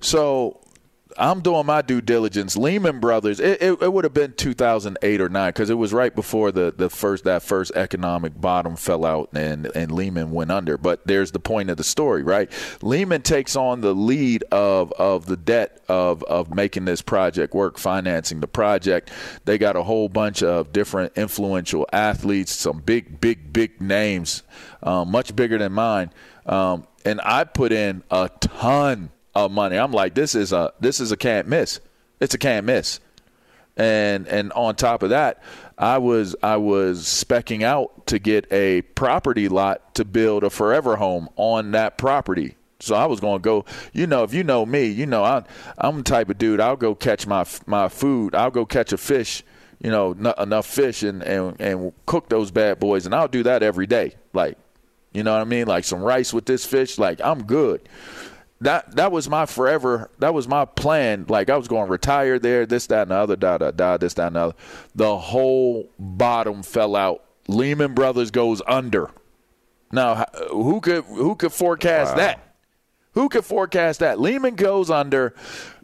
so 0.00 0.60
I'm 1.18 1.40
doing 1.40 1.66
my 1.66 1.82
due 1.82 2.00
diligence. 2.00 2.56
Lehman 2.56 3.00
Brothers, 3.00 3.40
it, 3.40 3.62
it, 3.62 3.82
it 3.82 3.92
would 3.92 4.04
have 4.04 4.14
been 4.14 4.32
2008 4.32 5.20
or 5.20 5.28
9 5.28 5.48
because 5.48 5.70
it 5.70 5.74
was 5.74 5.92
right 5.92 6.14
before 6.14 6.52
the, 6.52 6.72
the 6.76 6.88
first 6.90 7.24
that 7.24 7.42
first 7.42 7.72
economic 7.74 8.40
bottom 8.40 8.76
fell 8.76 9.04
out 9.04 9.30
and, 9.34 9.70
and 9.74 9.92
Lehman 9.92 10.30
went 10.30 10.50
under. 10.50 10.76
But 10.76 11.06
there's 11.06 11.32
the 11.32 11.38
point 11.40 11.70
of 11.70 11.76
the 11.76 11.84
story, 11.84 12.22
right? 12.22 12.50
Lehman 12.82 13.22
takes 13.22 13.56
on 13.56 13.80
the 13.80 13.94
lead 13.94 14.44
of, 14.50 14.92
of 14.92 15.26
the 15.26 15.36
debt 15.36 15.82
of, 15.88 16.22
of 16.24 16.54
making 16.54 16.84
this 16.84 17.02
project 17.02 17.54
work, 17.54 17.78
financing 17.78 18.40
the 18.40 18.48
project. 18.48 19.10
They 19.44 19.58
got 19.58 19.76
a 19.76 19.82
whole 19.82 20.08
bunch 20.08 20.42
of 20.42 20.72
different 20.72 21.12
influential 21.16 21.86
athletes, 21.92 22.52
some 22.52 22.80
big, 22.80 23.20
big, 23.20 23.52
big 23.52 23.80
names, 23.80 24.42
um, 24.82 25.10
much 25.10 25.34
bigger 25.34 25.58
than 25.58 25.72
mine. 25.72 26.10
Um, 26.46 26.86
and 27.04 27.20
I 27.24 27.44
put 27.44 27.72
in 27.72 28.02
a 28.10 28.30
ton 28.40 29.10
of 29.34 29.50
money. 29.50 29.76
I'm 29.76 29.92
like, 29.92 30.14
this 30.14 30.34
is 30.34 30.52
a 30.52 30.72
this 30.80 31.00
is 31.00 31.12
a 31.12 31.16
can't 31.16 31.48
miss. 31.48 31.80
It's 32.20 32.34
a 32.34 32.38
can't 32.38 32.66
miss. 32.66 33.00
And 33.76 34.26
and 34.28 34.52
on 34.52 34.76
top 34.76 35.02
of 35.02 35.10
that, 35.10 35.42
I 35.78 35.98
was 35.98 36.36
I 36.42 36.56
was 36.56 37.02
specking 37.02 37.62
out 37.62 38.06
to 38.08 38.18
get 38.18 38.50
a 38.52 38.82
property 38.82 39.48
lot 39.48 39.94
to 39.94 40.04
build 40.04 40.44
a 40.44 40.50
forever 40.50 40.96
home 40.96 41.28
on 41.36 41.70
that 41.72 41.96
property. 41.96 42.56
So 42.80 42.94
I 42.94 43.06
was 43.06 43.20
going 43.20 43.38
to 43.38 43.42
go. 43.42 43.64
You 43.92 44.06
know, 44.06 44.24
if 44.24 44.34
you 44.34 44.44
know 44.44 44.66
me, 44.66 44.86
you 44.86 45.06
know 45.06 45.24
I'm 45.24 45.44
I'm 45.78 45.98
the 45.98 46.02
type 46.02 46.28
of 46.28 46.36
dude. 46.36 46.60
I'll 46.60 46.76
go 46.76 46.94
catch 46.94 47.26
my 47.26 47.46
my 47.66 47.88
food. 47.88 48.34
I'll 48.34 48.50
go 48.50 48.66
catch 48.66 48.92
a 48.92 48.98
fish. 48.98 49.42
You 49.82 49.90
know, 49.90 50.12
n- 50.12 50.34
enough 50.38 50.66
fish 50.66 51.02
and, 51.02 51.22
and 51.22 51.58
and 51.60 51.92
cook 52.06 52.28
those 52.28 52.50
bad 52.50 52.78
boys, 52.78 53.06
and 53.06 53.14
I'll 53.14 53.28
do 53.28 53.42
that 53.44 53.62
every 53.62 53.86
day. 53.86 54.14
Like, 54.32 54.58
you 55.12 55.22
know 55.22 55.32
what 55.32 55.40
I 55.40 55.44
mean? 55.44 55.66
Like 55.66 55.84
some 55.84 56.02
rice 56.02 56.32
with 56.32 56.44
this 56.44 56.66
fish. 56.66 56.98
Like 56.98 57.20
I'm 57.22 57.44
good 57.44 57.88
that 58.62 58.96
that 58.96 59.12
was 59.12 59.28
my 59.28 59.46
forever 59.46 60.10
that 60.18 60.34
was 60.34 60.48
my 60.48 60.64
plan. 60.64 61.26
Like 61.28 61.50
i 61.50 61.56
was 61.56 61.68
going 61.68 61.86
to 61.86 61.90
retire 61.90 62.38
there 62.38 62.66
this 62.66 62.86
that 62.88 63.02
and 63.02 63.10
the 63.10 63.16
other 63.16 63.36
da 63.36 63.58
da 63.58 63.70
da 63.70 63.96
this 63.96 64.14
that 64.14 64.28
and 64.28 64.36
the 64.36 64.40
other. 64.40 64.54
The 64.94 65.16
whole 65.18 65.88
bottom 65.98 66.62
fell 66.62 66.96
out. 66.96 67.24
Lehman 67.48 67.94
brothers 67.94 68.30
goes 68.30 68.62
under. 68.66 69.10
Now 69.90 70.26
who 70.50 70.80
could 70.80 71.04
who 71.04 71.34
could 71.34 71.52
forecast 71.52 72.12
wow. 72.12 72.16
that? 72.16 72.54
Who 73.14 73.28
could 73.28 73.44
forecast 73.44 74.00
that? 74.00 74.20
Lehman 74.20 74.54
goes 74.54 74.90
under. 74.90 75.34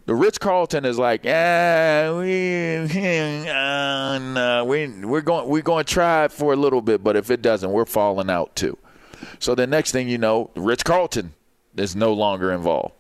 The 0.06 0.14
Ritz 0.14 0.38
Carlton 0.38 0.86
is 0.86 0.98
like, 0.98 1.22
yeah, 1.24 2.16
we, 2.16 2.76
uh, 3.46 4.18
no, 4.18 4.64
we, 4.66 4.88
we're 5.04 5.20
going, 5.20 5.46
we're 5.46 5.60
going 5.60 5.84
to 5.84 5.92
try 5.92 6.24
it 6.24 6.32
for 6.32 6.54
a 6.54 6.56
little 6.56 6.80
bit, 6.80 7.04
but 7.04 7.14
if 7.14 7.30
it 7.30 7.42
doesn't, 7.42 7.70
we're 7.70 7.84
falling 7.84 8.30
out 8.30 8.56
too. 8.56 8.78
So 9.38 9.54
the 9.54 9.66
next 9.66 9.92
thing 9.92 10.08
you 10.08 10.16
know, 10.16 10.50
Ritz 10.56 10.82
Carlton 10.82 11.34
is 11.78 11.96
no 11.96 12.12
longer 12.12 12.52
involved. 12.52 12.94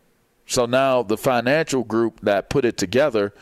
So 0.46 0.66
now 0.66 1.02
the 1.02 1.18
financial 1.18 1.84
group 1.84 2.20
that 2.22 2.48
put 2.48 2.64
it 2.64 2.78
together 2.78 3.34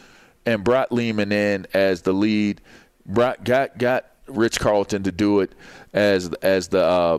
and 0.45 0.64
brought 0.64 0.93
Lehman 0.93 1.32
in 1.32 1.66
as 1.72 2.03
the 2.03 2.12
lead, 2.12 2.61
brought, 3.05 3.45
got 3.45 3.78
got 3.78 4.07
Ritz 4.26 4.59
Carlton 4.59 5.05
to 5.05 5.12
do 5.12 5.41
it 5.41 5.53
as 5.93 6.28
as 6.43 6.68
the 6.68 6.82
uh, 6.82 7.18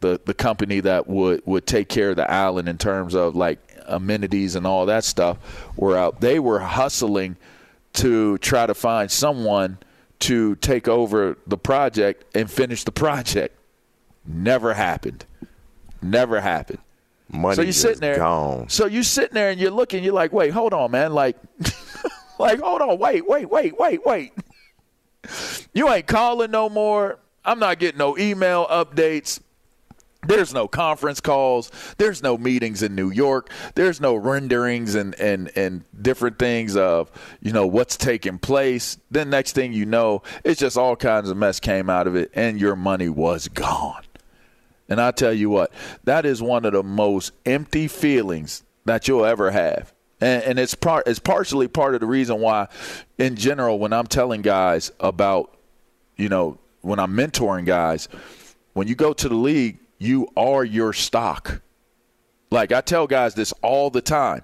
the 0.00 0.20
the 0.24 0.34
company 0.34 0.80
that 0.80 1.08
would 1.08 1.42
would 1.46 1.66
take 1.66 1.88
care 1.88 2.10
of 2.10 2.16
the 2.16 2.28
island 2.30 2.68
in 2.68 2.78
terms 2.78 3.14
of 3.14 3.36
like 3.36 3.58
amenities 3.86 4.54
and 4.54 4.66
all 4.66 4.86
that 4.86 5.04
stuff. 5.04 5.38
Were 5.76 5.96
out. 5.96 6.20
They 6.20 6.38
were 6.38 6.58
hustling 6.58 7.36
to 7.94 8.38
try 8.38 8.66
to 8.66 8.74
find 8.74 9.10
someone 9.10 9.78
to 10.20 10.56
take 10.56 10.88
over 10.88 11.38
the 11.46 11.58
project 11.58 12.24
and 12.36 12.50
finish 12.50 12.84
the 12.84 12.92
project. 13.06 13.54
Never 14.26 14.74
happened. 14.74 15.24
Never 16.02 16.40
happened. 16.40 16.80
Money 17.30 17.56
so 17.56 17.62
you're 17.62 17.72
sitting 17.72 18.00
there. 18.00 18.16
Gone. 18.16 18.68
So 18.68 18.86
you're 18.86 19.02
sitting 19.02 19.34
there 19.34 19.50
and 19.50 19.60
you're 19.60 19.70
looking. 19.70 20.02
You're 20.02 20.14
like, 20.14 20.32
wait, 20.32 20.50
hold 20.50 20.72
on, 20.72 20.90
man. 20.90 21.12
Like, 21.12 21.36
like, 22.38 22.60
hold 22.60 22.80
on, 22.80 22.98
wait, 22.98 23.28
wait, 23.28 23.48
wait, 23.50 23.78
wait, 23.78 24.04
wait. 24.04 24.32
You 25.74 25.90
ain't 25.90 26.06
calling 26.06 26.50
no 26.50 26.70
more. 26.70 27.18
I'm 27.44 27.58
not 27.58 27.78
getting 27.78 27.98
no 27.98 28.16
email 28.16 28.66
updates. 28.68 29.40
There's 30.26 30.52
no 30.52 30.66
conference 30.66 31.20
calls. 31.20 31.70
There's 31.96 32.22
no 32.22 32.36
meetings 32.36 32.82
in 32.82 32.94
New 32.94 33.10
York. 33.10 33.50
There's 33.74 34.00
no 34.00 34.16
renderings 34.16 34.94
and, 34.94 35.14
and, 35.20 35.50
and 35.54 35.84
different 36.00 36.38
things 36.38 36.76
of, 36.76 37.10
you 37.40 37.52
know, 37.52 37.66
what's 37.66 37.96
taking 37.96 38.38
place. 38.38 38.98
Then 39.10 39.30
next 39.30 39.52
thing 39.52 39.72
you 39.72 39.86
know, 39.86 40.22
it's 40.44 40.60
just 40.60 40.76
all 40.76 40.96
kinds 40.96 41.30
of 41.30 41.36
mess 41.36 41.60
came 41.60 41.88
out 41.88 42.06
of 42.06 42.16
it 42.16 42.30
and 42.34 42.60
your 42.60 42.74
money 42.74 43.08
was 43.08 43.48
gone. 43.48 44.02
And 44.88 45.00
I 45.00 45.10
tell 45.10 45.32
you 45.32 45.50
what, 45.50 45.72
that 46.04 46.24
is 46.24 46.42
one 46.42 46.64
of 46.64 46.72
the 46.72 46.82
most 46.82 47.32
empty 47.44 47.88
feelings 47.88 48.62
that 48.86 49.06
you'll 49.06 49.24
ever 49.24 49.50
have. 49.50 49.92
And, 50.20 50.42
and 50.42 50.58
it's 50.58 50.74
part 50.74 51.06
it's 51.06 51.18
partially 51.18 51.68
part 51.68 51.94
of 51.94 52.00
the 52.00 52.06
reason 52.06 52.40
why, 52.40 52.68
in 53.18 53.36
general, 53.36 53.78
when 53.78 53.92
I'm 53.92 54.06
telling 54.06 54.42
guys 54.42 54.90
about, 54.98 55.56
you 56.16 56.28
know, 56.28 56.58
when 56.80 56.98
I'm 56.98 57.12
mentoring 57.12 57.66
guys, 57.66 58.08
when 58.72 58.88
you 58.88 58.94
go 58.94 59.12
to 59.12 59.28
the 59.28 59.34
league, 59.34 59.78
you 59.98 60.28
are 60.36 60.64
your 60.64 60.92
stock. 60.92 61.60
Like 62.50 62.72
I 62.72 62.80
tell 62.80 63.06
guys 63.06 63.34
this 63.34 63.52
all 63.62 63.90
the 63.90 64.00
time. 64.00 64.42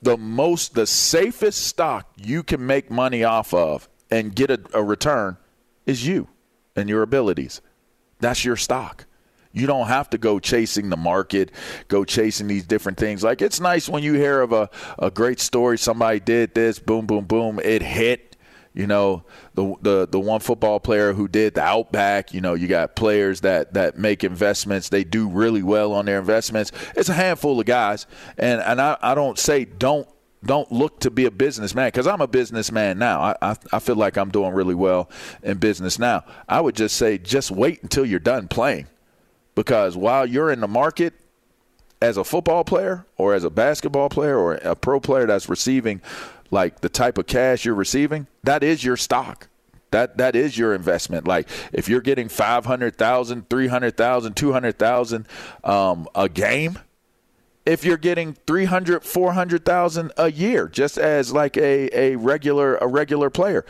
The 0.00 0.16
most 0.16 0.74
the 0.74 0.86
safest 0.86 1.66
stock 1.66 2.06
you 2.16 2.42
can 2.42 2.64
make 2.64 2.90
money 2.90 3.24
off 3.24 3.52
of 3.52 3.88
and 4.10 4.34
get 4.34 4.50
a, 4.50 4.60
a 4.74 4.82
return 4.82 5.36
is 5.86 6.06
you 6.06 6.28
and 6.76 6.88
your 6.88 7.02
abilities. 7.02 7.60
That's 8.20 8.44
your 8.44 8.56
stock. 8.56 9.06
You 9.52 9.66
don't 9.66 9.86
have 9.86 10.10
to 10.10 10.18
go 10.18 10.38
chasing 10.38 10.88
the 10.88 10.96
market, 10.96 11.50
go 11.88 12.04
chasing 12.04 12.48
these 12.48 12.64
different 12.64 12.98
things. 12.98 13.22
Like 13.22 13.42
it's 13.42 13.60
nice 13.60 13.88
when 13.88 14.02
you 14.02 14.14
hear 14.14 14.40
of 14.40 14.52
a, 14.52 14.70
a 14.98 15.10
great 15.10 15.40
story, 15.40 15.76
somebody 15.78 16.20
did 16.20 16.54
this, 16.54 16.78
boom, 16.78 17.06
boom, 17.06 17.24
boom, 17.24 17.60
it 17.62 17.82
hit. 17.82 18.36
You 18.74 18.86
know, 18.86 19.24
the 19.54 19.74
the 19.82 20.08
the 20.08 20.18
one 20.18 20.40
football 20.40 20.80
player 20.80 21.12
who 21.12 21.28
did 21.28 21.54
the 21.54 21.60
Outback, 21.60 22.32
you 22.32 22.40
know, 22.40 22.54
you 22.54 22.68
got 22.68 22.96
players 22.96 23.42
that 23.42 23.74
that 23.74 23.98
make 23.98 24.24
investments, 24.24 24.88
they 24.88 25.04
do 25.04 25.28
really 25.28 25.62
well 25.62 25.92
on 25.92 26.06
their 26.06 26.18
investments. 26.18 26.72
It's 26.96 27.10
a 27.10 27.12
handful 27.12 27.60
of 27.60 27.66
guys. 27.66 28.06
And 28.38 28.62
and 28.62 28.80
I, 28.80 28.96
I 29.02 29.14
don't 29.14 29.38
say 29.38 29.66
don't 29.66 30.08
don't 30.42 30.72
look 30.72 31.00
to 31.00 31.10
be 31.10 31.26
a 31.26 31.30
businessman 31.30 31.88
because 31.88 32.06
I'm 32.06 32.22
a 32.22 32.26
businessman 32.26 32.98
now. 32.98 33.20
I, 33.20 33.36
I, 33.42 33.56
I 33.74 33.78
feel 33.78 33.96
like 33.96 34.16
I'm 34.16 34.30
doing 34.30 34.54
really 34.54 34.74
well 34.74 35.10
in 35.42 35.58
business 35.58 35.98
now. 35.98 36.24
I 36.48 36.62
would 36.62 36.74
just 36.74 36.96
say 36.96 37.18
just 37.18 37.50
wait 37.50 37.82
until 37.82 38.06
you're 38.06 38.20
done 38.20 38.48
playing 38.48 38.86
because 39.54 39.96
while 39.96 40.26
you're 40.26 40.50
in 40.50 40.60
the 40.60 40.68
market 40.68 41.14
as 42.00 42.16
a 42.16 42.24
football 42.24 42.64
player 42.64 43.06
or 43.16 43.34
as 43.34 43.44
a 43.44 43.50
basketball 43.50 44.08
player 44.08 44.36
or 44.38 44.54
a 44.54 44.74
pro 44.74 45.00
player 45.00 45.26
that's 45.26 45.48
receiving 45.48 46.00
like 46.50 46.80
the 46.80 46.88
type 46.88 47.16
of 47.16 47.26
cash 47.26 47.64
you're 47.64 47.74
receiving, 47.74 48.26
that 48.42 48.62
is 48.62 48.84
your 48.84 48.96
stock. 48.96 49.48
That 49.92 50.16
that 50.16 50.34
is 50.34 50.56
your 50.56 50.74
investment. 50.74 51.26
Like 51.26 51.48
if 51.72 51.88
you're 51.88 52.00
getting 52.00 52.28
500,000, 52.28 53.48
300,000, 53.48 54.34
200,000 54.34 55.26
um, 55.64 56.08
a 56.14 56.28
game, 56.28 56.78
if 57.64 57.84
you're 57.84 57.98
getting 57.98 58.34
300, 58.46 59.04
400,000 59.04 60.12
a 60.16 60.32
year 60.32 60.66
just 60.66 60.98
as 60.98 61.32
like 61.32 61.56
a, 61.56 61.96
a 61.96 62.16
regular 62.16 62.76
a 62.76 62.86
regular 62.86 63.28
player, 63.28 63.66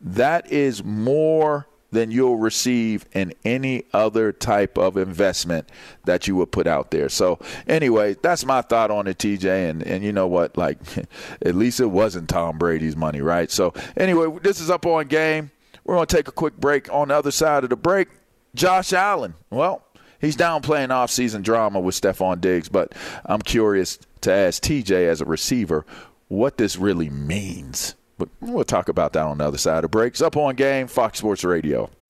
that 0.00 0.50
is 0.50 0.84
more 0.84 1.66
than 1.94 2.10
you'll 2.10 2.36
receive 2.36 3.06
in 3.12 3.32
any 3.44 3.84
other 3.92 4.32
type 4.32 4.76
of 4.76 4.96
investment 4.96 5.68
that 6.04 6.28
you 6.28 6.36
would 6.36 6.52
put 6.52 6.66
out 6.66 6.90
there. 6.90 7.08
So 7.08 7.38
anyway, 7.66 8.16
that's 8.20 8.44
my 8.44 8.60
thought 8.60 8.90
on 8.90 9.06
it, 9.06 9.18
TJ. 9.18 9.70
And 9.70 9.82
and 9.82 10.04
you 10.04 10.12
know 10.12 10.26
what? 10.26 10.58
Like 10.58 10.78
at 11.42 11.54
least 11.54 11.80
it 11.80 11.86
wasn't 11.86 12.28
Tom 12.28 12.58
Brady's 12.58 12.96
money, 12.96 13.20
right? 13.20 13.50
So 13.50 13.72
anyway, 13.96 14.38
this 14.42 14.60
is 14.60 14.70
up 14.70 14.84
on 14.84 15.06
game. 15.06 15.50
We're 15.84 15.94
gonna 15.94 16.06
take 16.06 16.28
a 16.28 16.32
quick 16.32 16.56
break. 16.56 16.92
On 16.92 17.08
the 17.08 17.14
other 17.14 17.30
side 17.30 17.64
of 17.64 17.70
the 17.70 17.76
break, 17.76 18.08
Josh 18.54 18.92
Allen. 18.92 19.34
Well, 19.50 19.82
he's 20.20 20.36
down 20.36 20.62
playing 20.62 20.90
off-season 20.90 21.42
drama 21.42 21.80
with 21.80 22.00
Stefon 22.00 22.40
Diggs, 22.40 22.68
but 22.68 22.92
I'm 23.24 23.40
curious 23.40 23.98
to 24.22 24.32
ask 24.32 24.62
TJ 24.62 25.08
as 25.08 25.20
a 25.20 25.24
receiver 25.24 25.84
what 26.28 26.56
this 26.56 26.76
really 26.76 27.10
means. 27.10 27.94
But 28.18 28.28
we'll 28.40 28.64
talk 28.64 28.88
about 28.88 29.12
that 29.14 29.24
on 29.24 29.38
the 29.38 29.44
other 29.46 29.58
side 29.58 29.84
of 29.84 29.90
breaks. 29.90 30.22
Up 30.22 30.36
on 30.36 30.54
game, 30.54 30.86
Fox 30.86 31.18
Sports 31.18 31.44
Radio. 31.44 31.90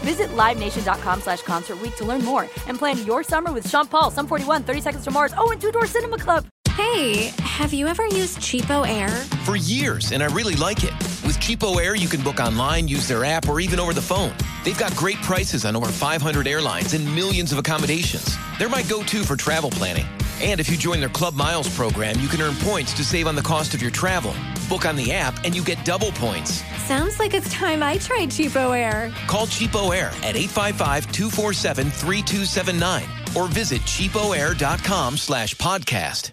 Visit 0.00 0.28
LiveNation.com 0.30 1.20
slash 1.20 1.42
Concert 1.42 1.80
Week 1.80 1.94
to 1.96 2.04
learn 2.04 2.24
more 2.24 2.48
and 2.66 2.78
plan 2.78 3.04
your 3.04 3.22
summer 3.22 3.52
with 3.52 3.68
Sean 3.68 3.86
Paul, 3.86 4.10
Sum 4.10 4.26
41, 4.26 4.62
30 4.64 4.80
Seconds 4.80 5.04
to 5.04 5.10
Mars, 5.10 5.32
oh, 5.36 5.50
and 5.50 5.60
Two 5.60 5.72
Door 5.72 5.86
Cinema 5.86 6.18
Club. 6.18 6.46
Hey, 6.76 7.32
have 7.38 7.72
you 7.72 7.86
ever 7.86 8.06
used 8.06 8.38
CheapOair? 8.38 9.08
For 9.46 9.56
years, 9.56 10.12
and 10.12 10.22
I 10.22 10.26
really 10.26 10.56
like 10.56 10.84
it. 10.84 10.92
With 11.24 11.38
CheapOair, 11.40 11.98
you 11.98 12.06
can 12.06 12.20
book 12.20 12.38
online, 12.38 12.86
use 12.86 13.08
their 13.08 13.24
app, 13.24 13.48
or 13.48 13.60
even 13.60 13.80
over 13.80 13.94
the 13.94 14.02
phone. 14.02 14.34
They've 14.62 14.78
got 14.78 14.94
great 14.94 15.16
prices 15.22 15.64
on 15.64 15.74
over 15.74 15.86
500 15.86 16.46
airlines 16.46 16.92
and 16.92 17.02
millions 17.14 17.50
of 17.50 17.58
accommodations. 17.58 18.36
They're 18.58 18.68
my 18.68 18.82
go 18.82 19.02
to 19.04 19.24
for 19.24 19.36
travel 19.36 19.70
planning. 19.70 20.04
And 20.42 20.60
if 20.60 20.68
you 20.68 20.76
join 20.76 21.00
their 21.00 21.08
Club 21.08 21.34
Miles 21.34 21.74
program, 21.74 22.20
you 22.20 22.28
can 22.28 22.42
earn 22.42 22.54
points 22.56 22.92
to 22.92 23.04
save 23.04 23.26
on 23.26 23.36
the 23.36 23.42
cost 23.42 23.72
of 23.72 23.80
your 23.80 23.90
travel. 23.90 24.34
Book 24.68 24.84
on 24.86 24.96
the 24.96 25.12
app, 25.12 25.44
and 25.44 25.54
you 25.54 25.62
get 25.64 25.82
double 25.84 26.10
points. 26.12 26.62
Sounds 26.82 27.18
like 27.18 27.34
it's 27.34 27.52
time 27.52 27.82
I 27.82 27.98
tried 27.98 28.28
CheapOair. 28.30 29.12
Call 29.26 29.46
CheapOair 29.46 30.06
at 30.24 30.34
855-247-3279 30.36 33.36
or 33.36 33.48
visit 33.48 33.80
cheapoair.com 33.82 35.16
slash 35.16 35.54
podcast. 35.56 36.30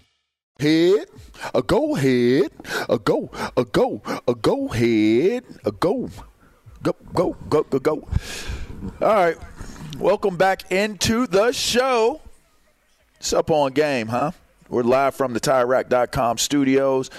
Head, 0.60 1.08
a 1.54 1.62
go 1.64 1.96
head, 1.96 2.52
a 2.88 3.00
go, 3.00 3.32
a 3.58 3.66
go, 3.66 4.02
a 4.28 4.36
go 4.36 4.68
head, 4.68 5.44
a 5.66 5.72
go, 5.72 6.10
go, 6.84 6.96
go, 7.14 7.36
go, 7.50 7.64
go, 7.64 7.80
go. 7.80 8.08
All 9.02 9.08
right, 9.08 9.38
welcome 9.98 10.38
back 10.38 10.72
into 10.72 11.26
the 11.26 11.52
show. 11.52 12.22
It's 13.20 13.34
up 13.34 13.50
on 13.50 13.74
game, 13.74 14.08
huh? 14.08 14.32
We're 14.70 14.84
live 14.84 15.16
from 15.16 15.34
the 15.34 15.40
TireRack.com 15.40 16.38
studios. 16.38 17.10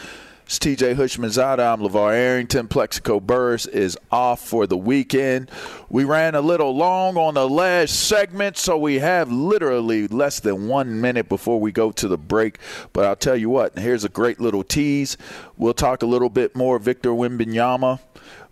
It's 0.46 0.58
TJ 0.58 0.96
Houshmandzadeh. 0.96 1.72
I'm 1.72 1.80
LaVar 1.80 2.12
Arrington. 2.12 2.68
Plaxico 2.68 3.18
Burress 3.18 3.64
is 3.64 3.96
off 4.12 4.46
for 4.46 4.66
the 4.66 4.76
weekend. 4.76 5.50
We 5.88 6.04
ran 6.04 6.34
a 6.34 6.42
little 6.42 6.76
long 6.76 7.16
on 7.16 7.32
the 7.32 7.48
last 7.48 7.98
segment, 8.08 8.58
so 8.58 8.76
we 8.76 8.98
have 8.98 9.32
literally 9.32 10.06
less 10.06 10.40
than 10.40 10.68
one 10.68 11.00
minute 11.00 11.30
before 11.30 11.58
we 11.58 11.72
go 11.72 11.90
to 11.92 12.08
the 12.08 12.18
break. 12.18 12.58
But 12.92 13.06
I'll 13.06 13.16
tell 13.16 13.36
you 13.36 13.48
what, 13.48 13.78
here's 13.78 14.04
a 14.04 14.10
great 14.10 14.38
little 14.38 14.62
tease. 14.62 15.16
We'll 15.56 15.72
talk 15.72 16.02
a 16.02 16.06
little 16.06 16.28
bit 16.28 16.54
more 16.54 16.78
Victor 16.78 17.10
Wembanyama. 17.10 18.00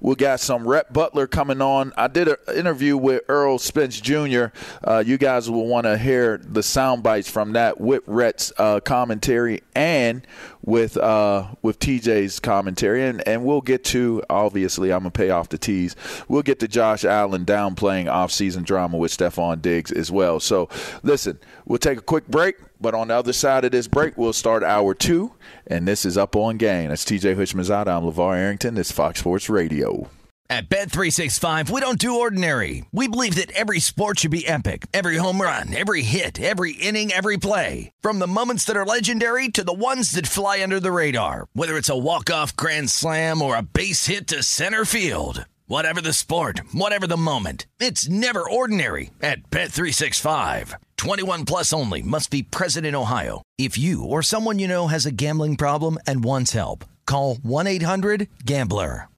We 0.03 0.17
got 0.17 0.41
some 0.41 0.67
Rhett 0.67 0.93
Butler 0.93 1.29
coming 1.29 1.63
on. 1.63 1.93
I 1.97 2.09
did 2.09 2.27
an 2.27 2.37
interview 2.57 2.97
with 2.97 3.23
Errol 3.29 3.61
Spence 3.61 4.01
Jr. 4.01 4.47
Uh, 4.83 5.03
you 5.07 5.17
guys 5.17 5.49
will 5.49 5.69
want 5.69 5.85
to 5.85 5.97
hear 5.97 6.39
the 6.39 6.63
sound 6.63 7.05
bites 7.05 7.31
from 7.31 7.53
that 7.53 7.81
with 7.81 8.03
Rhett's 8.09 8.53
uh, 8.59 8.81
commentary 8.81 9.63
and 9.77 10.27
with 10.65 10.97
uh, 10.97 11.47
with 11.63 11.79
TJ's 11.79 12.41
commentary, 12.41 13.05
and, 13.05 13.27
and 13.29 13.45
we'll 13.45 13.61
get 13.61 13.85
to 13.85 14.25
obviously 14.29 14.93
I'm 14.93 15.01
gonna 15.01 15.13
pay 15.13 15.31
off 15.31 15.49
the 15.51 15.59
tease. 15.59 15.95
We'll 16.27 16.43
get 16.43 16.59
to 16.61 16.69
Josh 16.69 17.05
Allen 17.05 17.45
downplaying 17.45 18.11
off-season 18.11 18.65
drama 18.65 18.97
with 18.97 19.17
Stefon 19.17 19.63
Diggs 19.63 19.93
as 19.93 20.11
well. 20.11 20.41
So 20.41 20.69
listen, 21.05 21.39
we'll 21.65 21.79
take 21.79 21.99
a 21.99 22.03
quick 22.03 22.27
break. 22.27 22.57
But 22.83 22.95
on 22.95 23.09
the 23.09 23.15
other 23.15 23.33
side 23.33 23.65
of 23.65 23.71
this 23.71 23.87
break, 23.87 24.19
we'll 24.19 24.33
start 24.33 24.65
hour 24.65 24.93
two, 24.93 25.33
and 25.69 25.87
this 25.87 26.05
is 26.05 26.19
Up 26.19 26.35
on 26.35 26.57
Game. 26.57 26.89
That's 26.89 27.05
TJ 27.05 27.37
Houshmandzadeh. 27.37 27.87
I'm 27.87 28.03
LaVar 28.03 28.37
Arrington. 28.37 28.75
This 28.75 28.91
is 28.91 28.97
Fox 28.97 29.21
Sports 29.21 29.49
Radio. 29.49 30.11
At 30.51 30.69
Bet365, 30.69 31.71
we 31.71 31.81
don't 31.81 31.99
do 31.99 32.19
ordinary. 32.19 32.85
We 32.93 33.09
believe 33.09 33.37
that 33.37 33.53
every 33.53 33.79
sport 33.81 34.19
should 34.19 34.33
be 34.33 34.47
epic. 34.47 34.87
Every 34.93 35.17
home 35.17 35.41
run, 35.41 35.75
every 35.75 36.03
hit, 36.03 36.39
every 36.39 36.73
inning, 36.73 37.11
every 37.11 37.39
play. 37.39 37.91
From 38.03 38.19
the 38.19 38.27
moments 38.27 38.65
that 38.65 38.77
are 38.77 38.85
legendary 38.85 39.49
to 39.49 39.65
the 39.65 39.73
ones 39.73 40.11
that 40.13 40.27
fly 40.27 40.63
under 40.63 40.79
the 40.79 40.93
radar. 40.93 41.47
Whether 41.55 41.79
it's 41.79 41.89
a 41.89 41.97
walk-off 41.97 42.55
grand 42.55 42.91
slam 42.91 43.41
or 43.41 43.57
a 43.57 43.63
base 43.63 44.07
hit 44.07 44.27
to 44.27 44.43
center 44.43 44.85
field. 44.85 45.47
Whatever 45.73 46.03
the 46.03 46.13
sport, 46.13 46.61
whatever 46.73 47.07
the 47.07 47.17
moment, 47.17 47.65
it's 47.81 48.07
never 48.07 48.45
ordinary 48.45 49.11
at 49.23 49.49
Bet365. 49.49 50.75
21 50.99 51.47
plus 51.47 51.73
only 51.73 52.03
must 52.03 52.31
be 52.31 52.43
present 52.43 52.85
in 52.85 52.95
Ohio. 52.95 53.41
If 53.57 53.79
you 53.79 54.05
or 54.05 54.23
someone 54.23 54.59
you 54.59 54.69
know 54.69 54.89
has 54.89 55.07
a 55.07 55.11
gambling 55.11 55.57
problem 55.57 55.97
and 56.07 56.23
wants 56.23 56.53
help, 56.53 56.85
call 57.07 57.37
1-800-GAMBLER. 57.37 59.09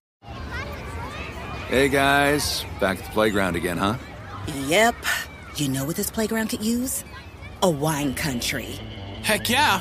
Hey 1.67 1.89
guys, 1.89 2.65
back 2.79 3.01
at 3.01 3.05
the 3.05 3.11
playground 3.11 3.57
again, 3.57 3.77
huh? 3.77 3.97
Yep. 4.69 4.95
You 5.57 5.69
know 5.71 5.85
what 5.85 5.97
this 5.97 6.13
playground 6.13 6.51
could 6.51 6.63
use? 6.63 7.03
A 7.65 7.69
wine 7.69 8.15
country. 8.15 8.79
Heck 9.23 9.51
yeah, 9.51 9.81